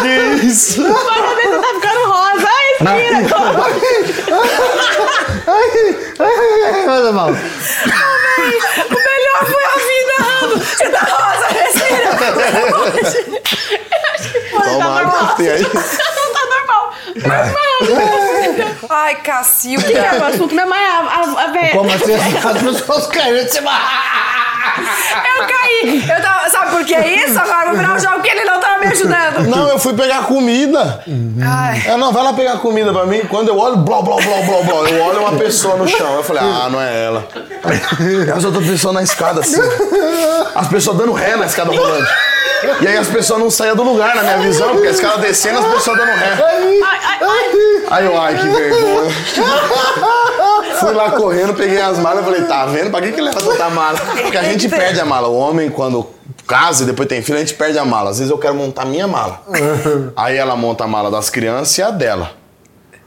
Que 0.02 0.46
isso? 0.46 0.82
Sua 0.86 1.16
cabeça 1.16 1.60
tá 1.60 1.68
ficando 1.74 2.02
rosa. 2.10 2.48
Ai, 2.58 2.72
respira. 2.80 3.26
Mas, 6.88 7.14
mal. 7.14 7.30
O 7.30 7.32
melhor 9.00 9.42
foi 9.46 9.64
a 9.64 9.76
vida. 9.90 10.18
Te 10.78 10.88
dá 10.90 11.00
rosa, 11.00 11.48
respira. 11.48 12.10
Toma 14.52 15.28
que 15.28 15.36
tem 15.38 15.50
aí. 15.50 15.62
Não 15.64 16.34
tá 16.34 16.44
normal. 16.46 16.84
Normal. 17.16 17.66
Ai, 18.90 19.16
Cacilda. 19.16 19.86
O 19.86 19.92
que 19.92 19.98
é 19.98 20.20
o 20.20 20.26
assunto? 20.26 20.54
Minha 20.54 20.66
mãe, 20.66 20.80
a, 20.86 21.00
a, 21.00 21.44
a 21.44 21.48
velha. 21.48 21.72
Como 21.72 21.92
assim 21.92 22.14
as 22.14 22.62
pessoas 22.62 23.08
caíram 23.08 23.44
de 23.46 23.52
cima? 23.52 23.72
Eu 25.38 25.48
caí. 25.48 26.10
Eu 26.10 26.22
tava, 26.22 26.50
sabe 26.50 26.65
por 26.76 26.86
que 26.86 26.96
isso? 26.98 27.40
Agora 27.40 27.70
vou 27.70 27.78
virar 27.78 27.96
o 27.96 28.00
jogo 28.00 28.22
que 28.22 28.30
ele 28.30 28.44
não 28.44 28.60
tava 28.60 28.80
me 28.80 28.88
ajudando. 28.88 29.48
Não, 29.48 29.70
eu 29.70 29.80
fui 29.80 29.94
pegar 29.94 30.24
comida. 30.24 31.04
Ai. 31.42 31.84
É, 31.88 31.98
não, 31.98 32.12
vai 32.12 32.24
lá 32.24 32.34
pegar 32.34 32.58
comida 32.58 32.92
pra 32.92 33.06
mim. 33.06 33.22
Quando 33.30 33.48
eu 33.48 33.58
olho, 33.58 33.78
blá, 33.78 34.02
blá, 34.02 34.18
blá, 34.18 34.42
blá, 34.42 34.62
blá, 34.64 34.90
eu 34.90 35.04
olho 35.04 35.22
uma 35.22 35.38
pessoa 35.38 35.78
no 35.78 35.88
chão. 35.88 36.16
Eu 36.16 36.24
falei, 36.24 36.44
ah, 36.44 36.68
não 36.70 36.82
é 36.82 37.06
ela. 37.06 37.28
As 38.36 38.44
outras 38.44 38.66
pessoas 38.68 38.94
na 38.94 39.04
escada, 39.04 39.40
assim. 39.40 39.62
As 40.54 40.68
pessoas 40.68 40.98
dando 40.98 41.14
ré 41.14 41.36
na 41.38 41.46
escada 41.46 41.72
rolante. 41.72 42.12
E 42.82 42.88
aí 42.88 42.98
as 42.98 43.08
pessoas 43.08 43.40
não 43.40 43.50
saíam 43.50 43.76
do 43.76 43.84
lugar 43.84 44.16
na 44.16 44.24
minha 44.24 44.38
visão, 44.40 44.70
porque 44.70 44.88
a 44.88 44.92
escada 44.92 45.20
descendo, 45.20 45.60
as 45.60 45.66
pessoas 45.66 45.98
dando 45.98 46.12
ré. 46.12 46.38
Aí 47.90 48.06
eu, 48.06 48.20
ai, 48.20 48.36
que 48.36 48.48
vergonha. 48.48 49.12
Fui 50.80 50.94
lá 50.94 51.12
correndo, 51.12 51.54
peguei 51.54 51.80
as 51.80 51.98
malas 52.00 52.22
e 52.22 52.26
falei, 52.26 52.42
tá 52.44 52.66
vendo? 52.66 52.92
Pra 52.92 53.02
que 53.02 53.12
que 53.12 53.22
leva 53.22 53.40
tanta 53.40 53.70
mala? 53.70 53.98
Porque 53.98 54.38
a 54.38 54.44
gente 54.44 54.68
perde 54.68 55.00
a 55.00 55.06
mala. 55.06 55.28
O 55.28 55.38
homem, 55.38 55.70
quando 55.70 56.08
casa 56.48 56.84
e 56.84 56.86
depois 56.86 57.08
tem 57.10 57.22
filho, 57.22 57.38
a 57.38 57.42
gente 57.42 57.54
perde 57.54 57.78
a 57.78 57.86
mala. 57.86 58.10
Às 58.12 58.18
vezes 58.20 58.32
eu 58.32 58.38
quero 58.38 58.56
montar 58.56 58.84
a 58.84 58.86
minha 58.86 59.08
mala. 59.08 59.42
Aí 60.16 60.38
ela 60.38 60.56
monta 60.56 60.84
a 60.84 60.88
mala 60.88 61.10
das 61.12 61.30
crianças 61.30 61.78
e 61.78 61.82
a 61.82 61.92
dela. 61.92 62.32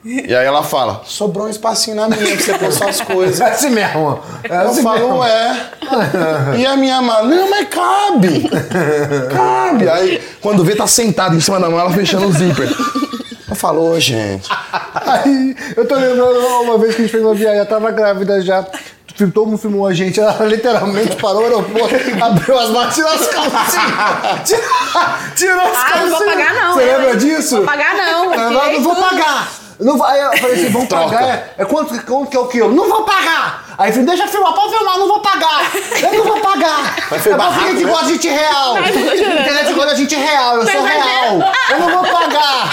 E 0.04 0.32
aí 0.34 0.46
ela 0.46 0.62
fala, 0.62 1.02
sobrou 1.04 1.46
um 1.46 1.50
espacinho 1.50 1.96
na 1.96 2.08
minha 2.08 2.24
pra 2.36 2.36
você 2.44 2.54
pôr 2.56 2.72
suas 2.72 3.00
coisas. 3.02 3.40
É 3.40 3.50
assim 3.50 3.68
mesmo. 3.70 4.18
É 4.48 4.54
Eu 4.54 4.60
assim 4.70 4.82
falo, 4.82 5.00
mesmo. 5.00 5.24
é. 5.24 5.70
E 6.56 6.64
a 6.64 6.76
minha 6.76 7.02
mala, 7.02 7.26
não, 7.28 7.50
mas 7.50 7.68
cabe. 7.68 8.48
Cabe. 9.28 9.88
Aí, 9.88 10.22
quando 10.40 10.64
vê, 10.64 10.76
tá 10.76 10.86
sentado 10.86 11.34
em 11.34 11.40
cima 11.40 11.58
da 11.58 11.68
mala, 11.68 11.90
fechando 11.90 12.26
o 12.26 12.32
zíper. 12.32 12.68
Eu 13.50 13.56
falo, 13.56 13.90
ô, 13.90 13.98
gente. 13.98 14.48
Aí, 14.94 15.56
eu 15.76 15.86
tô 15.86 15.96
lembrando 15.96 16.38
uma 16.62 16.78
vez 16.78 16.94
que 16.94 17.02
a 17.02 17.04
gente 17.04 17.10
fez 17.12 17.24
uma 17.24 17.34
viagem, 17.34 17.56
ela 17.58 17.66
tava 17.66 17.90
grávida 17.90 18.40
já. 18.40 18.64
Todo 19.34 19.46
mundo 19.46 19.58
filmou 19.58 19.86
a 19.86 19.92
gente, 19.92 20.20
ela 20.20 20.32
literalmente 20.46 21.16
parou 21.16 21.40
no 21.40 21.56
aeroporto, 21.56 21.94
abriu 22.22 22.58
as 22.58 22.70
malas, 22.70 22.94
tirou 22.94 23.10
as 23.10 23.26
calcinhas. 23.26 24.48
Tirou, 25.34 25.60
as 25.60 25.76
Ah, 25.76 25.84
calcinhas. 25.84 26.10
não 26.10 26.18
vou 26.18 26.26
pagar 26.26 26.54
não. 26.54 26.74
Você 26.74 26.82
eu, 26.82 26.98
lembra 26.98 27.16
disso? 27.16 27.56
Vou 27.56 27.64
pagar 27.64 27.94
não. 27.96 28.32
Ela 28.34 28.52
falou, 28.52 28.72
não 28.72 28.82
vou 28.82 28.94
pagar. 28.96 29.48
Não 29.80 29.96
vai. 29.96 30.20
Aí 30.20 30.26
eu 30.26 30.38
falei 30.38 30.56
assim, 30.56 30.72
vamos 30.72 30.88
Troca. 30.88 31.04
pagar. 31.16 31.28
É, 31.28 31.54
é 31.58 31.64
quanto, 31.64 32.04
quanto 32.04 32.30
que 32.30 32.36
é 32.36 32.40
o 32.40 32.46
quilo? 32.48 32.74
Não 32.74 32.88
vou 32.88 33.04
pagar. 33.04 33.64
Aí 33.78 33.90
eu 33.90 33.92
falei, 33.92 34.06
deixa 34.08 34.24
eu 34.24 34.28
filmar, 34.28 34.52
pode 34.52 34.74
filmar, 34.76 34.98
não 34.98 35.06
vou 35.06 35.20
pagar. 35.20 35.70
Eu 36.02 36.12
não 36.18 36.24
vou 36.24 36.40
pagar. 36.40 36.96
Mas 37.10 37.22
foi 37.22 37.32
é 37.32 37.36
barraco, 37.36 37.54
porque 37.54 37.68
a 37.68 37.72
gente 37.74 37.84
né? 37.84 37.90
gosta 37.92 38.06
de 38.06 38.12
gente 38.14 38.28
real. 38.28 38.78
Internet 38.78 39.72
gosta 39.74 39.94
de 39.94 40.00
gente 40.02 40.14
real, 40.16 40.56
eu 40.56 40.66
sou 40.66 40.82
real. 40.82 41.52
Eu 41.70 41.78
não 41.78 41.90
vou 41.90 42.12
pagar. 42.12 42.70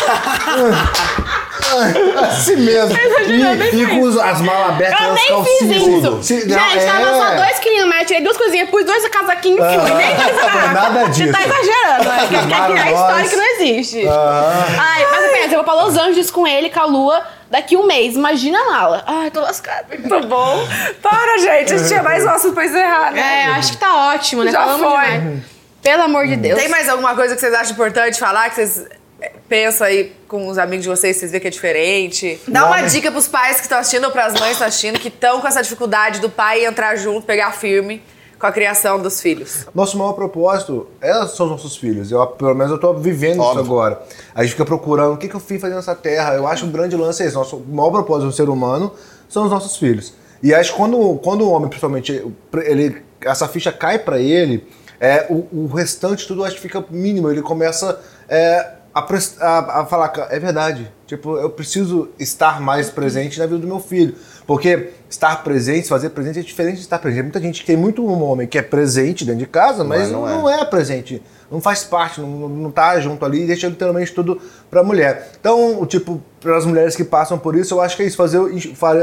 assim 2.28 2.56
mesmo. 2.58 2.96
E, 3.28 3.82
e 3.84 3.88
com 3.88 4.02
os- 4.02 4.18
as 4.18 4.42
malas 4.42 4.70
abertas, 4.70 5.02
Eu 5.08 5.14
nem 5.14 5.28
calcinhas. 5.28 5.58
fiz 5.84 5.88
isso. 5.88 6.24
Se- 6.24 6.40
Gente, 6.42 6.50
não, 6.86 6.86
tava 7.04 7.18
só 7.18 7.28
é. 7.28 7.36
dois 7.38 7.60
quilinhos, 7.60 7.88
mas 7.88 8.00
eu 8.02 8.06
tirei 8.08 8.24
duas 8.24 8.38
coisinhas, 8.38 8.70
pus 8.70 8.86
dois 8.86 9.08
casaquinhos 9.10 9.60
e 9.60 9.80
fui. 9.80 9.94
Nem 9.96 10.16
Foi 10.16 10.34
barracos. 10.34 10.74
nada 10.74 11.04
disso. 11.10 11.24
Você 11.26 11.32
tá 11.32 11.40
exagerando, 11.46 12.10
né? 12.10 12.18
Quer 12.20 12.28
quer 12.30 12.46
criar 12.48 12.60
Maravilhosa. 12.60 12.92
história 13.02 13.30
que 13.30 13.36
não 13.36 13.46
existe. 13.56 14.08
Ai, 14.08 15.06
mas 15.12 15.32
pensa, 15.32 15.46
eu 15.56 15.56
vou 15.56 15.64
pra 15.64 15.74
Los 15.74 15.98
Angeles 15.98 16.32
com 16.32 16.48
ele, 16.48 16.70
com 16.70 16.80
a 16.80 16.86
Lua, 16.86 17.24
daqui 17.50 17.76
um 17.78 17.86
mês. 17.86 18.16
Imagina 18.16 18.60
a 18.60 18.66
mala. 18.66 19.04
Ai, 19.08 19.32
tô 19.32 19.42
lascada. 19.42 19.86
Muito 19.98 20.28
bom. 20.28 20.68
Para, 21.02 21.38
gente. 21.40 21.74
A 21.74 21.78
gente 21.78 21.88
tinha 21.88 22.04
mais 22.04 22.26
assunto 22.26 22.54
pra 22.54 22.66
encerrar, 22.66 23.12
né? 23.12 23.44
É, 23.44 23.46
acho 23.58 23.72
que 23.74 23.78
tá 23.78 24.12
ótimo, 24.14 24.44
né? 24.44 24.52
Já 24.52 24.60
Falamos 24.62 24.82
foi. 24.94 25.06
demais. 25.12 25.44
Pelo 25.82 26.02
amor 26.04 26.26
de 26.28 26.36
Deus. 26.36 26.60
Tem 26.60 26.68
mais 26.70 26.90
alguma 26.90 27.14
coisa 27.16 27.36
que 27.36 27.40
vocês 27.42 27.54
acham 27.54 27.74
importante 27.74 28.20
falar? 28.20 28.50
Que 28.50 28.56
vocês 28.56 28.86
eh, 29.22 29.32
pensam 29.48 29.88
aí 29.88 30.14
com 30.28 30.48
os 30.48 30.58
amigos 30.58 30.84
de 30.84 30.90
vocês, 30.90 31.18
vocês 31.18 31.32
veem 31.32 31.42
que 31.42 31.48
é 31.48 31.52
diferente? 31.52 32.40
Dá 32.48 32.66
uma 32.66 32.82
dica 32.82 33.12
pros 33.12 33.28
pais 33.28 33.58
que 33.58 33.64
estão 33.64 33.80
assistindo 33.80 34.06
ou 34.06 34.12
pras 34.12 34.34
mães 34.34 34.46
que 34.46 34.52
estão 34.52 34.68
assistindo, 34.68 35.00
que 35.00 35.08
estão 35.08 35.42
com 35.42 35.48
essa 35.48 35.62
dificuldade 35.62 36.20
do 36.20 36.30
pai 36.30 36.66
entrar 36.66 36.96
junto, 36.96 37.26
pegar 37.26 37.52
firme. 37.52 38.02
com 38.40 38.46
a 38.46 38.52
criação 38.52 39.02
dos 39.02 39.22
filhos? 39.22 39.66
Nosso 39.74 39.98
maior 39.98 40.14
propósito 40.14 40.88
é, 41.02 41.14
são 41.28 41.46
os 41.46 41.52
nossos 41.54 41.78
filhos. 41.78 42.12
Eu, 42.12 42.26
pelo 42.28 42.54
menos 42.54 42.72
eu 42.72 42.78
tô 42.78 42.94
vivendo 42.94 43.40
Óbvio. 43.40 43.62
isso 43.62 43.72
agora. 43.72 44.02
A 44.34 44.44
gente 44.44 44.52
fica 44.52 44.66
procurando 44.66 45.14
o 45.14 45.18
que, 45.18 45.28
que 45.28 45.36
eu 45.36 45.40
fiz 45.40 45.60
fazendo 45.60 45.78
nessa 45.78 45.96
terra. 45.96 46.34
Eu 46.34 46.46
acho 46.46 46.66
um 46.66 46.72
grande 46.72 46.96
lance 46.96 47.24
é 47.24 47.26
esse. 47.28 47.36
Nosso 47.36 47.60
maior 47.60 47.92
propósito 47.92 48.28
do 48.28 48.34
ser 48.34 48.50
humano 48.50 48.94
são 49.30 49.46
os 49.46 49.52
nossos 49.52 49.78
filhos. 49.78 50.14
E 50.44 50.54
acho 50.54 50.72
que 50.72 50.78
quando, 50.78 51.18
quando 51.24 51.42
o 51.42 51.52
homem, 51.52 51.70
principalmente, 51.70 52.24
ele, 52.66 53.02
essa 53.22 53.48
ficha 53.48 53.72
cai 53.72 53.98
pra 53.98 54.20
ele, 54.20 54.68
é, 55.00 55.26
o, 55.30 55.48
o 55.52 55.68
restante 55.68 56.28
tudo 56.28 56.44
acho 56.44 56.56
que 56.56 56.62
fica 56.62 56.84
mínimo. 56.90 57.32
Ele 57.32 57.42
começa 57.42 58.00
é, 58.30 58.75
a, 58.96 59.02
a- 59.42 59.82
a 59.82 59.86
falar, 59.86 60.10
"Cara, 60.10 60.34
é 60.34 60.40
verdade. 60.40 60.90
Tipo, 61.06 61.38
eu 61.38 61.50
preciso 61.50 62.10
estar 62.18 62.60
mais 62.62 62.90
presente 62.90 63.38
na 63.38 63.46
vida 63.46 63.60
do 63.60 63.68
meu 63.68 63.80
filho. 63.80 64.16
Porque 64.48 64.90
estar 65.10 65.44
presente, 65.44 65.88
fazer 65.88 66.10
presente 66.12 66.40
é 66.40 66.42
diferente 66.42 66.76
de 66.76 66.82
estar 66.82 66.98
presente. 67.00 67.24
Muita 67.24 67.40
gente 67.42 67.66
tem 67.66 67.76
muito 67.76 68.04
um 68.06 68.24
homem 68.24 68.48
que 68.48 68.58
é 68.58 68.62
presente 68.62 69.26
dentro 69.26 69.40
de 69.40 69.48
casa, 69.48 69.84
mas 69.84 70.10
não 70.10 70.22
não, 70.26 70.50
é. 70.50 70.62
é. 70.62 70.66
presente. 70.66 71.22
Não 71.52 71.60
faz 71.62 71.84
parte, 71.84 72.22
não, 72.22 72.28
não 72.50 72.72
tá 72.72 73.00
junto 73.00 73.24
ali 73.26 73.44
e 73.44 73.48
deixa 73.48 73.68
literalmente 73.68 74.12
tudo 74.14 74.40
pra 74.70 74.84
mulher. 74.84 75.32
Então, 75.40 75.80
o 75.82 75.86
tipo, 75.86 76.22
para 76.40 76.58
as 76.58 76.66
mulheres 76.66 76.96
que 76.96 77.04
passam 77.04 77.38
por 77.38 77.56
isso, 77.56 77.74
eu 77.76 77.82
acho 77.82 77.96
que 77.98 78.04
é 78.04 78.06
isso, 78.08 78.18
fazer, 78.18 78.40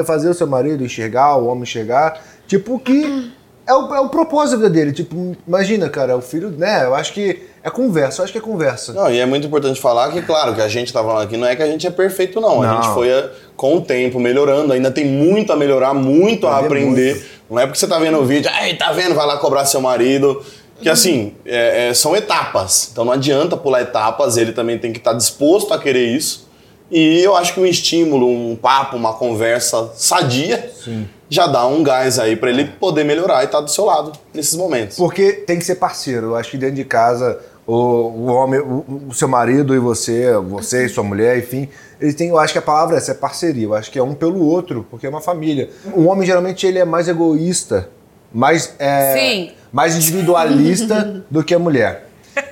fazer 0.04 0.28
o 0.28 0.34
seu 0.34 0.46
marido 0.46 0.84
enxergar, 0.84 1.36
o 1.36 1.46
homem 1.46 1.62
enxergar, 1.62 2.20
tipo, 2.46 2.78
que 2.80 3.32
é 3.66 3.72
o, 3.74 3.94
é 3.94 4.00
o 4.00 4.08
propósito 4.08 4.58
da 4.60 4.68
vida 4.68 4.70
dele. 4.70 4.92
Tipo, 4.92 5.36
imagina, 5.46 5.88
cara, 5.88 6.16
o 6.16 6.20
filho, 6.20 6.50
né? 6.50 6.84
Eu 6.84 6.94
acho 6.94 7.12
que 7.12 7.42
é 7.62 7.70
conversa, 7.70 8.20
eu 8.20 8.24
acho 8.24 8.32
que 8.32 8.38
é 8.38 8.42
conversa. 8.42 8.92
Não, 8.92 9.10
e 9.10 9.18
é 9.20 9.26
muito 9.26 9.46
importante 9.46 9.80
falar 9.80 10.10
que, 10.12 10.20
claro, 10.22 10.54
que 10.54 10.60
a 10.60 10.68
gente 10.68 10.92
tá 10.92 11.02
falando 11.02 11.22
aqui 11.22 11.36
não 11.36 11.46
é 11.46 11.54
que 11.54 11.62
a 11.62 11.66
gente 11.66 11.86
é 11.86 11.90
perfeito, 11.90 12.40
não. 12.40 12.62
A 12.62 12.66
Não. 12.66 12.82
gente 12.82 12.92
foi, 12.94 13.08
eh, 13.08 13.30
com 13.56 13.76
o 13.76 13.80
tempo, 13.80 14.18
melhorando. 14.18 14.72
Ainda 14.72 14.90
tem 14.90 15.04
muito 15.04 15.52
a 15.52 15.56
melhorar, 15.56 15.94
muito 15.94 16.46
a 16.46 16.58
Aprender 16.58 17.12
aprender. 17.12 17.30
Não 17.50 17.58
é 17.58 17.66
porque 17.66 17.78
você 17.78 17.86
tá 17.86 17.98
vendo 17.98 18.18
o 18.18 18.24
vídeo, 18.24 18.50
ai, 18.52 18.74
tá 18.74 18.92
vendo, 18.92 19.14
vai 19.14 19.26
lá 19.26 19.36
cobrar 19.36 19.64
seu 19.64 19.80
marido. 19.80 20.42
Que 20.80 20.88
assim, 20.88 21.34
é- 21.46 21.90
é, 21.90 21.94
são 21.94 22.16
etapas. 22.16 22.88
Então 22.90 23.04
não 23.04 23.12
adianta 23.12 23.56
pular 23.56 23.82
etapas, 23.82 24.36
ele 24.36 24.50
também 24.52 24.78
tem 24.78 24.90
que 24.92 24.98
estar 24.98 25.12
disposto 25.12 25.72
a 25.72 25.78
querer 25.78 26.06
isso. 26.06 26.50
E 26.90 27.22
eu 27.22 27.36
acho 27.36 27.54
que 27.54 27.60
um 27.60 27.64
estímulo, 27.66 28.28
um 28.28 28.56
papo, 28.56 28.96
uma 28.96 29.14
conversa 29.14 29.92
sadia 29.94 30.70
já 31.32 31.46
dá 31.46 31.66
um 31.66 31.82
gás 31.82 32.18
aí 32.18 32.36
pra 32.36 32.50
ele 32.50 32.66
poder 32.66 33.04
melhorar 33.04 33.40
e 33.40 33.46
estar 33.46 33.62
do 33.62 33.70
seu 33.70 33.86
lado 33.86 34.12
nesses 34.34 34.54
momentos. 34.54 34.98
Porque 34.98 35.32
tem 35.32 35.58
que 35.58 35.64
ser 35.64 35.76
parceiro. 35.76 36.26
Eu 36.26 36.36
acho 36.36 36.50
que 36.50 36.58
dentro 36.58 36.74
de 36.74 36.84
casa, 36.84 37.40
o, 37.66 37.74
o 37.74 38.26
homem, 38.26 38.60
o, 38.60 39.06
o 39.08 39.14
seu 39.14 39.26
marido 39.26 39.74
e 39.74 39.78
você, 39.78 40.30
você 40.36 40.84
e 40.84 40.88
sua 40.90 41.02
mulher, 41.02 41.38
enfim, 41.38 41.70
eles 41.98 42.14
têm, 42.14 42.28
eu 42.28 42.38
acho 42.38 42.52
que 42.52 42.58
a 42.58 42.62
palavra 42.62 42.96
é 42.96 42.98
essa, 42.98 43.12
é 43.12 43.14
parceria. 43.14 43.64
Eu 43.64 43.74
acho 43.74 43.90
que 43.90 43.98
é 43.98 44.02
um 44.02 44.12
pelo 44.12 44.44
outro, 44.44 44.86
porque 44.90 45.06
é 45.06 45.08
uma 45.08 45.22
família. 45.22 45.70
O 45.94 46.04
homem 46.04 46.26
geralmente 46.26 46.66
ele 46.66 46.78
é 46.78 46.84
mais 46.84 47.08
egoísta, 47.08 47.88
mais, 48.30 48.74
é, 48.78 49.14
Sim. 49.14 49.52
mais 49.72 49.96
individualista 49.96 51.24
do 51.30 51.42
que 51.42 51.54
a 51.54 51.58
mulher. 51.58 52.08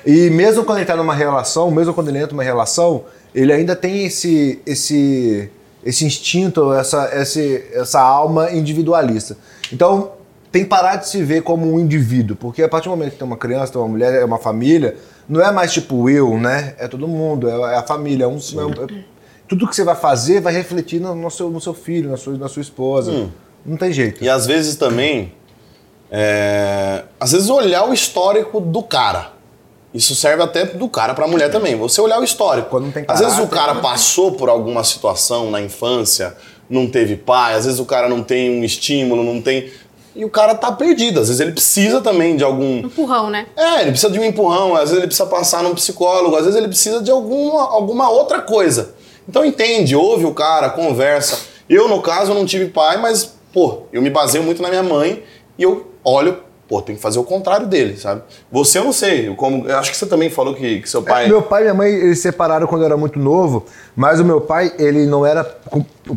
E 0.06 0.30
mesmo 0.30 0.64
quando 0.64 0.78
ele 0.78 0.84
está 0.84 0.96
numa 0.96 1.14
relação, 1.14 1.70
mesmo 1.70 1.92
quando 1.92 2.08
ele 2.08 2.16
entra 2.16 2.32
numa 2.32 2.42
relação, 2.42 3.04
ele 3.34 3.52
ainda 3.52 3.76
tem 3.76 4.06
esse 4.06 4.58
esse 4.64 5.50
esse 5.84 6.04
instinto, 6.04 6.72
essa 6.72 7.10
esse, 7.14 7.64
essa 7.72 8.00
alma 8.00 8.50
individualista. 8.50 9.36
Então 9.72 10.12
tem 10.52 10.64
que 10.64 10.68
parar 10.68 10.96
de 10.96 11.08
se 11.08 11.22
ver 11.22 11.42
como 11.42 11.72
um 11.72 11.78
indivíduo, 11.78 12.36
porque 12.36 12.62
a 12.62 12.68
partir 12.68 12.88
do 12.88 12.90
momento 12.90 13.12
que 13.12 13.18
tem 13.18 13.26
uma 13.26 13.36
criança, 13.36 13.72
tem 13.72 13.80
uma 13.80 13.88
mulher, 13.88 14.14
é 14.14 14.24
uma 14.24 14.38
família, 14.38 14.96
não 15.28 15.40
é 15.40 15.52
mais 15.52 15.72
tipo 15.72 16.10
eu, 16.10 16.36
né? 16.38 16.74
É 16.78 16.88
todo 16.88 17.06
mundo, 17.06 17.48
é, 17.48 17.74
é 17.74 17.76
a 17.76 17.82
família, 17.82 18.24
é 18.24 18.26
um, 18.26 18.36
é 18.36 18.94
é- 18.94 19.04
tudo 19.46 19.66
que 19.68 19.74
você 19.74 19.82
vai 19.84 19.96
fazer 19.96 20.40
vai 20.40 20.52
refletir 20.52 21.00
no, 21.00 21.14
no 21.14 21.30
seu, 21.30 21.50
no 21.50 21.60
seu 21.60 21.74
filho, 21.74 22.10
na 22.10 22.16
sua, 22.16 22.36
na 22.38 22.48
sua 22.48 22.62
esposa. 22.62 23.28
Não 23.66 23.76
tem 23.76 23.92
jeito. 23.92 24.22
E 24.22 24.28
às 24.28 24.46
vezes 24.46 24.76
também, 24.76 25.32
é, 26.10 27.04
às 27.18 27.32
vezes 27.32 27.50
olhar 27.50 27.88
o 27.88 27.92
histórico 27.92 28.60
do 28.60 28.82
cara. 28.82 29.32
Isso 29.92 30.14
serve 30.14 30.42
até 30.42 30.64
do 30.64 30.88
cara 30.88 31.14
pra 31.14 31.26
mulher 31.26 31.50
também. 31.50 31.76
Você 31.76 32.00
olhar 32.00 32.20
o 32.20 32.24
histórico. 32.24 32.70
Quando 32.70 32.84
não 32.84 32.92
tem 32.92 33.04
às 33.08 33.18
vezes 33.18 33.34
o 33.38 33.48
caráter, 33.48 33.56
cara 33.56 33.74
né? 33.74 33.80
passou 33.80 34.32
por 34.32 34.48
alguma 34.48 34.84
situação 34.84 35.50
na 35.50 35.60
infância, 35.60 36.36
não 36.68 36.88
teve 36.88 37.16
pai, 37.16 37.54
às 37.54 37.64
vezes 37.64 37.80
o 37.80 37.84
cara 37.84 38.08
não 38.08 38.22
tem 38.22 38.50
um 38.50 38.64
estímulo, 38.64 39.24
não 39.24 39.42
tem. 39.42 39.70
E 40.14 40.24
o 40.24 40.30
cara 40.30 40.54
tá 40.54 40.70
perdido. 40.70 41.18
Às 41.20 41.26
vezes 41.26 41.40
ele 41.40 41.52
precisa 41.52 42.00
também 42.00 42.36
de 42.36 42.44
algum. 42.44 42.78
Empurrão, 42.78 43.30
né? 43.30 43.46
É, 43.56 43.82
ele 43.82 43.90
precisa 43.90 44.12
de 44.12 44.18
um 44.18 44.24
empurrão, 44.24 44.74
às 44.74 44.82
vezes 44.82 44.96
ele 44.98 45.06
precisa 45.06 45.28
passar 45.28 45.62
num 45.62 45.74
psicólogo, 45.74 46.36
às 46.36 46.44
vezes 46.44 46.56
ele 46.56 46.68
precisa 46.68 47.02
de 47.02 47.10
alguma, 47.10 47.62
alguma 47.62 48.08
outra 48.10 48.40
coisa. 48.40 48.94
Então 49.28 49.44
entende, 49.44 49.94
ouve 49.96 50.24
o 50.24 50.34
cara, 50.34 50.70
conversa. 50.70 51.38
Eu, 51.68 51.88
no 51.88 52.02
caso, 52.02 52.34
não 52.34 52.44
tive 52.44 52.66
pai, 52.66 52.96
mas, 52.96 53.32
pô, 53.52 53.82
eu 53.92 54.02
me 54.02 54.10
baseio 54.10 54.42
muito 54.42 54.60
na 54.60 54.68
minha 54.68 54.82
mãe 54.82 55.22
e 55.56 55.62
eu 55.62 55.92
olho, 56.02 56.42
pô, 56.70 56.80
tem 56.80 56.94
que 56.94 57.02
fazer 57.02 57.18
o 57.18 57.24
contrário 57.24 57.66
dele, 57.66 57.96
sabe? 57.96 58.22
Você 58.52 58.78
eu 58.78 58.84
não 58.84 58.92
sei, 58.92 59.26
eu 59.26 59.34
como, 59.34 59.68
eu 59.68 59.76
acho 59.76 59.90
que 59.90 59.96
você 59.96 60.06
também 60.06 60.30
falou 60.30 60.54
que, 60.54 60.80
que 60.80 60.88
seu 60.88 61.02
pai. 61.02 61.24
É, 61.24 61.28
Meu 61.28 61.42
pai 61.42 61.62
e 61.62 61.64
minha 61.64 61.74
mãe, 61.74 61.90
eles 61.90 62.18
se 62.18 62.22
separaram 62.22 62.68
quando 62.68 62.82
eu 62.82 62.86
era 62.86 62.96
muito 62.96 63.18
novo, 63.18 63.66
mas 63.96 64.20
o 64.20 64.24
meu 64.24 64.40
pai, 64.40 64.72
ele 64.78 65.04
não 65.04 65.26
era, 65.26 65.42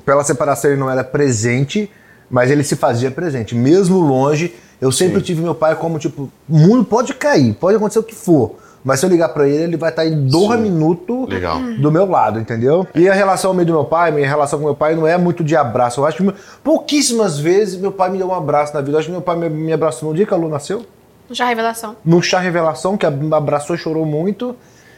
pela 0.05 0.23
separação 0.23 0.69
ele 0.69 0.79
não 0.79 0.91
era 0.91 1.03
presente, 1.03 1.89
mas 2.29 2.51
ele 2.51 2.63
se 2.63 2.75
fazia 2.75 3.09
presente. 3.09 3.55
Mesmo 3.55 3.99
longe, 3.99 4.53
eu 4.79 4.91
sempre 4.91 5.23
tive 5.23 5.41
meu 5.41 5.55
pai 5.55 5.75
como, 5.75 5.97
tipo, 5.97 6.29
o 6.47 6.55
mundo 6.55 6.85
pode 6.85 7.15
cair, 7.15 7.55
pode 7.55 7.77
acontecer 7.77 7.97
o 7.97 8.03
que 8.03 8.13
for, 8.13 8.57
mas 8.83 8.99
se 8.99 9.05
eu 9.05 9.09
ligar 9.09 9.29
pra 9.29 9.47
ele, 9.47 9.63
ele 9.63 9.77
vai 9.77 9.89
estar 9.89 10.05
em 10.05 10.27
dois 10.27 10.59
minutos 10.59 11.29
Legal. 11.29 11.57
do 11.79 11.91
meu 11.91 12.05
lado, 12.05 12.39
entendeu? 12.39 12.85
E 12.93 13.07
a 13.07 13.13
relação 13.13 13.53
meio 13.53 13.65
do 13.67 13.73
meu 13.73 13.85
pai, 13.85 14.11
minha 14.11 14.27
relação 14.27 14.59
com 14.59 14.65
meu 14.65 14.75
pai 14.75 14.95
não 14.95 15.07
é 15.07 15.17
muito 15.17 15.43
de 15.43 15.55
abraço. 15.55 16.01
Eu 16.01 16.05
acho 16.05 16.17
que 16.17 16.33
pouquíssimas 16.63 17.39
vezes 17.39 17.79
meu 17.79 17.91
pai 17.91 18.09
me 18.09 18.17
deu 18.17 18.27
um 18.27 18.33
abraço 18.33 18.73
na 18.73 18.81
vida. 18.81 18.93
Eu 18.93 18.99
acho 18.99 19.07
que 19.07 19.11
meu 19.11 19.21
pai 19.21 19.35
me, 19.37 19.49
me 19.49 19.71
abraçou 19.73 20.09
no 20.09 20.15
dia 20.15 20.25
que 20.25 20.33
a 20.33 20.37
Lu 20.37 20.49
nasceu 20.49 20.85
Já 21.31 21.45
revelação. 21.45 21.95
no 22.03 22.21
chá 22.21 22.39
revelação, 22.39 22.97
que 22.97 23.09
me 23.09 23.33
abraçou 23.33 23.75
e 23.75 23.79
chorou 23.79 24.05
muito. 24.05 24.55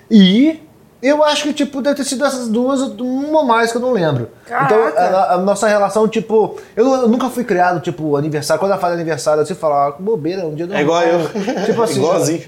E 0.09 0.59
eu 1.01 1.23
acho 1.23 1.43
que, 1.43 1.53
tipo, 1.53 1.81
deve 1.81 1.95
ter 1.97 2.03
sido 2.03 2.25
essas 2.25 2.47
duas, 2.47 2.79
uma 2.81 3.43
mais 3.43 3.71
que 3.71 3.77
eu 3.77 3.81
não 3.81 3.91
lembro. 3.91 4.29
Caraca. 4.47 4.73
Então, 4.73 5.03
a, 5.03 5.33
a 5.33 5.37
nossa 5.37 5.67
relação, 5.67 6.07
tipo, 6.07 6.57
eu, 6.75 6.85
eu 6.93 7.07
nunca 7.07 7.29
fui 7.29 7.43
criado, 7.43 7.79
tipo, 7.81 8.15
aniversário. 8.15 8.59
Quando 8.59 8.71
ela 8.71 8.81
faz 8.81 8.93
aniversário, 8.93 9.41
eu 9.41 9.45
sempre 9.45 9.61
falo, 9.61 9.73
ah, 9.75 9.91
que 9.91 10.01
bobeira, 10.01 10.45
um 10.45 10.55
dia 10.55 10.67
É 10.71 10.81
igual 10.81 11.01
eu. 11.03 11.19
Tipo 11.65 11.81
assim, 11.83 11.99
Igualzinho. 11.99 12.41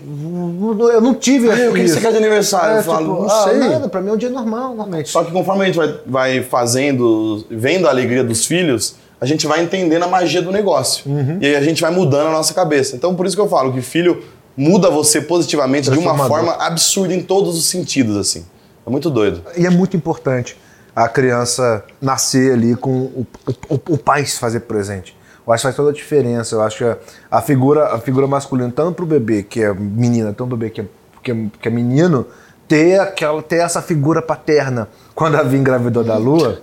eu 0.91 1.01
não 1.01 1.13
tive 1.13 1.49
Ah, 1.51 1.69
o 1.69 1.73
que 1.73 1.87
você 1.87 1.99
quer 1.99 2.11
de 2.11 2.17
aniversário? 2.17 2.75
É, 2.75 2.79
Eu 2.79 2.83
falo, 2.83 3.07
tipo, 3.07 3.21
não 3.21 3.29
ah, 3.29 3.43
sei. 3.43 3.57
nada, 3.57 3.89
pra 3.89 4.01
mim 4.01 4.09
é 4.09 4.13
um 4.13 4.17
dia 4.17 4.29
normal, 4.29 4.69
normalmente. 4.69 5.09
Só 5.09 5.23
que 5.23 5.31
conforme 5.31 5.63
a 5.63 5.65
gente 5.65 5.75
vai, 5.77 5.99
vai 6.05 6.43
fazendo, 6.43 7.45
vendo 7.49 7.87
a 7.87 7.89
alegria 7.89 8.23
dos 8.23 8.45
filhos, 8.45 8.95
a 9.19 9.25
gente 9.25 9.47
vai 9.47 9.61
entendendo 9.63 10.03
a 10.03 10.07
magia 10.07 10.41
do 10.41 10.51
negócio. 10.51 11.03
Uhum. 11.09 11.37
E 11.41 11.45
aí 11.47 11.55
a 11.55 11.61
gente 11.61 11.81
vai 11.81 11.91
mudando 11.91 12.27
a 12.27 12.31
nossa 12.31 12.53
cabeça. 12.53 12.95
Então 12.95 13.15
por 13.15 13.25
isso 13.25 13.35
que 13.35 13.41
eu 13.41 13.49
falo 13.49 13.73
que 13.73 13.81
filho 13.81 14.23
muda 14.57 14.89
você 14.89 15.21
positivamente 15.21 15.89
de 15.89 15.97
uma 15.99 16.13
forma 16.27 16.53
absurda 16.65 17.13
em 17.13 17.21
todos 17.21 17.55
os 17.57 17.65
sentidos, 17.65 18.17
assim. 18.17 18.45
É 18.85 18.89
muito 18.89 19.09
doido. 19.09 19.41
E 19.55 19.65
é 19.65 19.69
muito 19.69 19.95
importante 19.95 20.57
a 20.95 21.07
criança 21.07 21.83
nascer 22.01 22.53
ali 22.53 22.75
com 22.75 22.89
o, 22.91 23.27
o, 23.47 23.75
o- 23.75 23.81
o 23.93 23.97
pai 23.97 24.25
se 24.25 24.39
fazer 24.39 24.61
presente. 24.61 25.15
Eu 25.45 25.53
acho 25.53 25.61
que 25.61 25.67
faz 25.67 25.75
toda 25.75 25.91
a 25.91 25.93
diferença. 25.93 26.55
Eu 26.55 26.61
acho 26.63 26.77
que 26.79 26.83
a, 26.83 26.97
a 27.29 27.41
figura, 27.41 27.93
a 27.93 27.99
figura 27.99 28.25
masculina, 28.27 28.71
tanto 28.75 28.93
pro 28.95 29.05
bebê 29.05 29.43
que 29.43 29.61
é 29.61 29.73
menina, 29.73 30.29
tanto 30.33 30.47
pro 30.47 30.57
bebê 30.57 30.71
que 30.71 30.81
é, 30.81 30.85
que 31.23 31.31
é, 31.31 31.35
que 31.61 31.67
é 31.67 31.71
menino, 31.71 32.25
ter, 32.67 32.99
aquela, 32.99 33.41
ter 33.43 33.57
essa 33.57 33.81
figura 33.81 34.21
paterna. 34.21 34.87
Quando 35.13 35.35
a 35.35 35.43
Vi 35.43 35.57
engravidou 35.57 36.03
da 36.03 36.17
Lua, 36.17 36.59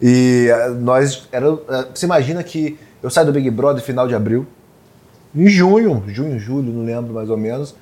e 0.00 0.48
eh, 0.50 0.68
nós. 0.68 1.26
Era, 1.32 1.46
eh, 1.68 1.86
você 1.94 2.06
imagina 2.06 2.42
que 2.44 2.78
eu 3.02 3.10
saio 3.10 3.26
do 3.26 3.32
Big 3.32 3.50
Brother 3.50 3.82
final 3.82 4.06
de 4.06 4.14
abril, 4.14 4.46
em 5.34 5.48
junho, 5.48 6.02
junho, 6.08 6.38
julho, 6.38 6.72
não 6.72 6.84
lembro 6.84 7.12
mais 7.14 7.30
ou 7.30 7.36
menos. 7.36 7.74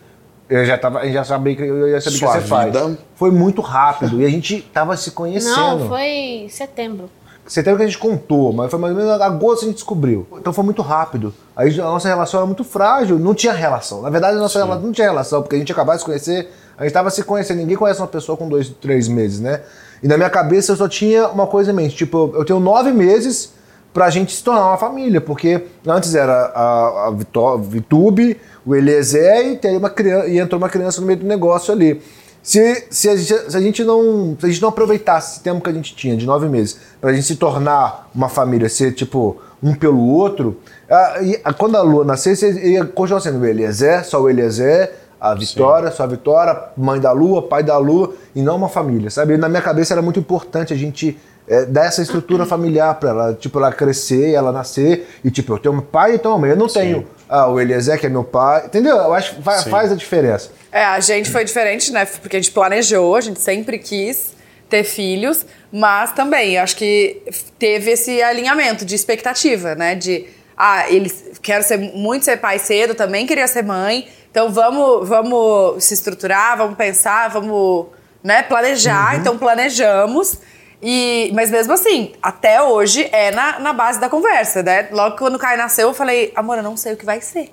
Eu 0.48 0.64
já 0.64 0.78
tava, 0.78 1.04
eu 1.04 1.12
já 1.12 1.24
sabia 1.24 1.56
que 1.56 1.62
eu 1.62 1.90
já 1.90 2.00
sabia 2.00 2.18
Sua 2.18 2.28
que 2.30 2.36
ia 2.36 2.42
ser 2.42 2.48
pai. 2.48 2.66
vida. 2.66 2.98
Foi 3.16 3.30
muito 3.30 3.60
rápido 3.60 4.20
e 4.20 4.24
a 4.24 4.28
gente 4.28 4.60
tava 4.72 4.96
se 4.96 5.10
conhecendo. 5.10 5.56
Não, 5.56 5.88
foi 5.88 6.46
setembro. 6.50 7.10
Setembro 7.46 7.78
que 7.78 7.84
a 7.84 7.86
gente 7.86 7.98
contou, 7.98 8.52
mas 8.52 8.70
foi 8.70 8.78
mais 8.78 8.92
ou 8.92 9.00
menos 9.00 9.18
em 9.18 9.22
agosto 9.22 9.60
que 9.60 9.64
a 9.66 9.68
gente 9.68 9.76
descobriu. 9.76 10.26
Então 10.36 10.52
foi 10.52 10.64
muito 10.64 10.82
rápido. 10.82 11.32
Aí 11.54 11.72
a 11.80 11.84
nossa 11.84 12.08
relação 12.08 12.40
era 12.40 12.46
muito 12.46 12.64
frágil, 12.64 13.18
não 13.18 13.34
tinha 13.34 13.52
relação. 13.52 14.02
Na 14.02 14.10
verdade, 14.10 14.36
a 14.36 14.40
nossa 14.40 14.58
relação 14.58 14.82
não 14.84 14.92
tinha 14.92 15.06
relação, 15.08 15.42
porque 15.42 15.54
a 15.54 15.58
gente 15.58 15.70
acabava 15.70 15.96
de 15.96 16.02
se 16.02 16.06
conhecer, 16.06 16.52
a 16.76 16.82
gente 16.84 16.92
tava 16.92 17.10
se 17.10 17.22
conhecendo. 17.22 17.58
Ninguém 17.58 17.76
conhece 17.76 18.00
uma 18.00 18.06
pessopessoa 18.06 18.36
com 18.36 18.48
dois, 18.48 18.68
três 18.68 19.06
meses, 19.06 19.40
né? 19.40 19.62
E 20.02 20.08
na 20.08 20.16
minha 20.16 20.30
cabeça 20.30 20.72
eu 20.72 20.76
só 20.76 20.88
tinha 20.88 21.28
uma 21.28 21.46
coisa 21.46 21.70
em 21.70 21.74
mente, 21.74 21.96
tipo, 21.96 22.32
eu 22.34 22.44
tenho 22.44 22.60
nove 22.60 22.92
meses 22.92 23.52
pra 23.96 24.10
gente 24.10 24.30
se 24.36 24.44
tornar 24.44 24.66
uma 24.68 24.76
família, 24.76 25.22
porque 25.22 25.62
antes 25.86 26.14
era 26.14 26.52
a, 26.54 27.06
a 27.08 27.10
Vitube, 27.58 28.36
o 28.66 28.74
Eliezer 28.76 29.46
e, 29.52 29.56
teria 29.56 29.78
uma 29.78 29.88
criança, 29.88 30.26
e 30.28 30.38
entrou 30.38 30.58
uma 30.60 30.68
criança 30.68 31.00
no 31.00 31.06
meio 31.06 31.18
do 31.20 31.24
negócio 31.26 31.72
ali. 31.72 32.02
Se, 32.42 32.84
se, 32.90 33.08
a 33.08 33.16
gente, 33.16 33.50
se 33.50 33.56
a 33.56 33.60
gente 33.60 33.82
não 33.84 34.36
se 34.38 34.44
a 34.44 34.48
gente 34.50 34.60
não 34.60 34.68
aproveitasse 34.68 35.32
esse 35.36 35.40
tempo 35.42 35.62
que 35.62 35.70
a 35.70 35.72
gente 35.72 35.96
tinha 35.96 36.14
de 36.14 36.26
nove 36.26 36.46
meses 36.46 36.78
pra 37.00 37.10
gente 37.14 37.26
se 37.26 37.36
tornar 37.36 38.10
uma 38.14 38.28
família, 38.28 38.68
ser 38.68 38.92
tipo 38.92 39.38
um 39.62 39.74
pelo 39.74 40.06
outro, 40.06 40.58
a- 40.90 41.14
a- 41.44 41.52
quando 41.54 41.76
a 41.76 41.80
Lua 41.80 42.04
nascesse, 42.04 42.46
ia 42.68 42.84
continuar 42.84 43.20
sendo 43.20 43.40
o 43.40 43.46
Eliezer, 43.46 44.04
só 44.04 44.20
o 44.20 44.28
Eliezer, 44.28 44.92
a 45.18 45.34
Vitória, 45.34 45.90
só 45.90 46.02
a 46.02 46.06
Vitória, 46.06 46.54
mãe 46.76 47.00
da 47.00 47.12
Lua, 47.12 47.40
pai 47.40 47.62
da 47.62 47.78
Lua, 47.78 48.12
e 48.34 48.42
não 48.42 48.56
uma 48.56 48.68
família, 48.68 49.08
sabe? 49.10 49.32
E 49.32 49.36
na 49.38 49.48
minha 49.48 49.62
cabeça 49.62 49.94
era 49.94 50.02
muito 50.02 50.20
importante 50.20 50.74
a 50.74 50.76
gente 50.76 51.18
é, 51.48 51.64
dar 51.64 51.86
essa 51.86 52.02
estrutura 52.02 52.44
familiar 52.44 52.94
pra 52.94 53.10
ela, 53.10 53.34
tipo, 53.34 53.58
ela 53.58 53.72
crescer, 53.72 54.32
ela 54.32 54.52
nascer, 54.52 55.08
e 55.24 55.30
tipo, 55.30 55.52
eu 55.54 55.58
tenho 55.58 55.74
um 55.74 55.80
pai 55.80 56.14
e 56.14 56.18
tenho 56.18 56.34
uma 56.34 56.40
mãe. 56.40 56.50
Eu 56.50 56.56
não 56.56 56.66
tenho 56.68 57.06
ah, 57.28 57.48
o 57.48 57.60
Eliezer, 57.60 57.98
que 57.98 58.06
é 58.06 58.08
meu 58.08 58.24
pai, 58.24 58.66
entendeu? 58.66 58.96
Eu 58.96 59.14
acho 59.14 59.36
que 59.36 59.42
fa- 59.42 59.58
Sim. 59.58 59.70
faz 59.70 59.92
a 59.92 59.94
diferença. 59.94 60.50
É, 60.72 60.84
a 60.84 61.00
gente 61.00 61.30
foi 61.30 61.44
diferente, 61.44 61.92
né? 61.92 62.04
Porque 62.04 62.36
a 62.36 62.40
gente 62.40 62.52
planejou, 62.52 63.16
a 63.16 63.20
gente 63.20 63.40
sempre 63.40 63.78
quis 63.78 64.34
ter 64.68 64.84
filhos, 64.84 65.46
mas 65.72 66.12
também 66.12 66.58
acho 66.58 66.76
que 66.76 67.22
teve 67.58 67.92
esse 67.92 68.20
alinhamento 68.22 68.84
de 68.84 68.94
expectativa, 68.94 69.74
né? 69.74 69.94
De 69.94 70.26
ah, 70.56 70.90
eles 70.90 71.32
quero 71.42 71.62
ser 71.62 71.78
muito 71.78 72.24
ser 72.24 72.38
pai 72.38 72.58
cedo, 72.58 72.94
também 72.94 73.26
queria 73.26 73.46
ser 73.46 73.62
mãe. 73.62 74.08
Então 74.30 74.50
vamos, 74.50 75.08
vamos 75.08 75.84
se 75.84 75.94
estruturar, 75.94 76.58
vamos 76.58 76.76
pensar, 76.76 77.28
vamos 77.28 77.86
né, 78.22 78.42
planejar. 78.42 79.16
Então 79.16 79.38
planejamos. 79.38 80.38
E, 80.82 81.30
mas 81.34 81.50
mesmo 81.50 81.72
assim, 81.72 82.12
até 82.22 82.62
hoje 82.62 83.08
é 83.10 83.30
na, 83.30 83.58
na 83.58 83.72
base 83.72 83.98
da 83.98 84.08
conversa, 84.08 84.62
né? 84.62 84.88
Logo 84.92 85.16
quando 85.16 85.36
o 85.36 85.38
Caio 85.38 85.56
nasceu, 85.58 85.88
eu 85.88 85.94
falei, 85.94 86.32
amor, 86.36 86.58
eu 86.58 86.62
não 86.62 86.76
sei 86.76 86.92
o 86.92 86.96
que 86.96 87.04
vai 87.06 87.20
ser. 87.20 87.52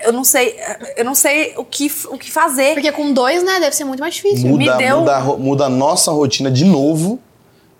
Eu 0.00 0.12
não 0.12 0.24
sei, 0.24 0.58
eu 0.96 1.04
não 1.04 1.14
sei 1.14 1.54
o 1.56 1.64
que, 1.64 1.90
o 2.08 2.18
que 2.18 2.30
fazer. 2.30 2.74
Porque 2.74 2.92
com 2.92 3.12
dois, 3.12 3.42
né, 3.42 3.60
deve 3.60 3.74
ser 3.74 3.84
muito 3.84 4.00
mais 4.00 4.14
difícil. 4.14 4.48
Muda, 4.48 4.76
me 4.76 4.84
deu- 4.84 4.98
muda, 5.00 5.20
muda 5.20 5.64
a 5.66 5.68
nossa 5.70 6.10
rotina 6.10 6.50
de 6.50 6.64
novo 6.64 7.18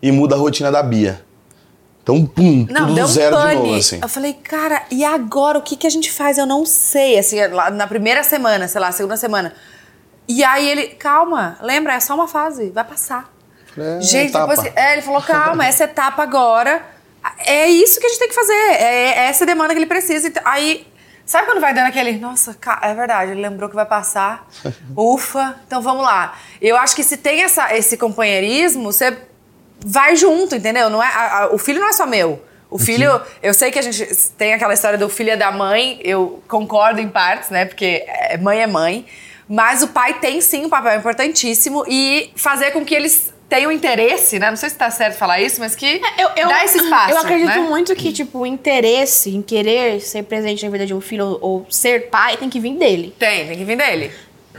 e 0.01 0.11
muda 0.13 0.35
a 0.35 0.39
rotina 0.39 0.71
da 0.73 0.83
Bia. 0.83 1.23
Então, 2.03 2.25
pum, 2.25 2.67
Não, 2.71 2.83
tudo 2.87 2.95
deu 2.95 3.05
do 3.05 3.11
um 3.11 3.13
zero 3.13 3.37
de 3.37 3.43
pane. 3.43 3.55
novo, 3.61 3.75
assim. 3.75 3.99
Eu 4.01 4.09
falei, 4.09 4.33
cara, 4.35 4.83
e 4.91 5.05
agora 5.05 5.59
o 5.59 5.63
que, 5.63 5.75
que 5.77 5.87
a 5.87 5.91
gente 5.91 6.11
faz? 6.13 6.39
Eu 6.39 6.47
não 6.47 6.65
sei. 6.65 7.19
Assim, 7.19 7.45
lá 7.49 7.71
na 7.71 7.87
primeira 7.87 8.23
semana, 8.23 8.69
sei 8.69 8.81
lá, 8.81 8.93
segunda 8.93 9.17
semana. 9.17 9.53
E 10.29 10.43
aí 10.45 10.69
ele, 10.69 10.87
calma, 10.89 11.59
lembra, 11.61 11.95
é 11.95 12.01
só 12.01 12.15
uma 12.15 12.29
fase, 12.29 12.71
vai 12.71 12.85
passar. 12.85 13.31
É, 13.79 14.01
gente, 14.01 14.31
etapa. 14.31 14.55
depois. 14.57 14.73
É, 14.77 14.93
ele 14.95 15.03
falou, 15.03 15.23
calma, 15.23 15.67
essa 15.67 15.85
etapa 15.85 16.23
agora. 16.23 16.85
É 17.45 17.67
isso 17.69 17.99
que 17.99 18.07
a 18.07 18.09
gente 18.09 18.19
tem 18.19 18.29
que 18.29 18.35
fazer. 18.35 18.53
É, 18.53 19.09
é 19.19 19.29
essa 19.29 19.45
demanda 19.45 19.73
que 19.75 19.79
ele 19.79 19.87
precisa. 19.87 20.29
Então, 20.29 20.43
Aí. 20.47 20.87
Sabe 21.25 21.47
quando 21.47 21.61
vai 21.61 21.75
dando 21.75 21.89
aquele, 21.89 22.13
nossa, 22.19 22.57
é 22.83 22.95
verdade, 22.95 23.33
ele 23.33 23.41
lembrou 23.41 23.69
que 23.69 23.75
vai 23.75 23.85
passar. 23.85 24.47
Ufa, 24.97 25.57
então 25.67 25.83
vamos 25.83 26.05
lá. 26.05 26.39
Eu 26.63 26.77
acho 26.77 26.95
que 26.95 27.03
se 27.03 27.17
tem 27.17 27.43
essa, 27.43 27.75
esse 27.77 27.97
companheirismo, 27.97 28.93
você 28.93 29.19
vai 29.85 30.15
junto, 30.15 30.55
entendeu? 30.55 30.89
Não 30.89 31.03
é, 31.03 31.07
a- 31.09 31.39
a- 31.39 31.49
o 31.53 31.59
filho 31.59 31.81
não 31.81 31.89
é 31.89 31.93
só 31.93 32.07
meu. 32.07 32.41
O 32.71 32.79
filho, 32.79 33.21
eu 33.43 33.53
sei 33.53 33.73
que 33.73 33.79
a 33.81 33.83
gente 33.83 34.07
tem 34.39 34.55
aquela 34.55 34.73
história 34.73 34.97
do 34.97 35.09
filho 35.09 35.31
é 35.33 35.37
da 35.37 35.51
mãe, 35.51 35.99
eu 36.05 36.41
concordo 36.47 37.01
em 37.01 37.09
partes, 37.09 37.51
né? 37.51 37.65
Porque 37.65 38.05
é- 38.07 38.39
mãe 38.39 38.61
é 38.61 38.67
mãe. 38.69 39.05
Mas 39.49 39.83
o 39.83 39.89
pai 39.89 40.21
tem 40.21 40.41
sim 40.41 40.67
um 40.67 40.69
papel 40.69 40.97
importantíssimo 40.97 41.85
e 41.89 42.31
fazer 42.37 42.71
com 42.71 42.85
que 42.85 42.95
eles 42.95 43.35
tenham 43.49 43.71
interesse, 43.71 44.39
né? 44.39 44.51
Não 44.51 44.57
sei 44.57 44.71
se 44.71 44.77
tá 44.77 44.91
certo 44.91 45.17
falar 45.17 45.41
isso, 45.41 45.61
mas 45.61 45.75
que 45.77 45.87
É, 45.87 46.23
Eu, 46.23 46.31
eu, 46.37 46.49
dá 46.49 46.65
esse 46.65 46.79
espaço. 46.79 47.13
eu 47.13 47.19
acredito 47.19 47.49
né? 47.49 47.59
muito 47.59 47.95
que, 47.95 48.13
tipo, 48.13 48.41
o 48.41 48.47
interesse 48.47 49.35
em 49.35 49.43
querer 49.43 50.01
ser 50.01 50.25
presente 50.25 50.65
na 50.65 50.71
vida 50.71 50.87
de 50.87 50.95
um 50.95 51.01
filho 51.01 51.27
ou, 51.27 51.39
ou 51.41 51.67
ser 51.71 52.09
pai 52.11 52.37
tem 52.37 52.51
que 52.51 52.59
vir 52.59 52.75
dele. 52.75 53.15
Tem, 53.19 53.47
tem 53.47 53.57
que 53.57 53.65
vir 53.65 53.77
dele. 53.77 54.11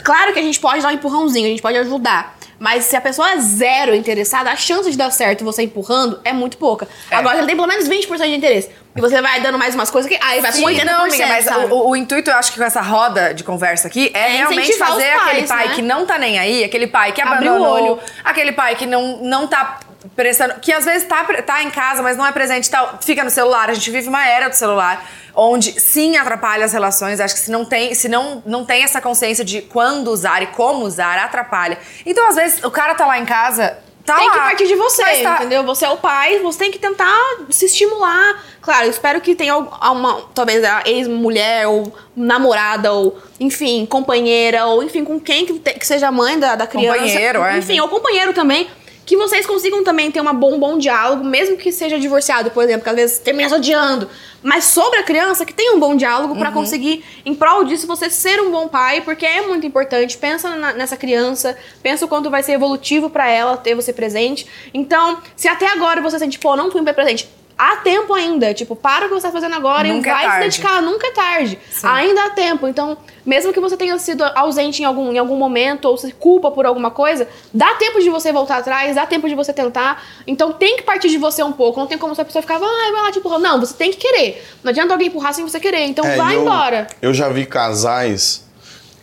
Claro 0.04 0.32
que 0.34 0.40
a 0.40 0.42
gente 0.42 0.60
pode 0.60 0.82
dar 0.82 0.90
um 0.90 0.92
empurrãozinho, 0.92 1.46
a 1.48 1.50
gente 1.50 1.62
pode 1.62 1.78
ajudar. 1.78 2.38
Mas 2.60 2.86
se 2.86 2.96
a 2.96 3.02
pessoa 3.02 3.32
é 3.32 3.38
zero 3.40 3.94
interessada, 3.94 4.50
a 4.50 4.56
chance 4.56 4.90
de 4.90 4.98
dar 4.98 5.12
certo 5.12 5.44
você 5.46 5.64
empurrando 5.64 6.20
é 6.24 6.34
muito 6.34 6.58
pouca. 6.58 6.88
É. 7.12 7.16
Agora, 7.16 7.36
se 7.36 7.40
ele 7.42 7.48
tem 7.48 7.56
pelo 7.56 7.68
menos 7.68 7.88
20% 7.88 8.18
de 8.26 8.36
interesse. 8.36 8.70
E 8.96 9.00
você 9.02 9.22
vai 9.22 9.40
dando 9.42 9.60
mais 9.60 9.76
umas 9.76 9.92
coisas 9.92 10.10
que. 10.12 10.18
Aí 10.24 10.42
vai 10.42 10.52
com 10.52 10.58
Sim, 10.58 10.64
80%. 10.66 10.84
não, 10.86 11.02
amiga, 11.04 11.28
mas 11.28 11.46
o, 11.46 11.60
o- 11.76 11.90
o 11.92 11.96
intuito, 11.96 12.32
eu 12.32 12.36
acho 12.36 12.52
que 12.52 12.58
com 12.58 12.64
essa 12.64 12.82
roda 12.82 13.32
de 13.32 13.44
conversa 13.44 13.88
aqui 13.88 14.10
é, 14.12 14.20
É 14.34 14.38
realmente 14.38 14.74
fazer 14.74 15.16
os 15.16 15.22
aquele 15.22 15.36
pais, 15.38 15.48
pai 15.50 15.68
né? 15.68 15.76
que 15.76 15.82
não 15.84 16.06
tá 16.08 16.18
nem 16.18 16.40
aí, 16.40 16.64
aquele 16.64 16.88
pai 16.88 17.12
que 17.12 17.22
Abrir 17.22 17.48
o 17.48 17.54
abandonou, 17.58 17.92
olho. 17.94 18.00
aquele 18.24 18.52
pai 18.54 18.76
que 18.76 18.88
não, 18.88 19.18
não 19.18 19.46
tá 19.46 19.80
prestando. 20.16 20.56
Que 20.62 20.72
às 20.74 20.86
vezes 20.86 21.08
tá, 21.08 21.24
tá 21.46 21.64
em 21.64 21.70
casa, 21.70 22.02
mas 22.02 22.16
não 22.18 22.26
é 22.26 22.32
presente, 22.32 22.70
tá, 22.70 22.98
fica 23.02 23.24
no 23.24 23.30
celular. 23.30 23.70
A 23.70 23.74
gente 23.74 23.90
vive 23.92 24.08
uma 24.10 24.26
era 24.28 24.50
do 24.50 24.56
celular. 24.56 25.04
Onde 25.36 25.80
sim 25.80 26.18
atrapalha 26.18 26.66
as 26.66 26.74
relações. 26.74 27.20
Acho 27.20 27.36
que 27.36 27.42
se 27.42 27.52
não 27.52 27.64
tem, 27.64 27.94
se 27.94 28.10
não, 28.10 28.42
não 28.46 28.66
tem 28.66 28.84
essa 28.84 29.00
consciência 29.00 29.46
de 29.46 29.62
quando 29.62 30.08
usar 30.10 30.42
e 30.42 30.48
como 30.48 30.84
usar, 30.86 31.18
atrapalha. 31.20 31.78
Então, 32.06 32.28
às 32.28 32.36
vezes, 32.36 32.64
o 32.64 32.72
cara 32.72 32.96
tá 32.96 33.06
lá 33.06 33.20
em 33.20 33.26
casa. 33.26 33.78
Tá 34.04 34.16
tem 34.16 34.26
lá, 34.28 34.34
que 34.34 34.40
partir 34.40 34.68
de 34.68 34.76
você, 34.76 35.04
tá- 35.22 35.36
entendeu? 35.36 35.64
Você 35.66 35.84
é 35.86 35.90
o 35.90 35.98
pai, 35.98 36.40
você 36.40 36.58
tem 36.60 36.72
que 36.72 36.80
tentar 36.80 37.14
se 37.50 37.66
estimular. 37.66 38.42
Claro, 38.62 38.86
eu 38.86 38.90
espero 38.90 39.20
que 39.20 39.36
tenha 39.36 39.58
uma, 39.58 40.22
talvez 40.34 40.64
a 40.64 40.82
ex-mulher, 40.86 41.68
ou 41.68 41.94
namorada, 42.16 42.94
ou, 42.94 43.18
enfim, 43.38 43.86
companheira, 43.86 44.66
ou, 44.66 44.82
enfim, 44.82 45.04
com 45.04 45.20
quem 45.20 45.46
que, 45.46 45.60
te- 45.60 45.74
que 45.74 45.86
seja 45.86 46.08
a 46.08 46.12
mãe 46.12 46.40
da, 46.40 46.56
da 46.56 46.66
criança. 46.66 46.98
Companheiro, 47.00 47.44
é. 47.44 47.58
Enfim, 47.58 47.80
ou 47.82 47.90
companheiro 47.90 48.34
também. 48.34 48.68
Que 49.08 49.16
vocês 49.16 49.46
consigam 49.46 49.86
também 49.86 50.12
ter 50.12 50.20
uma 50.20 50.34
bom, 50.34 50.60
bom 50.60 50.78
diálogo, 50.78 51.24
mesmo 51.24 51.56
que 51.56 51.72
seja 51.72 51.98
divorciado, 51.98 52.52
por 52.52 52.62
exemplo, 52.66 52.84
que 52.84 52.90
às 52.90 52.96
vezes 52.98 53.20
termina 53.20 53.56
odiando. 53.56 54.10
Mas 54.44 54.66
sobre 54.66 55.00
a 55.00 55.04
criança, 55.04 55.46
que 55.46 55.54
tenha 55.54 55.74
um 55.74 55.80
bom 55.80 55.96
diálogo 55.96 56.34
Uhum. 56.34 56.40
pra 56.40 56.52
conseguir, 56.52 57.06
em 57.26 57.34
prol 57.34 57.64
disso, 57.64 57.88
você 57.88 58.10
ser 58.10 58.42
um 58.42 58.52
bom 58.52 58.68
pai, 58.68 59.00
porque 59.00 59.26
é 59.26 59.42
muito 59.48 59.66
importante. 59.66 60.18
Pensa 60.18 60.50
na- 60.58 60.74
nessa 60.74 60.98
criança, 60.98 61.58
pensa 61.82 62.04
o 62.04 62.08
quanto 62.10 62.30
vai 62.30 62.44
ser 62.44 62.52
evolutivo 62.52 63.10
pra 63.10 63.30
ela 63.30 63.56
ter 63.56 63.74
você 63.76 63.94
presente. 63.94 64.46
Então, 64.74 65.20
se 65.38 65.48
até 65.48 65.68
agora 65.72 66.02
você 66.02 66.20
sente, 66.20 66.38
pô, 66.38 66.58
não 66.58 66.70
fui 66.70 66.82
um 66.82 66.84
pai 66.84 66.94
presente, 66.94 67.30
há 67.58 67.78
tempo 67.78 68.14
ainda. 68.14 68.54
Tipo, 68.54 68.76
para 68.76 69.06
o 69.06 69.10
que 69.10 69.16
você 69.16 69.28
tá 69.28 69.34
fazendo 69.34 69.56
agora 69.56 69.88
Nunca 69.88 70.10
e 70.10 70.12
é 70.12 70.14
vai 70.14 70.22
se 70.24 70.28
tarde. 70.30 70.44
dedicar, 70.46 70.82
nunca 70.82 71.08
é 71.08 71.12
tarde. 71.12 71.60
Sim. 71.72 71.88
Ainda 71.88 72.26
há 72.26 72.30
tempo. 72.30 72.68
Então, 72.68 72.98
mesmo 73.26 73.52
que 73.52 73.60
você 73.60 73.76
tenha 73.76 73.98
sido 73.98 74.24
ausente 74.36 74.82
em 74.82 74.86
algum, 74.86 75.12
em 75.12 75.18
algum 75.18 75.36
momento 75.38 75.86
ou 75.86 75.98
se 75.98 76.12
culpa 76.12 76.52
por 76.52 76.66
alguma 76.66 76.92
coisa, 76.92 77.28
dá 77.54 77.76
tempo 77.76 78.00
de 78.00 78.10
você 78.10 78.32
voltar 78.32 78.58
atrás, 78.58 78.96
dá 78.96 79.06
tempo 79.06 79.28
de 79.28 79.36
você 79.36 79.52
tentar. 79.52 80.04
Então 80.26 80.54
tem 80.54 80.78
que 80.78 80.84
partir 80.84 81.10
de 81.10 81.18
você 81.18 81.42
um 81.44 81.52
pouco. 81.52 81.80
Não 81.80 81.88
tem 81.88 81.98
como 81.98 82.14
essa 82.14 82.24
pessoa 82.24 82.42
ficar, 82.42 82.58
vai, 82.60 82.92
vai 82.92 83.02
lá 83.02 83.12
te 83.12 83.20
empurrar. 83.20 83.40
Não, 83.40 83.60
você 83.60 83.74
tem 83.74 83.92
que 83.92 83.98
querer. 83.98 84.46
Não 84.64 84.70
adianta 84.70 84.94
alguém 84.94 85.08
empurrar 85.08 85.34
sem 85.34 85.44
você 85.44 85.60
querer. 85.60 85.86
Então 85.86 86.06
É, 86.06 86.16
vai 86.16 86.36
eu- 86.36 86.42
embora. 86.42 86.88
Eu 87.02 87.14
já 87.14 87.28
vi 87.30 87.46
casais 87.46 88.46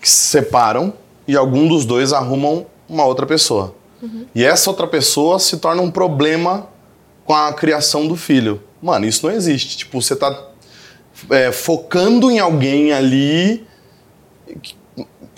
que 0.01 0.09
se 0.09 0.27
separam 0.29 0.93
e 1.27 1.37
algum 1.37 1.67
dos 1.67 1.85
dois 1.85 2.13
arrumam 2.13 2.67
uma 2.89 3.05
outra 3.05 3.27
pessoa. 3.27 3.75
Uhum. 4.03 4.27
E 4.35 4.45
essa 4.45 4.69
outra 4.69 4.87
pessoa 4.87 5.39
se 5.39 5.57
torna 5.57 5.81
um 5.81 5.91
problema 5.91 6.69
com 7.25 7.35
a 7.35 7.53
criação 7.53 8.07
do 8.07 8.17
filho. 8.17 8.63
Mano, 8.83 9.07
isso 9.07 9.27
não 9.27 9.35
existe. 9.35 9.79
Tipo, 9.79 10.01
você 10.01 10.15
tá 10.15 10.51
é, 11.31 11.51
focando 11.53 12.31
em 12.31 12.39
alguém 12.39 12.93
ali, 12.93 13.67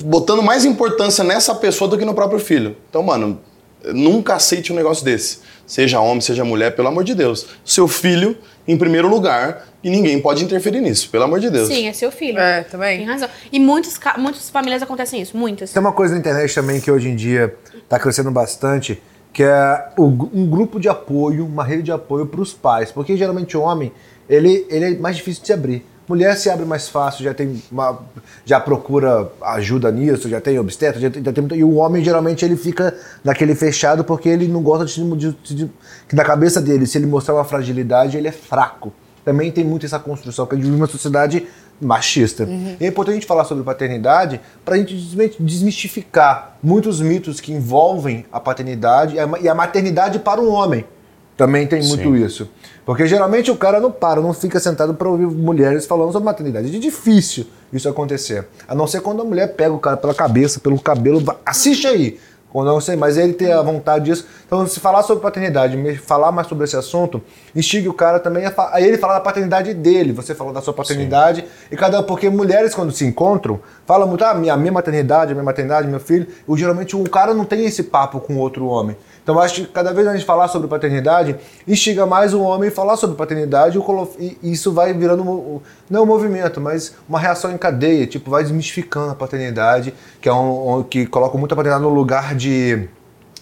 botando 0.03 0.43
mais 0.43 0.65
importância 0.65 1.23
nessa 1.23 1.55
pessoa 1.55 1.89
do 1.89 1.97
que 1.97 2.05
no 2.05 2.15
próprio 2.15 2.41
filho. 2.41 2.77
Então, 2.89 3.03
mano, 3.03 3.41
nunca 3.85 4.35
aceite 4.35 4.73
um 4.73 4.77
negócio 4.77 5.05
desse. 5.05 5.39
Seja 5.67 6.01
homem, 6.01 6.21
seja 6.21 6.45
mulher, 6.45 6.75
pelo 6.75 6.89
amor 6.89 7.05
de 7.05 7.15
Deus. 7.15 7.47
Seu 7.65 7.89
filho 7.89 8.37
em 8.69 8.77
primeiro 8.77 9.09
lugar 9.09 9.67
e 9.83 9.91
ninguém 9.91 10.21
pode 10.21 10.45
interferir 10.45 10.81
nisso, 10.81 11.09
pelo 11.11 11.25
amor 11.25 11.39
de 11.39 11.51
Deus. 11.51 11.69
Sim, 11.69 11.87
é 11.87 11.93
seu 11.93 12.11
filho. 12.11 12.39
É, 12.39 12.63
Tem 12.63 12.71
também. 12.71 13.05
razão. 13.05 13.29
E 13.53 13.61
muitos, 13.61 13.99
muitas 14.19 14.51
famílias 14.51 14.83
acontecem 14.83 15.21
isso. 15.23 15.37
Muitas. 15.37 15.73
Tem 15.73 15.81
uma 15.81 15.93
coisa 15.93 16.15
na 16.15 16.21
internet 16.21 16.55
também 16.55 16.81
que 16.81 16.91
hoje 16.91 17.09
em 17.09 17.17
dia 17.17 17.55
está 17.77 17.99
crescendo 17.99 18.31
bastante, 18.31 19.01
que 19.37 19.43
é 19.43 19.89
um 19.99 20.47
grupo 20.47 20.81
de 20.81 20.89
apoio, 20.89 21.45
uma 21.45 21.63
rede 21.63 21.83
de 21.83 21.93
apoio 21.93 22.25
para 22.25 22.41
os 22.41 22.55
pais. 22.55 22.91
Porque 22.91 23.15
geralmente 23.19 23.55
o 23.55 23.61
homem, 23.61 23.93
ele, 24.27 24.67
ele 24.71 24.85
é 24.87 24.99
mais 24.99 25.15
difícil 25.15 25.43
de 25.43 25.49
se 25.49 25.53
abrir. 25.53 25.85
Mulher 26.09 26.35
se 26.39 26.49
abre 26.49 26.65
mais 26.65 26.89
fácil, 26.89 27.23
já 27.23 27.35
tem 27.35 27.63
uma, 27.71 27.99
já 28.47 28.59
procura 28.59 29.31
ajuda 29.43 29.93
nisso, 29.93 30.27
já 30.27 30.41
tem 30.41 30.59
obstetra, 30.59 30.99
já 30.99 31.11
tem, 31.11 31.23
já 31.23 31.33
tem- 31.35 31.47
e 31.59 31.63
o 31.63 31.75
homem 31.75 32.03
geralmente 32.03 32.47
ele 32.47 32.57
fica 32.57 32.95
naquele 33.23 33.55
fechado 33.55 34.05
porque 34.05 34.27
ele 34.27 34.49
não 34.49 34.63
gosta 34.63 34.87
de, 34.87 35.05
de, 35.17 35.55
de- 35.55 35.71
que 36.09 36.17
na 36.17 36.25
cabeça 36.25 36.59
dele, 36.59 36.87
se 36.87 36.97
ele 36.97 37.07
mostrar 37.07 37.35
uma 37.35 37.45
fragilidade, 37.45 38.17
ele 38.17 38.29
é 38.29 38.33
fraco. 38.33 38.91
Também 39.23 39.53
tem 39.53 39.65
muito 39.65 39.85
essa 39.85 39.99
construção, 39.99 40.47
que 40.47 40.55
a 40.55 40.57
gente 40.57 40.65
vive 40.65 40.77
uma 40.79 40.87
sociedade 40.87 41.47
machista. 41.81 42.45
E 42.81 42.85
é 42.85 42.89
importante 42.89 43.13
a 43.13 43.15
gente 43.17 43.27
falar 43.27 43.45
sobre 43.45 43.63
paternidade 43.65 44.41
para 44.65 44.75
a 44.75 44.79
gente 44.79 44.95
desmi- 44.95 45.33
desmistificar 45.39 46.57
muitos 46.63 47.01
mitos 47.01 47.41
que 47.41 47.53
envolvem 47.53 48.25
a 48.33 48.41
paternidade 48.41 49.17
e 49.17 49.21
a 49.21 49.27
ma- 49.27 49.39
a 49.39 49.55
maternidade 49.55 50.19
para 50.19 50.41
o 50.41 50.49
homem. 50.51 50.85
Também 51.37 51.67
tem 51.67 51.83
muito 51.83 52.03
Sim. 52.03 52.25
isso. 52.25 52.49
Porque 52.87 53.07
geralmente 53.07 53.51
o 53.51 53.57
cara 53.57 53.79
não 53.79 53.91
para, 53.93 54.23
não 54.23 54.33
fica 54.33 54.59
sentado 54.59 54.95
para 54.95 55.07
ouvir 55.07 55.27
mulheres 55.27 55.85
falando 55.85 56.11
sobre 56.11 56.25
maternidade. 56.25 56.75
É 56.75 56.79
difícil 56.79 57.47
isso 57.71 57.87
acontecer. 57.89 58.47
A 58.67 58.75
não 58.75 58.87
ser 58.87 59.01
quando 59.03 59.21
a 59.21 59.25
mulher 59.25 59.49
pega 59.55 59.73
o 59.75 59.79
cara 59.79 59.99
pela 59.99 60.15
cabeça, 60.15 60.61
pelo 60.61 60.81
cabelo, 60.81 61.23
assiste 61.45 61.87
aí. 61.87 62.19
Eu 62.61 62.65
não 62.65 62.81
sei, 62.81 62.97
mas 62.97 63.17
ele 63.17 63.33
tem 63.33 63.53
a 63.53 63.63
vontade 63.63 64.07
disso. 64.07 64.27
Então, 64.47 64.67
se 64.67 64.81
falar 64.81 65.03
sobre 65.03 65.23
paternidade, 65.23 65.77
falar 65.99 66.33
mais 66.33 66.47
sobre 66.47 66.65
esse 66.65 66.77
assunto, 66.77 67.23
instigue 67.55 67.89
o 67.89 67.95
cara 67.95 68.19
também 68.19 68.47
a, 68.47 68.53
a 68.73 68.81
ele 68.81 68.99
falar 68.99 69.15
da 69.15 69.21
paternidade 69.21 69.75
dele. 69.75 70.13
Você 70.13 70.35
falou 70.35 70.53
da 70.53 70.61
sua 70.61 70.73
paternidade. 70.73 71.45
E 71.71 71.77
cada 71.77 72.03
porque 72.03 72.31
mulheres, 72.31 72.75
quando 72.75 72.93
se 72.93 73.05
encontram, 73.05 73.61
falam 73.85 74.09
muito, 74.09 74.25
ah, 74.25 74.35
minha, 74.35 74.57
minha 74.57 74.73
maternidade, 74.73 75.35
minha 75.35 75.45
maternidade, 75.45 75.89
meu 75.89 76.01
filho. 76.01 76.27
E 76.49 76.57
geralmente 76.57 76.97
um 76.97 77.05
cara 77.05 77.35
não 77.35 77.45
tem 77.45 77.65
esse 77.65 77.83
papo 77.83 78.21
com 78.21 78.37
outro 78.37 78.67
homem. 78.67 78.97
Então, 79.27 79.41
acho 79.41 79.55
que 79.63 79.67
cada 79.67 79.93
vez 79.93 80.07
a 80.07 80.13
gente 80.15 80.25
falar 80.25 80.47
sobre 80.47 80.69
paternidade, 80.69 81.35
instiga 81.67 82.07
mais 82.07 82.33
o 82.33 82.41
homem 82.43 82.69
a 82.69 82.73
falar 82.73 82.97
sobre 82.97 83.17
paternidade 83.17 83.77
e 84.21 84.53
isso 84.53 84.73
vai 84.73 84.95
virando, 84.95 85.25
um- 85.25 85.31
um- 85.57 85.61
não 85.91 86.05
um 86.05 86.07
movimento, 86.07 86.61
mas 86.61 86.95
uma 87.09 87.19
reação 87.19 87.51
em 87.51 87.59
cadeia, 87.59 88.07
tipo, 88.07 88.31
vai 88.31 88.45
desmistificando 88.45 89.11
a 89.11 89.15
paternidade, 89.17 89.93
que 90.21 90.29
é 90.29 90.33
um, 90.33 90.77
um- 90.79 90.83
que 90.85 91.07
coloca 91.07 91.37
muita 91.37 91.57
paternidade 91.57 91.83
no 91.83 91.93
lugar 91.93 92.37
de 92.37 92.89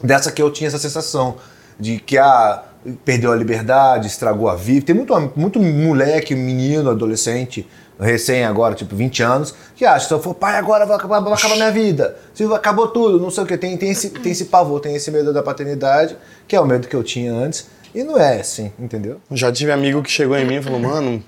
dessa 0.02 0.32
que 0.32 0.40
eu 0.40 0.50
tinha 0.50 0.68
essa 0.68 0.78
sensação 0.78 1.36
de 1.78 1.98
que 1.98 2.16
a 2.16 2.62
perdeu 3.04 3.30
a 3.32 3.36
liberdade, 3.36 4.06
estragou 4.06 4.48
a 4.48 4.54
vida. 4.54 4.86
Tem 4.86 4.94
muito, 4.94 5.32
muito 5.36 5.60
moleque, 5.60 6.34
menino, 6.34 6.88
adolescente, 6.90 7.66
recém 7.98 8.44
agora, 8.44 8.74
tipo 8.74 8.94
20 8.94 9.22
anos, 9.22 9.54
que 9.76 9.84
acha, 9.84 10.08
se 10.08 10.14
eu 10.14 10.20
for 10.20 10.34
pai 10.34 10.56
agora 10.56 10.84
vai 10.84 10.96
acabar, 10.96 11.20
vai 11.20 11.32
acabar 11.32 11.54
minha 11.54 11.70
vida. 11.70 12.16
Se 12.32 12.44
acabou 12.44 12.88
tudo, 12.88 13.20
não 13.20 13.30
sei 13.30 13.44
o 13.44 13.46
que. 13.46 13.56
Tem, 13.56 13.76
tem, 13.76 13.90
esse, 13.90 14.10
tem 14.10 14.32
esse 14.32 14.46
pavor, 14.46 14.80
tem 14.80 14.94
esse 14.94 15.10
medo 15.10 15.32
da 15.32 15.42
paternidade, 15.42 16.16
que 16.46 16.56
é 16.56 16.60
o 16.60 16.66
medo 16.66 16.88
que 16.88 16.96
eu 16.96 17.02
tinha 17.02 17.32
antes. 17.32 17.66
E 17.94 18.02
não 18.02 18.18
é 18.18 18.40
assim, 18.40 18.72
entendeu? 18.78 19.20
Já 19.30 19.52
tive 19.52 19.70
amigo 19.70 20.02
que 20.02 20.10
chegou 20.10 20.36
em 20.36 20.44
mim 20.44 20.56
e 20.56 20.62
falou, 20.62 20.80
mano, 20.80 21.22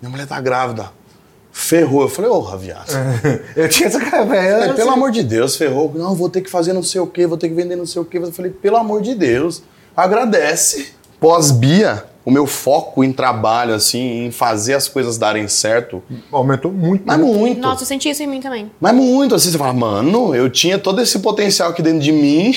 minha 0.00 0.10
mulher 0.10 0.26
tá 0.26 0.38
grávida. 0.40 0.90
Ferrou. 1.50 2.02
Eu 2.02 2.08
falei, 2.08 2.30
ô, 2.30 2.42
viado. 2.56 2.92
eu 3.56 3.68
tinha 3.68 3.86
essa 3.86 4.00
cara, 4.00 4.24
velho. 4.24 4.74
pelo 4.74 4.90
amor 4.90 5.10
de 5.10 5.22
Deus, 5.22 5.56
ferrou. 5.56 5.92
Não, 5.94 6.14
vou 6.14 6.28
ter 6.28 6.40
que 6.40 6.50
fazer 6.50 6.72
não 6.72 6.82
sei 6.82 7.00
o 7.00 7.06
quê, 7.06 7.26
vou 7.26 7.38
ter 7.38 7.48
que 7.48 7.54
vender 7.54 7.76
não 7.76 7.86
sei 7.86 8.02
o 8.02 8.04
quê. 8.04 8.18
Eu 8.18 8.32
falei, 8.32 8.50
pelo 8.50 8.76
amor 8.76 9.00
de 9.00 9.14
Deus, 9.14 9.62
agradece. 9.96 10.92
Pós-Bia, 11.20 12.04
o 12.24 12.30
meu 12.30 12.46
foco 12.46 13.02
em 13.02 13.12
trabalho, 13.12 13.74
assim, 13.74 14.26
em 14.26 14.30
fazer 14.30 14.74
as 14.74 14.88
coisas 14.88 15.18
darem 15.18 15.48
certo, 15.48 16.02
Aumentou 16.30 16.72
muito. 16.72 17.02
mas 17.04 17.18
muito. 17.18 17.60
Nossa, 17.60 17.82
eu 17.82 17.86
senti 17.86 18.08
isso 18.08 18.22
em 18.22 18.26
mim 18.26 18.40
também. 18.40 18.70
Mas 18.80 18.94
muito, 18.94 19.34
assim, 19.34 19.50
você 19.50 19.58
fala, 19.58 19.72
mano, 19.72 20.34
eu 20.34 20.48
tinha 20.48 20.78
todo 20.78 21.00
esse 21.00 21.18
potencial 21.18 21.70
aqui 21.70 21.82
dentro 21.82 22.00
de 22.00 22.12
mim 22.12 22.54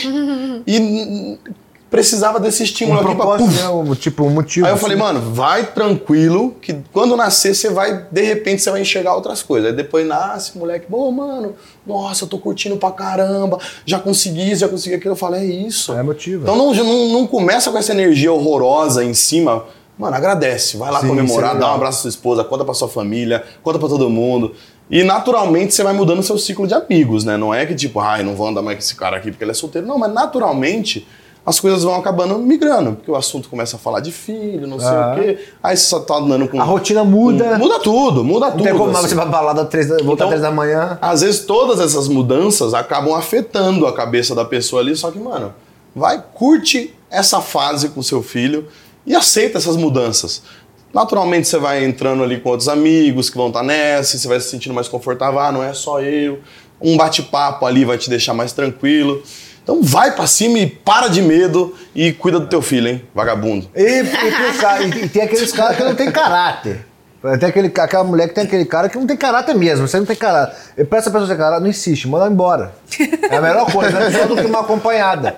e 0.67 1.37
precisava 1.89 2.39
desse 2.39 2.63
estímulo 2.63 2.99
um 2.99 3.03
aqui 3.03 3.15
pra... 3.15 3.25
puf. 3.37 3.61
né? 3.61 3.69
Um, 3.69 3.95
tipo, 3.95 4.23
um 4.23 4.29
motivo. 4.29 4.65
Aí 4.65 4.71
eu 4.71 4.75
assim. 4.75 4.81
falei, 4.81 4.97
mano, 4.97 5.33
vai 5.33 5.65
tranquilo, 5.65 6.55
que 6.61 6.75
quando 6.91 7.15
nascer 7.15 7.55
você 7.55 7.69
vai, 7.69 8.05
de 8.11 8.21
repente, 8.21 8.61
você 8.61 8.71
vai 8.71 8.81
enxergar 8.81 9.15
outras 9.15 9.41
coisas. 9.41 9.69
Aí 9.69 9.75
depois 9.75 10.05
nasce, 10.05 10.57
moleque, 10.57 10.87
pô, 10.89 11.11
mano, 11.11 11.55
nossa, 11.85 12.25
eu 12.25 12.27
tô 12.27 12.37
curtindo 12.37 12.77
pra 12.77 12.91
caramba, 12.91 13.59
já 13.85 13.99
consegui 13.99 14.51
isso, 14.51 14.61
já 14.61 14.67
consegui 14.67 14.95
aquilo. 14.95 15.13
Eu 15.13 15.17
falei, 15.17 15.41
é 15.41 15.45
isso. 15.45 15.93
É 15.93 16.03
motivo. 16.03 16.43
Então 16.43 16.55
não, 16.55 16.73
não, 16.73 17.09
não 17.09 17.27
começa 17.27 17.71
com 17.71 17.77
essa 17.77 17.91
energia 17.91 18.31
horrorosa 18.31 19.03
em 19.03 19.13
cima. 19.13 19.65
Mano, 19.97 20.15
agradece, 20.15 20.75
vai 20.75 20.91
lá 20.91 20.99
Sim, 20.99 21.07
comemorar, 21.07 21.51
é 21.51 21.53
dá 21.53 21.53
um 21.53 21.59
legal. 21.59 21.75
abraço 21.75 21.99
à 21.99 22.01
sua 22.01 22.09
esposa, 22.09 22.43
conta 22.43 22.65
pra 22.65 22.73
sua 22.73 22.89
família, 22.89 23.45
conta 23.63 23.79
pra 23.79 23.87
todo 23.87 24.09
mundo. 24.09 24.53
E 24.89 25.03
naturalmente 25.03 25.73
você 25.73 25.83
vai 25.83 25.93
mudando 25.93 26.19
o 26.19 26.23
seu 26.23 26.37
ciclo 26.37 26.67
de 26.67 26.73
amigos, 26.73 27.23
né? 27.23 27.37
Não 27.37 27.53
é 27.53 27.65
que 27.65 27.73
tipo, 27.73 27.99
ai, 27.99 28.21
não 28.21 28.35
vou 28.35 28.47
andar 28.47 28.61
mais 28.61 28.77
com 28.77 28.79
esse 28.83 28.95
cara 28.95 29.17
aqui 29.17 29.31
porque 29.31 29.43
ele 29.43 29.51
é 29.51 29.53
solteiro. 29.53 29.87
Não, 29.87 29.97
mas 29.97 30.13
naturalmente 30.13 31.07
as 31.45 31.59
coisas 31.59 31.83
vão 31.83 31.93
acabando 31.95 32.39
migrando, 32.39 32.93
porque 32.93 33.11
o 33.11 33.15
assunto 33.15 33.47
começa 33.49 33.75
a 33.75 33.79
falar 33.79 33.99
de 33.99 34.11
filho, 34.11 34.65
não 34.67 34.79
sei 34.79 34.89
Ah. 34.89 35.15
o 35.15 35.21
quê. 35.21 35.37
Aí 35.61 35.77
você 35.77 35.85
só 35.85 35.99
tá 35.99 36.15
andando 36.15 36.47
com. 36.47 36.59
A 36.59 36.63
rotina 36.63 37.03
muda. 37.03 37.51
com- 37.51 37.57
Muda 37.59 37.79
tudo, 37.79 38.23
muda 38.23 38.45
Não 38.47 38.51
tudo. 38.53 38.63
tem 38.63 38.75
como 38.75 38.91
assim. 38.97 39.09
você 39.09 39.15
vai 39.15 39.27
balada 39.29 39.63
três 39.65 39.87
da, 39.87 39.97
voltar 39.97 40.13
Então- 40.13 40.27
três 40.29 40.41
da 40.41 40.49
manhã. 40.51 40.97
Às 41.01 41.21
vezes 41.21 41.41
todas 41.45 41.79
essas 41.79 42.07
mudanças 42.07 42.73
acabam 42.73 43.13
afetando 43.13 43.85
a 43.85 43.93
cabeça 43.93 44.33
da 44.33 44.43
pessoa 44.43 44.81
ali, 44.81 44.95
só 44.95 45.11
que, 45.11 45.19
mano, 45.19 45.53
vai, 45.95 46.23
curte 46.33 46.93
essa 47.11 47.39
fase 47.41 47.89
com 47.89 48.01
seu 48.01 48.23
filho 48.23 48.67
e 49.05 49.13
aceita 49.15 49.57
essas 49.59 49.75
mudanças. 49.77 50.41
Naturalmente 50.93 51.47
você 51.47 51.57
vai 51.59 51.83
entrando 51.85 52.23
ali 52.23 52.39
com 52.39 52.49
outros 52.49 52.69
amigos 52.69 53.29
que 53.29 53.37
vão 53.37 53.47
estar 53.49 53.61
nessa, 53.63 54.15
e 54.15 54.19
você 54.19 54.27
vai 54.27 54.39
se 54.39 54.49
sentindo 54.49 54.73
mais 54.73 54.87
confortável, 54.87 55.39
ah, 55.39 55.51
não 55.51 55.61
é 55.63 55.73
só 55.73 56.01
eu. 56.01 56.39
Um 56.81 56.97
bate-papo 56.97 57.65
ali 57.65 57.85
vai 57.85 57.97
te 57.97 58.09
deixar 58.09 58.33
mais 58.33 58.51
tranquilo. 58.53 59.21
Então 59.65 59.81
vai 59.81 60.11
pra 60.11 60.27
cima 60.27 60.59
e 60.59 60.67
para 60.67 61.07
de 61.07 61.23
medo 61.23 61.73
e 61.95 62.11
cuida 62.13 62.39
do 62.39 62.45
teu 62.45 62.61
filho, 62.61 62.87
hein, 62.87 63.01
vagabundo. 63.15 63.67
E, 63.75 63.81
e 63.81 64.03
e- 65.03 65.09
tem 65.09 65.23
aqueles 65.23 65.51
caras 65.51 65.75
que 65.75 65.83
não 65.83 65.95
tem 65.95 66.11
caráter. 66.11 66.85
Tem 67.39 67.49
aquele, 67.49 67.73
aquela 67.75 68.03
mulher 68.03 68.27
que 68.27 68.35
tem 68.35 68.43
aquele 68.43 68.65
cara 68.65 68.87
que 68.87 68.95
não 68.99 69.07
tem 69.07 69.17
caráter 69.17 69.55
mesmo. 69.55 69.87
Você 69.87 69.97
não 69.97 70.05
tem 70.05 70.15
caráter. 70.15 70.85
Pra 70.85 70.99
essa 70.99 71.09
pessoa 71.09 71.27
ter 71.27 71.35
caráter, 71.35 71.63
não 71.63 71.69
insiste, 71.69 72.07
manda 72.07 72.31
embora. 72.31 72.75
É 73.31 73.37
a 73.37 73.41
melhor 73.41 73.65
coisa, 73.71 73.97
é 73.97 74.11
pior 74.11 74.27
do 74.27 74.35
que 74.35 74.45
uma 74.45 74.59
acompanhada. 74.61 75.35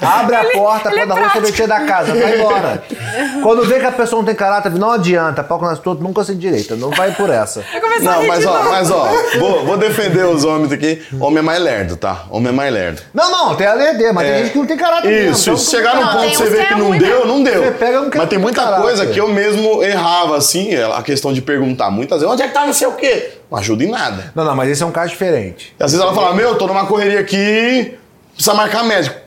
Abre 0.00 0.36
a 0.36 0.44
porta, 0.52 0.90
ele 0.90 1.00
é 1.00 1.06
pode 1.06 1.08
dar 1.08 1.14
rua 1.14 1.30
prático. 1.30 1.32
sorvetinha 1.32 1.68
da 1.68 1.80
casa, 1.80 2.14
vai 2.14 2.38
embora. 2.38 2.84
Quando 3.42 3.64
vê 3.64 3.78
que 3.80 3.86
a 3.86 3.92
pessoa 3.92 4.20
não 4.20 4.26
tem 4.26 4.34
caráter, 4.34 4.72
não 4.72 4.92
adianta, 4.92 5.42
pau 5.42 5.60
nas 5.60 5.78
todos, 5.78 6.02
nunca 6.02 6.22
se 6.24 6.34
direita, 6.34 6.76
não 6.76 6.90
vai 6.90 7.12
por 7.12 7.30
essa. 7.30 7.64
Não, 8.02 8.26
mas 8.26 8.44
ó, 8.44 8.62
mas 8.64 8.90
ó, 8.90 9.08
vou, 9.38 9.64
vou 9.64 9.76
defender 9.76 10.24
os 10.24 10.44
homens 10.44 10.72
aqui. 10.72 11.02
Homem 11.20 11.38
é 11.38 11.42
mais 11.42 11.60
lerdo, 11.60 11.96
tá? 11.96 12.24
Homem 12.30 12.48
é 12.48 12.52
mais 12.52 12.72
lerdo. 12.72 13.02
Não, 13.14 13.30
não, 13.30 13.54
tem 13.54 13.66
a 13.66 13.72
LD, 13.72 14.12
mas 14.12 14.26
tem 14.28 14.38
gente 14.38 14.52
que 14.52 14.58
não 14.58 14.66
tem 14.66 14.76
caráter 14.76 15.08
mesmo. 15.08 15.32
Isso, 15.32 15.50
então 15.50 15.56
se 15.56 15.70
chegar 15.70 15.94
no 15.96 16.00
Não, 16.02 16.12
ponto 16.12 16.28
que 16.30 16.36
você 16.36 16.50
vê 16.50 16.64
que 16.64 16.72
é 16.72 16.76
não 16.76 16.86
ruim, 16.88 16.98
deu, 16.98 17.26
não 17.26 17.42
deu. 17.42 17.62
Você 17.64 17.70
pega 17.72 18.10
que 18.10 18.18
Mas 18.18 18.28
tem 18.28 18.38
não 18.38 18.42
muita 18.42 18.62
caráter. 18.62 18.82
coisa 18.82 19.06
que 19.06 19.18
eu 19.20 19.28
mesmo 19.28 19.82
errava, 19.82 20.36
assim, 20.36 20.74
a 20.74 21.02
questão 21.02 21.32
de 21.32 21.40
perguntar 21.42 21.90
muitas 21.90 22.20
vezes, 22.20 22.32
onde 22.32 22.42
é 22.42 22.48
que 22.48 22.54
tá 22.54 22.66
não 22.66 22.72
sei 22.72 22.86
o 22.88 22.92
quê? 22.92 23.32
Não 23.50 23.58
ajuda 23.58 23.84
em 23.84 23.90
nada. 23.90 24.32
Não, 24.34 24.44
não, 24.44 24.56
mas 24.56 24.70
esse 24.70 24.82
é 24.82 24.86
um 24.86 24.90
caso 24.90 25.10
diferente. 25.10 25.74
E 25.78 25.82
às 25.82 25.92
vezes 25.92 26.04
ela 26.04 26.14
fala, 26.14 26.34
meu, 26.34 26.56
tô 26.56 26.66
numa 26.66 26.86
correria 26.86 27.20
aqui, 27.20 27.96
precisa 28.34 28.54
marcar 28.54 28.84
médico. 28.84 29.25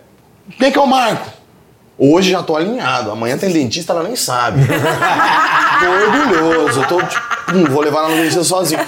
Quem 0.57 0.71
que 0.71 0.77
eu 0.77 0.85
marco? 0.85 1.29
Hoje 1.97 2.31
já 2.31 2.41
tô 2.41 2.55
alinhado, 2.55 3.11
amanhã 3.11 3.37
tem 3.37 3.51
dentista, 3.51 3.91
ela 3.91 4.03
nem 4.03 4.15
sabe. 4.15 4.61
tô 5.79 5.89
orgulhoso, 6.07 6.81
eu 6.81 6.87
tô, 6.87 7.01
tipo, 7.03 7.21
hum, 7.53 7.65
vou 7.65 7.81
levar 7.81 7.99
ela 7.99 8.09
no 8.09 8.15
dentista 8.15 8.43
sozinho. 8.43 8.79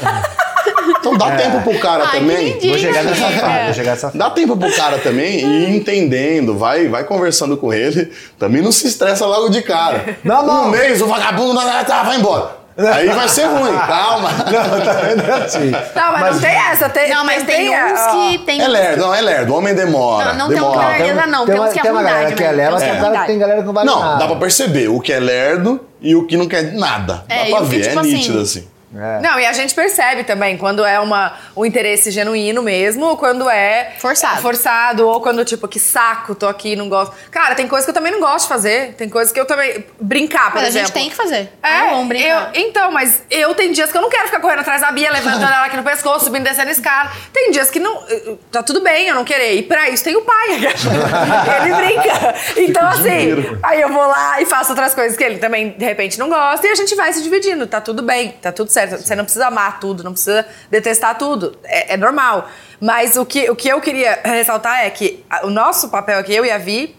Então 0.99 1.17
dá 1.17 1.31
tempo 1.31 1.61
pro 1.61 1.77
cara 1.79 2.05
Ai, 2.05 2.19
também. 2.19 2.49
entendi. 2.51 2.69
Vou 2.69 2.77
chegar 2.77 3.03
nessa 3.03 3.25
É. 3.25 3.37
fase, 3.39 3.65
vou 3.65 3.73
chegar 3.73 3.91
nessa 3.91 4.07
fase. 4.07 4.17
Dá 4.17 4.29
tempo 4.29 4.55
pro 4.55 4.71
cara 4.75 4.97
também 4.99 5.39
ir 5.39 5.75
entendendo, 5.75 6.57
vai, 6.57 6.87
vai 6.87 7.03
conversando 7.03 7.57
com 7.57 7.73
ele. 7.73 8.11
Também 8.39 8.61
não 8.61 8.71
se 8.71 8.87
estressa 8.87 9.25
logo 9.25 9.49
de 9.49 9.61
cara. 9.61 10.17
Não, 10.23 10.45
não. 10.45 10.67
Um 10.67 10.69
mês, 10.69 11.01
o 11.01 11.07
vagabundo 11.07 11.59
ah, 11.59 11.83
tá, 11.83 12.03
vai 12.03 12.17
embora. 12.17 12.60
Aí 12.77 13.09
vai 13.09 13.27
ser 13.27 13.45
ruim, 13.45 13.73
calma. 13.87 14.29
Não, 14.31 14.81
tá 14.85 14.93
vendo 14.93 15.21
É 15.23 15.31
assim. 15.43 15.71
Não, 15.71 16.11
mas, 16.13 16.33
não 16.35 16.41
tem 16.41 16.55
essa. 16.55 16.89
Tem, 16.89 17.09
Não, 17.09 17.25
mas 17.25 17.43
tem 17.43 17.75
a- 17.75 17.85
uns 17.87 18.11
que 18.11 18.37
tem. 18.45 18.61
É 18.61 18.67
lerdo, 18.67 19.01
não, 19.01 19.13
é 19.13 19.21
lerdo. 19.21 19.53
O 19.53 19.57
homem 19.57 19.75
demora. 19.75 20.33
Não, 20.33 20.39
não 20.39 20.47
tem 20.49 20.57
um 20.57 20.61
demora. 20.61 20.81
lugar- 20.87 20.97
Beleza, 20.99 21.27
não, 21.27 21.45
tem 21.45 21.59
uns 21.59 21.73
que 21.73 21.79
é 21.79 21.81
tem 21.81 21.91
uma 21.91 22.01
galera 22.03 22.17
ruindade 22.19 22.35
que 22.35 22.43
é 22.43 22.47
tem 22.47 22.57
tem, 22.57 22.73
uns 22.75 22.83
que 22.83 22.89
é 22.89 22.93
ruindade. 22.99 23.27
tem 23.27 23.39
galera 23.39 23.59
que 23.59 23.65
não 23.67 23.73
vale 23.73 23.87
Não, 23.87 23.99
nada. 23.99 24.19
dá 24.19 24.27
pra 24.27 24.35
perceber 24.37 24.87
o 24.87 24.99
que 24.99 25.11
é 25.13 25.19
lerdo 25.19 25.81
e 26.01 26.15
o 26.15 26.25
que 26.25 26.37
não 26.37 26.47
quer 26.47 26.73
nada. 26.73 27.23
É, 27.27 27.43
dá 27.43 27.49
pra 27.57 27.59
o 27.65 27.69
que, 27.69 27.75
ver, 27.75 27.81
tipo 27.83 27.97
é 27.97 27.99
assim, 28.01 28.13
nítido 28.13 28.39
assim. 28.41 28.67
É. 28.93 29.19
Não, 29.21 29.39
e 29.39 29.45
a 29.45 29.53
gente 29.53 29.73
percebe 29.73 30.23
também 30.23 30.57
quando 30.57 30.83
é 30.83 30.99
uma, 30.99 31.33
um 31.55 31.65
interesse 31.65 32.11
genuíno 32.11 32.61
mesmo, 32.61 33.05
ou 33.05 33.15
quando 33.17 33.49
é 33.49 33.93
Forçado. 33.99 34.41
forçado, 34.41 35.07
ou 35.07 35.21
quando, 35.21 35.45
tipo, 35.45 35.67
que 35.67 35.79
saco, 35.79 36.35
tô 36.35 36.47
aqui, 36.47 36.75
não 36.75 36.89
gosto. 36.89 37.13
Cara, 37.31 37.55
tem 37.55 37.67
coisa 37.67 37.85
que 37.85 37.89
eu 37.89 37.93
também 37.93 38.11
não 38.11 38.19
gosto 38.19 38.43
de 38.43 38.49
fazer. 38.49 38.93
Tem 38.97 39.07
coisa 39.07 39.33
que 39.33 39.39
eu 39.39 39.45
também. 39.45 39.85
Brincar, 39.99 40.51
por 40.51 40.55
Mas 40.55 40.63
a 40.63 40.67
exemplo. 40.67 40.87
gente 40.87 40.93
tem 40.93 41.09
que 41.09 41.15
fazer. 41.15 41.49
É, 41.63 41.69
Ah, 41.69 41.87
vamos 41.91 42.07
brincar. 42.09 42.51
eu- 42.53 42.61
então, 42.61 42.91
mas 42.91 43.23
eu 43.31 43.55
tem 43.55 43.71
dias 43.71 43.91
que 43.91 43.97
eu 43.97 44.01
não 44.01 44.09
quero 44.09 44.25
ficar 44.25 44.39
correndo 44.41 44.59
atrás 44.59 44.81
da 44.81 44.91
Bia, 44.91 45.09
levantando 45.11 45.43
ela 45.53 45.65
aqui 45.65 45.77
no 45.77 45.83
pescoço, 45.83 46.25
subindo 46.25 46.45
e 46.45 46.49
descendo 46.49 46.69
a 46.69 46.71
escada. 46.71 47.11
Tem 47.31 47.51
dias 47.51 47.69
que 47.71 47.79
não. 47.79 48.03
Tá 48.51 48.61
tudo 48.61 48.81
bem 48.81 49.07
eu 49.07 49.15
não 49.15 49.23
querer. 49.23 49.55
E 49.55 49.63
pra 49.63 49.89
isso 49.89 50.03
tem 50.03 50.15
o 50.17 50.21
pai. 50.21 50.49
ele 51.63 51.75
brinca. 51.75 52.35
Então, 52.57 52.87
assim, 52.87 53.57
aí 53.63 53.79
eu 53.81 53.89
vou 53.89 54.05
lá 54.05 54.41
e 54.41 54.45
faço 54.45 54.71
outras 54.71 54.93
coisas 54.93 55.17
que 55.17 55.23
ele 55.23 55.37
também, 55.37 55.69
de 55.69 55.85
repente, 55.85 56.19
não 56.19 56.29
gosta. 56.29 56.67
E 56.67 56.71
a 56.71 56.75
gente 56.75 56.93
vai 56.95 57.11
se 57.13 57.21
dividindo. 57.23 57.65
Tá 57.67 57.79
tudo 57.79 58.01
bem, 58.03 58.31
tá 58.41 58.51
tudo 58.51 58.69
certo. 58.69 58.80
Você 58.87 59.15
não 59.15 59.23
precisa 59.23 59.47
amar 59.47 59.79
tudo, 59.79 60.03
não 60.03 60.11
precisa 60.11 60.45
detestar 60.69 61.17
tudo. 61.17 61.57
É, 61.63 61.93
é 61.93 61.97
normal. 61.97 62.49
Mas 62.79 63.15
o 63.15 63.25
que, 63.25 63.49
o 63.49 63.55
que 63.55 63.69
eu 63.69 63.79
queria 63.79 64.19
ressaltar 64.23 64.85
é 64.85 64.89
que 64.89 65.23
o 65.43 65.49
nosso 65.49 65.89
papel 65.89 66.19
aqui, 66.19 66.33
eu 66.33 66.45
e 66.45 66.51
a 66.51 66.57
Vi, 66.57 66.95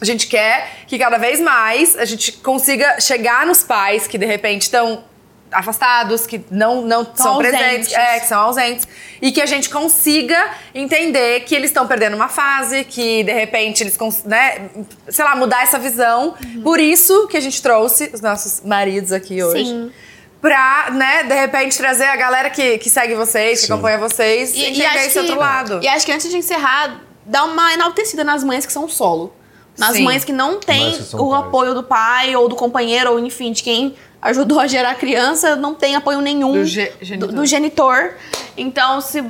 a 0.00 0.04
gente 0.04 0.26
quer 0.26 0.70
que 0.86 0.98
cada 0.98 1.18
vez 1.18 1.40
mais 1.40 1.96
a 1.96 2.04
gente 2.04 2.32
consiga 2.32 3.00
chegar 3.00 3.44
nos 3.44 3.62
pais 3.62 4.06
que 4.06 4.16
de 4.16 4.26
repente 4.26 4.62
estão 4.62 5.04
afastados, 5.50 6.26
que 6.26 6.44
não, 6.50 6.82
não 6.82 7.06
são 7.14 7.38
presentes, 7.38 7.92
é, 7.92 8.20
que 8.20 8.26
são 8.26 8.40
ausentes, 8.40 8.86
e 9.20 9.32
que 9.32 9.40
a 9.40 9.46
gente 9.46 9.70
consiga 9.70 10.50
entender 10.74 11.40
que 11.40 11.54
eles 11.54 11.70
estão 11.70 11.86
perdendo 11.86 12.14
uma 12.14 12.28
fase, 12.28 12.84
que 12.84 13.24
de 13.24 13.32
repente 13.32 13.82
eles, 13.82 13.98
né, 14.24 14.68
sei 15.08 15.24
lá, 15.24 15.34
mudar 15.34 15.62
essa 15.62 15.78
visão. 15.78 16.34
Uhum. 16.44 16.62
Por 16.62 16.78
isso 16.78 17.26
que 17.28 17.36
a 17.36 17.40
gente 17.40 17.60
trouxe 17.62 18.10
os 18.12 18.20
nossos 18.20 18.60
maridos 18.64 19.12
aqui 19.12 19.42
hoje. 19.42 19.64
Sim. 19.64 19.92
Pra, 20.40 20.90
né, 20.92 21.24
de 21.24 21.34
repente 21.34 21.76
trazer 21.76 22.04
a 22.04 22.14
galera 22.16 22.48
que, 22.48 22.78
que 22.78 22.88
segue 22.88 23.14
vocês, 23.14 23.60
que 23.60 23.66
Sim. 23.66 23.72
acompanha 23.72 23.98
vocês, 23.98 24.54
e, 24.54 24.66
entender 24.66 25.06
esse 25.06 25.18
outro 25.18 25.36
lado. 25.36 25.80
E 25.82 25.88
acho 25.88 26.06
que 26.06 26.12
antes 26.12 26.30
de 26.30 26.36
encerrar, 26.36 27.00
dá 27.26 27.44
uma 27.44 27.72
enaltecida 27.74 28.22
nas 28.22 28.44
mães 28.44 28.64
que 28.64 28.72
são 28.72 28.88
solo. 28.88 29.32
Nas 29.76 29.96
Sim. 29.96 30.02
mães 30.04 30.24
que 30.24 30.32
não 30.32 30.58
têm 30.60 30.92
que 30.92 31.16
o 31.16 31.30
pais. 31.30 31.40
apoio 31.44 31.74
do 31.74 31.82
pai 31.82 32.36
ou 32.36 32.48
do 32.48 32.54
companheiro, 32.54 33.12
ou 33.12 33.18
enfim, 33.18 33.50
de 33.52 33.62
quem 33.64 33.96
ajudou 34.22 34.58
a 34.60 34.66
gerar 34.66 34.90
a 34.90 34.94
criança, 34.94 35.54
não 35.56 35.74
tem 35.74 35.94
apoio 35.96 36.20
nenhum 36.20 36.52
Do 36.52 36.64
ge- 36.64 36.92
genitor. 37.00 37.28
do, 37.28 37.34
do 37.36 37.46
genitor. 37.46 38.14
Então, 38.56 39.00
se, 39.00 39.24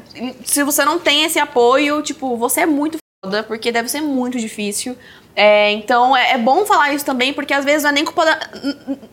se 0.44 0.62
você 0.62 0.84
não 0.84 0.98
tem 0.98 1.24
esse 1.24 1.38
apoio, 1.38 2.00
tipo, 2.02 2.36
você 2.36 2.62
é 2.62 2.66
muito 2.66 2.96
foda, 3.24 3.42
porque 3.42 3.70
deve 3.72 3.88
ser 3.90 4.00
muito 4.00 4.38
difícil. 4.38 4.96
É, 5.40 5.70
então, 5.70 6.16
é, 6.16 6.32
é 6.32 6.38
bom 6.38 6.66
falar 6.66 6.92
isso 6.92 7.04
também, 7.04 7.32
porque 7.32 7.54
às 7.54 7.64
vezes 7.64 7.84
não 7.84 7.90
é 7.90 7.92
nem 7.92 8.04
culpa 8.04 8.24
da. 8.24 8.32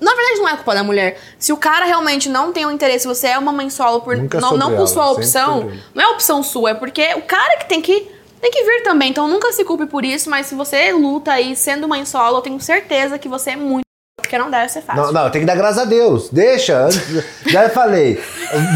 Na 0.02 0.16
verdade, 0.16 0.40
não 0.40 0.50
é 0.50 0.56
culpa 0.56 0.74
da 0.74 0.84
mulher. 0.84 1.20
Se 1.38 1.54
o 1.54 1.58
cara 1.58 1.86
realmente 1.86 2.30
não 2.30 2.52
tem 2.52 2.66
o 2.66 2.72
interesse, 2.72 3.06
você 3.06 3.28
é 3.28 3.38
uma 3.38 3.52
mãe 3.52 3.70
solo 3.70 4.02
por, 4.02 4.18
Nunca 4.18 4.42
não, 4.42 4.58
não 4.58 4.70
por 4.70 4.78
ela, 4.78 4.88
sua 4.88 5.12
opção, 5.12 5.72
não 5.94 6.04
é 6.04 6.08
opção 6.08 6.42
sua, 6.42 6.72
é 6.72 6.74
porque 6.74 7.14
o 7.14 7.22
cara 7.22 7.58
que 7.58 7.70
tem 7.70 7.80
que 7.80 8.10
tem 8.42 8.50
que 8.50 8.64
vir 8.64 8.82
também. 8.82 9.12
Então 9.12 9.28
nunca 9.28 9.52
se 9.52 9.64
culpe 9.64 9.86
por 9.86 10.04
isso, 10.04 10.28
mas 10.28 10.48
se 10.48 10.56
você 10.56 10.92
luta 10.92 11.32
aí 11.32 11.56
sendo 11.56 11.88
mãe 11.88 12.04
solo, 12.06 12.38
eu 12.38 12.42
tenho 12.42 12.60
certeza 12.60 13.20
que 13.20 13.30
você 13.30 13.52
é 13.52 13.56
muito 13.56 13.85
porque 14.26 14.38
não 14.38 14.50
deve 14.52 14.70
ser 14.70 14.82
fácil. 14.82 15.04
Não, 15.04 15.12
não, 15.12 15.30
tem 15.30 15.42
que 15.42 15.48
dar 15.48 15.56
graças 15.56 15.78
a 15.80 15.86
Deus. 15.86 16.30
Deixa. 16.32 16.88
Já 17.48 17.70
falei. 17.70 18.20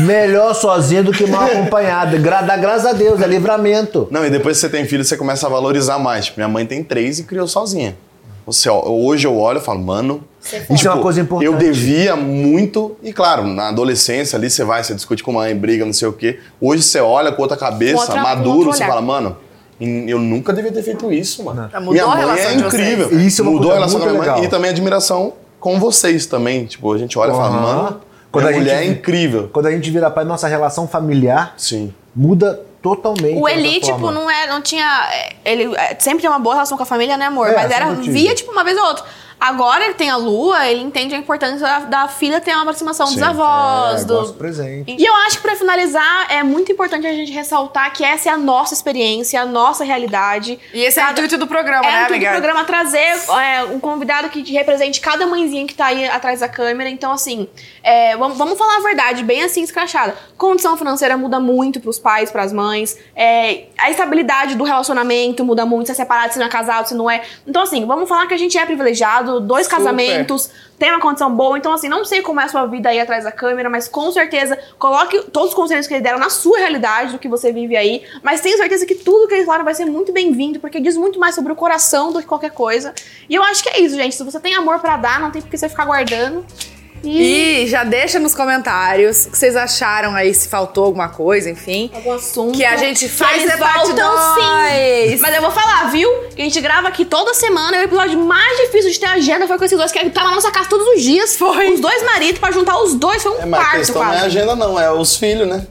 Melhor 0.06 0.54
sozinho 0.54 1.04
do 1.04 1.12
que 1.12 1.26
mal 1.28 1.46
acompanhado. 1.46 2.18
Gra, 2.20 2.42
dá 2.42 2.56
graças 2.58 2.86
a 2.86 2.94
Deus, 2.94 3.22
é 3.22 3.28
livramento. 3.28 4.08
Não, 4.12 4.26
e 4.26 4.30
depois 4.30 4.58
que 4.58 4.62
você 4.62 4.70
tem 4.70 4.86
filho, 4.86 5.04
você 5.04 5.18
começa 5.18 5.46
a 5.48 5.50
valorizar 5.50 6.00
mais. 6.00 6.26
Tipo, 6.26 6.40
minha 6.40 6.48
mãe 6.50 6.66
tem 6.66 6.84
três 6.84 7.20
e 7.20 7.24
criou 7.24 7.48
sozinha. 7.48 7.96
você, 8.46 8.70
hoje 8.70 9.28
eu 9.28 9.38
olho 9.38 9.60
e 9.60 9.62
falo, 9.62 9.80
mano. 9.80 10.24
Isso 10.70 10.88
é 10.88 10.92
uma 10.92 11.02
coisa 11.02 11.20
importante. 11.22 11.46
Eu 11.46 11.58
devia 11.58 12.16
muito. 12.16 12.96
E 13.04 13.12
claro, 13.12 13.46
na 13.46 13.68
adolescência 13.70 14.38
ali 14.38 14.50
você 14.50 14.64
vai, 14.64 14.84
você 14.84 14.96
discute 14.96 15.22
com 15.22 15.32
a 15.32 15.34
mãe, 15.36 15.56
briga, 15.56 15.86
não 15.86 15.94
sei 15.94 16.08
o 16.08 16.14
quê. 16.14 16.40
Hoje 16.62 16.82
você 16.84 17.00
olha 17.00 17.32
com 17.32 17.42
outra 17.42 17.58
cabeça, 17.58 17.96
Com 17.96 18.02
outra- 18.02 18.22
maduro, 18.22 18.72
você 18.72 18.86
fala, 18.86 19.02
mano. 19.02 19.38
Eu 19.80 20.20
nunca 20.20 20.52
devia 20.52 20.72
ter 20.72 20.84
feito 20.84 21.12
isso, 21.12 21.44
mano. 21.44 21.70
Mudou 21.76 21.92
Minha 21.94 22.04
a 22.04 22.08
mãe 22.08 22.18
relação 22.20 22.52
é 22.52 22.54
incrível. 22.56 23.20
Isso 23.20 23.42
é 23.42 23.44
uma 23.44 23.52
Mudou 23.52 23.72
a 23.72 23.74
relação 23.76 24.00
com 24.00 24.06
a 24.08 24.12
minha 24.12 24.34
mãe 24.36 24.44
e 24.44 24.48
também 24.48 24.70
admiração 24.72 25.34
com 25.60 25.80
vocês 25.80 26.26
também. 26.26 26.66
Tipo, 26.66 26.94
a 26.94 26.98
gente 26.98 27.18
olha 27.18 27.32
e 27.32 27.36
fala, 27.36 27.50
mano, 27.50 28.02
Quando 28.32 28.44
minha 28.46 28.50
a 28.50 28.54
gente- 28.60 28.62
mulher 28.62 28.84
é 28.84 28.86
incrível. 28.88 29.50
Quando 29.54 29.68
a 29.68 29.72
gente 29.72 29.90
vira 29.90 30.10
pai, 30.12 30.26
nossa 30.26 30.48
relação 30.48 30.88
familiar 30.88 31.54
Sim. 31.58 31.94
muda 32.16 32.60
totalmente. 32.82 33.40
O 33.40 33.48
Eli, 33.48 33.80
tipo, 33.80 34.00
forma. 34.00 34.12
não, 34.12 34.30
é, 34.30 34.48
não 34.48 34.62
tinha. 34.62 35.10
é, 35.14 35.34
Ele 35.46 35.76
é, 35.76 35.96
sempre 36.00 36.22
tem 36.22 36.30
uma 36.30 36.40
boa 36.40 36.56
relação 36.56 36.78
com 36.78 36.84
a 36.84 36.86
família, 36.86 37.18
né, 37.18 37.26
amor? 37.26 37.48
É, 37.48 37.56
Mas 37.56 37.72
era 37.72 37.94
via, 37.96 38.34
tipo, 38.36 38.52
uma 38.52 38.64
vez 38.64 38.78
ou 38.78 38.86
outra. 38.86 39.04
Agora 39.40 39.86
que 39.88 39.94
tem 39.94 40.10
a 40.10 40.18
lua, 40.18 40.68
ele 40.68 40.82
entende 40.82 41.16
a 41.16 41.18
importância 41.18 41.60
da, 41.66 41.80
da 41.80 42.08
filha 42.08 42.42
ter 42.42 42.52
uma 42.52 42.62
aproximação 42.64 43.08
Sim. 43.08 43.14
dos 43.16 43.24
avós. 43.24 44.02
É, 44.02 44.06
do... 44.06 44.34
presente. 44.34 44.96
E 45.00 45.06
eu 45.06 45.16
acho 45.28 45.38
que 45.38 45.44
pra 45.44 45.56
finalizar, 45.56 46.28
é 46.30 46.44
muito 46.44 46.72
importante 46.72 47.08
a 47.08 47.14
gente 47.14 47.32
ressaltar 47.32 47.94
que 47.94 48.04
essa 48.04 48.30
é 48.30 48.32
a 48.34 48.38
nossa 48.38 48.74
experiência, 48.74 49.40
a 49.42 49.46
nossa 49.46 49.84
realidade. 49.84 50.60
E 50.74 50.82
esse 50.82 51.00
é 51.00 51.04
o 51.04 51.06
Cada- 51.06 51.22
intuito 51.22 51.38
do 51.38 51.48
programa, 51.48 51.86
É 51.86 51.92
né, 51.92 51.98
o 51.98 52.04
intuito 52.04 52.14
amiga? 52.16 52.30
do 52.32 52.34
programa 52.34 52.66
trazer 52.66 53.00
é, 53.40 53.64
um 53.64 53.80
convidado 53.80 54.30
que 54.30 54.42
represente 54.52 55.00
cada 55.00 55.26
mãezinha 55.26 55.66
que 55.66 55.74
tá 55.74 55.86
aí 55.86 56.08
atrás 56.10 56.42
da 56.42 56.50
câmera. 56.50 56.90
Então, 56.90 57.12
assim, 57.12 57.48
é, 57.82 58.18
vamos, 58.18 58.38
vamos 58.38 58.58
falar 58.58 58.78
a 58.78 58.82
verdade, 58.82 59.24
bem 59.24 59.44
assim, 59.44 59.62
escrachada. 59.64 60.16
Condição 60.38 60.76
financeira 60.76 61.16
muda 61.18 61.40
muito 61.40 61.80
pros 61.80 61.98
pais, 61.98 62.30
pras 62.30 62.52
mães. 62.52 62.98
É, 63.16 63.68
a 63.78 63.90
estabilidade 63.90 64.56
do 64.56 64.64
relacionamento 64.66 65.46
muda 65.46 65.66
muito, 65.66 65.86
se 65.88 65.92
é 65.94 65.96
separado, 65.96 66.34
se 66.34 66.40
não 66.40 66.46
é 66.46 66.50
casado, 66.50 66.88
se 66.88 66.94
não 66.94 67.10
é. 67.10 67.22
Então, 67.48 67.62
assim, 67.62 67.86
vamos 67.86 68.10
falar 68.10 68.28
que 68.28 68.34
a 68.34 68.38
gente 68.38 68.58
é 68.58 68.66
privilegiado, 68.66 69.29
dois 69.40 69.66
Super. 69.66 69.78
casamentos, 69.78 70.50
tem 70.78 70.90
uma 70.92 71.02
condição 71.02 71.36
boa. 71.36 71.58
Então, 71.58 71.74
assim, 71.74 71.90
não 71.90 72.06
sei 72.06 72.22
como 72.22 72.40
é 72.40 72.46
a 72.46 72.48
sua 72.48 72.66
vida 72.66 72.90
aí 72.90 73.00
atrás 73.00 73.26
da 73.26 73.32
câmera, 73.32 73.70
mas 73.70 73.88
com 73.90 74.10
certeza 74.12 74.58
coloque 74.80 75.24
todos 75.32 75.50
os 75.50 75.56
conselhos 75.56 75.86
que 75.86 75.94
eles 75.94 76.04
deram 76.04 76.18
na 76.18 76.30
sua 76.30 76.58
realidade, 76.58 77.12
do 77.12 77.20
que 77.20 77.28
você 77.28 77.52
vive 77.52 77.76
aí. 77.76 78.04
Mas 78.24 78.40
tenho 78.40 78.58
certeza 78.58 78.86
que 78.86 78.96
tudo 78.96 79.28
que 79.28 79.34
eles 79.34 79.46
falaram 79.46 79.66
vai 79.66 79.76
ser 79.76 79.86
muito 79.86 80.14
bem-vindo, 80.14 80.60
porque 80.60 80.80
diz 80.80 80.96
muito 80.96 81.20
mais 81.20 81.36
sobre 81.36 81.52
o 81.52 81.56
coração 81.56 82.14
do 82.14 82.20
que 82.20 82.26
qualquer 82.26 82.52
coisa. 82.52 82.94
E 83.28 83.36
eu 83.36 83.44
acho 83.44 83.62
que 83.62 83.70
é 83.70 83.82
isso, 83.82 83.96
gente. 83.96 84.16
Se 84.16 84.24
você 84.24 84.40
tem 84.40 84.56
amor 84.56 84.80
pra 84.80 84.96
dar, 84.96 85.20
não 85.20 85.32
tem 85.32 85.42
por 85.42 85.52
que 85.52 85.58
você 85.58 85.68
ficar 85.68 85.86
guardando. 85.86 86.46
E, 87.04 87.64
E 87.64 87.68
já 87.68 87.84
deixa 87.84 88.20
nos 88.20 88.34
comentários 88.36 89.26
o 89.26 89.32
que 89.32 89.38
vocês 89.38 89.56
acharam 89.56 90.16
aí, 90.16 90.34
se 90.34 90.48
faltou 90.48 90.86
alguma 90.86 91.10
coisa, 91.10 91.50
enfim. 91.50 91.90
algum 91.94 92.14
assunto. 92.14 92.58
Que 92.58 92.66
a 92.66 92.78
gente 92.78 93.08
faz 93.10 93.42
eles 93.42 93.54
é 93.54 93.58
parte 93.58 93.88
voltam 93.92 94.12
dois. 94.12 94.34
sim. 94.36 95.18
Mas 95.22 95.36
eu 95.36 95.42
vou 95.42 95.52
falar, 95.52 95.90
viu? 95.92 96.10
Que 96.36 96.42
a 96.42 96.46
gente 96.46 96.60
grava 96.62 96.88
aqui 96.88 97.06
toda 97.06 97.34
semana. 97.34 97.78
E 97.78 97.80
o 97.82 97.84
episódio 97.84 98.20
mais 98.20 98.58
difícil 98.58 98.92
de 98.92 99.00
ter 99.00 99.06
agenda 99.08 99.48
foi 99.48 99.58
com 99.58 99.66
esses 99.66 99.78
dois, 99.78 99.92
que 99.92 100.10
tá 100.10 100.24
na 100.24 100.32
nossa 100.32 100.52
casa 100.52 100.68
todos 100.70 100.88
os 100.88 101.02
dias. 101.02 101.36
Foi. 101.38 101.74
Os 101.74 101.80
dois 101.80 102.04
maridos, 102.04 102.40
pra 102.40 102.52
juntar 102.52 102.78
os 102.82 102.94
dois, 102.96 103.22
foi 103.24 103.32
um 103.34 103.42
É, 103.42 103.46
mas 103.46 103.60
a 103.60 103.64
parto 103.64 103.78
questão 103.78 103.96
não 103.96 104.04
é 104.04 104.06
a 104.06 104.20
quase. 104.20 104.26
agenda, 104.26 104.56
não, 104.56 104.80
é 104.80 104.92
os 104.92 105.16
filhos, 105.18 105.48
né? 105.48 105.66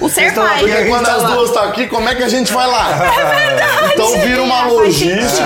O 0.00 0.08
ser 0.08 0.28
Então, 0.28 0.44
pai. 0.46 0.60
porque- 0.60 0.84
quando 0.88 1.04
tá 1.04 1.14
as 1.16 1.22
lá. 1.22 1.30
duas 1.30 1.48
estão 1.50 1.64
aqui, 1.64 1.86
como 1.86 2.08
é 2.08 2.14
que 2.14 2.22
a 2.22 2.28
gente 2.28 2.52
vai 2.52 2.66
lá? 2.66 2.88
Então 3.92 4.18
vira 4.20 4.42
uma 4.42 4.64
logística. 4.66 5.44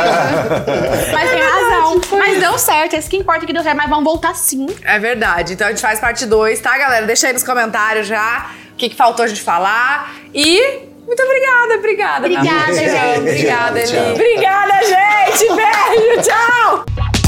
Mas 1.13 1.31
tem 1.31 1.41
razão. 1.41 2.01
Mas 2.19 2.39
deu 2.41 2.59
certo, 2.59 2.95
é 2.95 2.99
isso 2.99 3.11
que 3.11 3.17
importa 3.17 3.45
que 3.47 3.53
deu 3.53 3.63
certo. 3.63 3.77
Mas 3.77 3.89
vamos 3.89 4.05
voltar 4.05 4.35
sim. 4.35 4.54
É 4.85 4.99
verdade. 4.99 5.55
Então 5.55 5.67
a 5.67 5.71
gente 5.71 5.81
faz 5.83 6.01
parte 6.01 6.27
2, 6.27 6.61
tá, 6.61 6.77
galera? 6.79 7.07
Deixa 7.07 7.27
aí 7.27 7.33
nos 7.33 7.43
comentários 7.43 8.07
já 8.07 8.51
o 8.73 8.77
que, 8.77 8.89
que 8.89 8.97
faltou 8.97 9.25
a 9.25 9.29
gente 9.29 9.43
falar. 9.43 10.15
E 10.35 10.61
muito 11.07 11.23
obrigada, 11.23 11.75
obrigada. 11.77 12.27
Obrigada, 12.27 12.75
gente. 12.75 13.19
Obrigada, 13.19 13.81
Eli. 13.81 14.13
Obrigada, 14.13 14.75
gente. 14.83 15.47
Beijo, 15.55 16.29
tchau. 16.29 17.24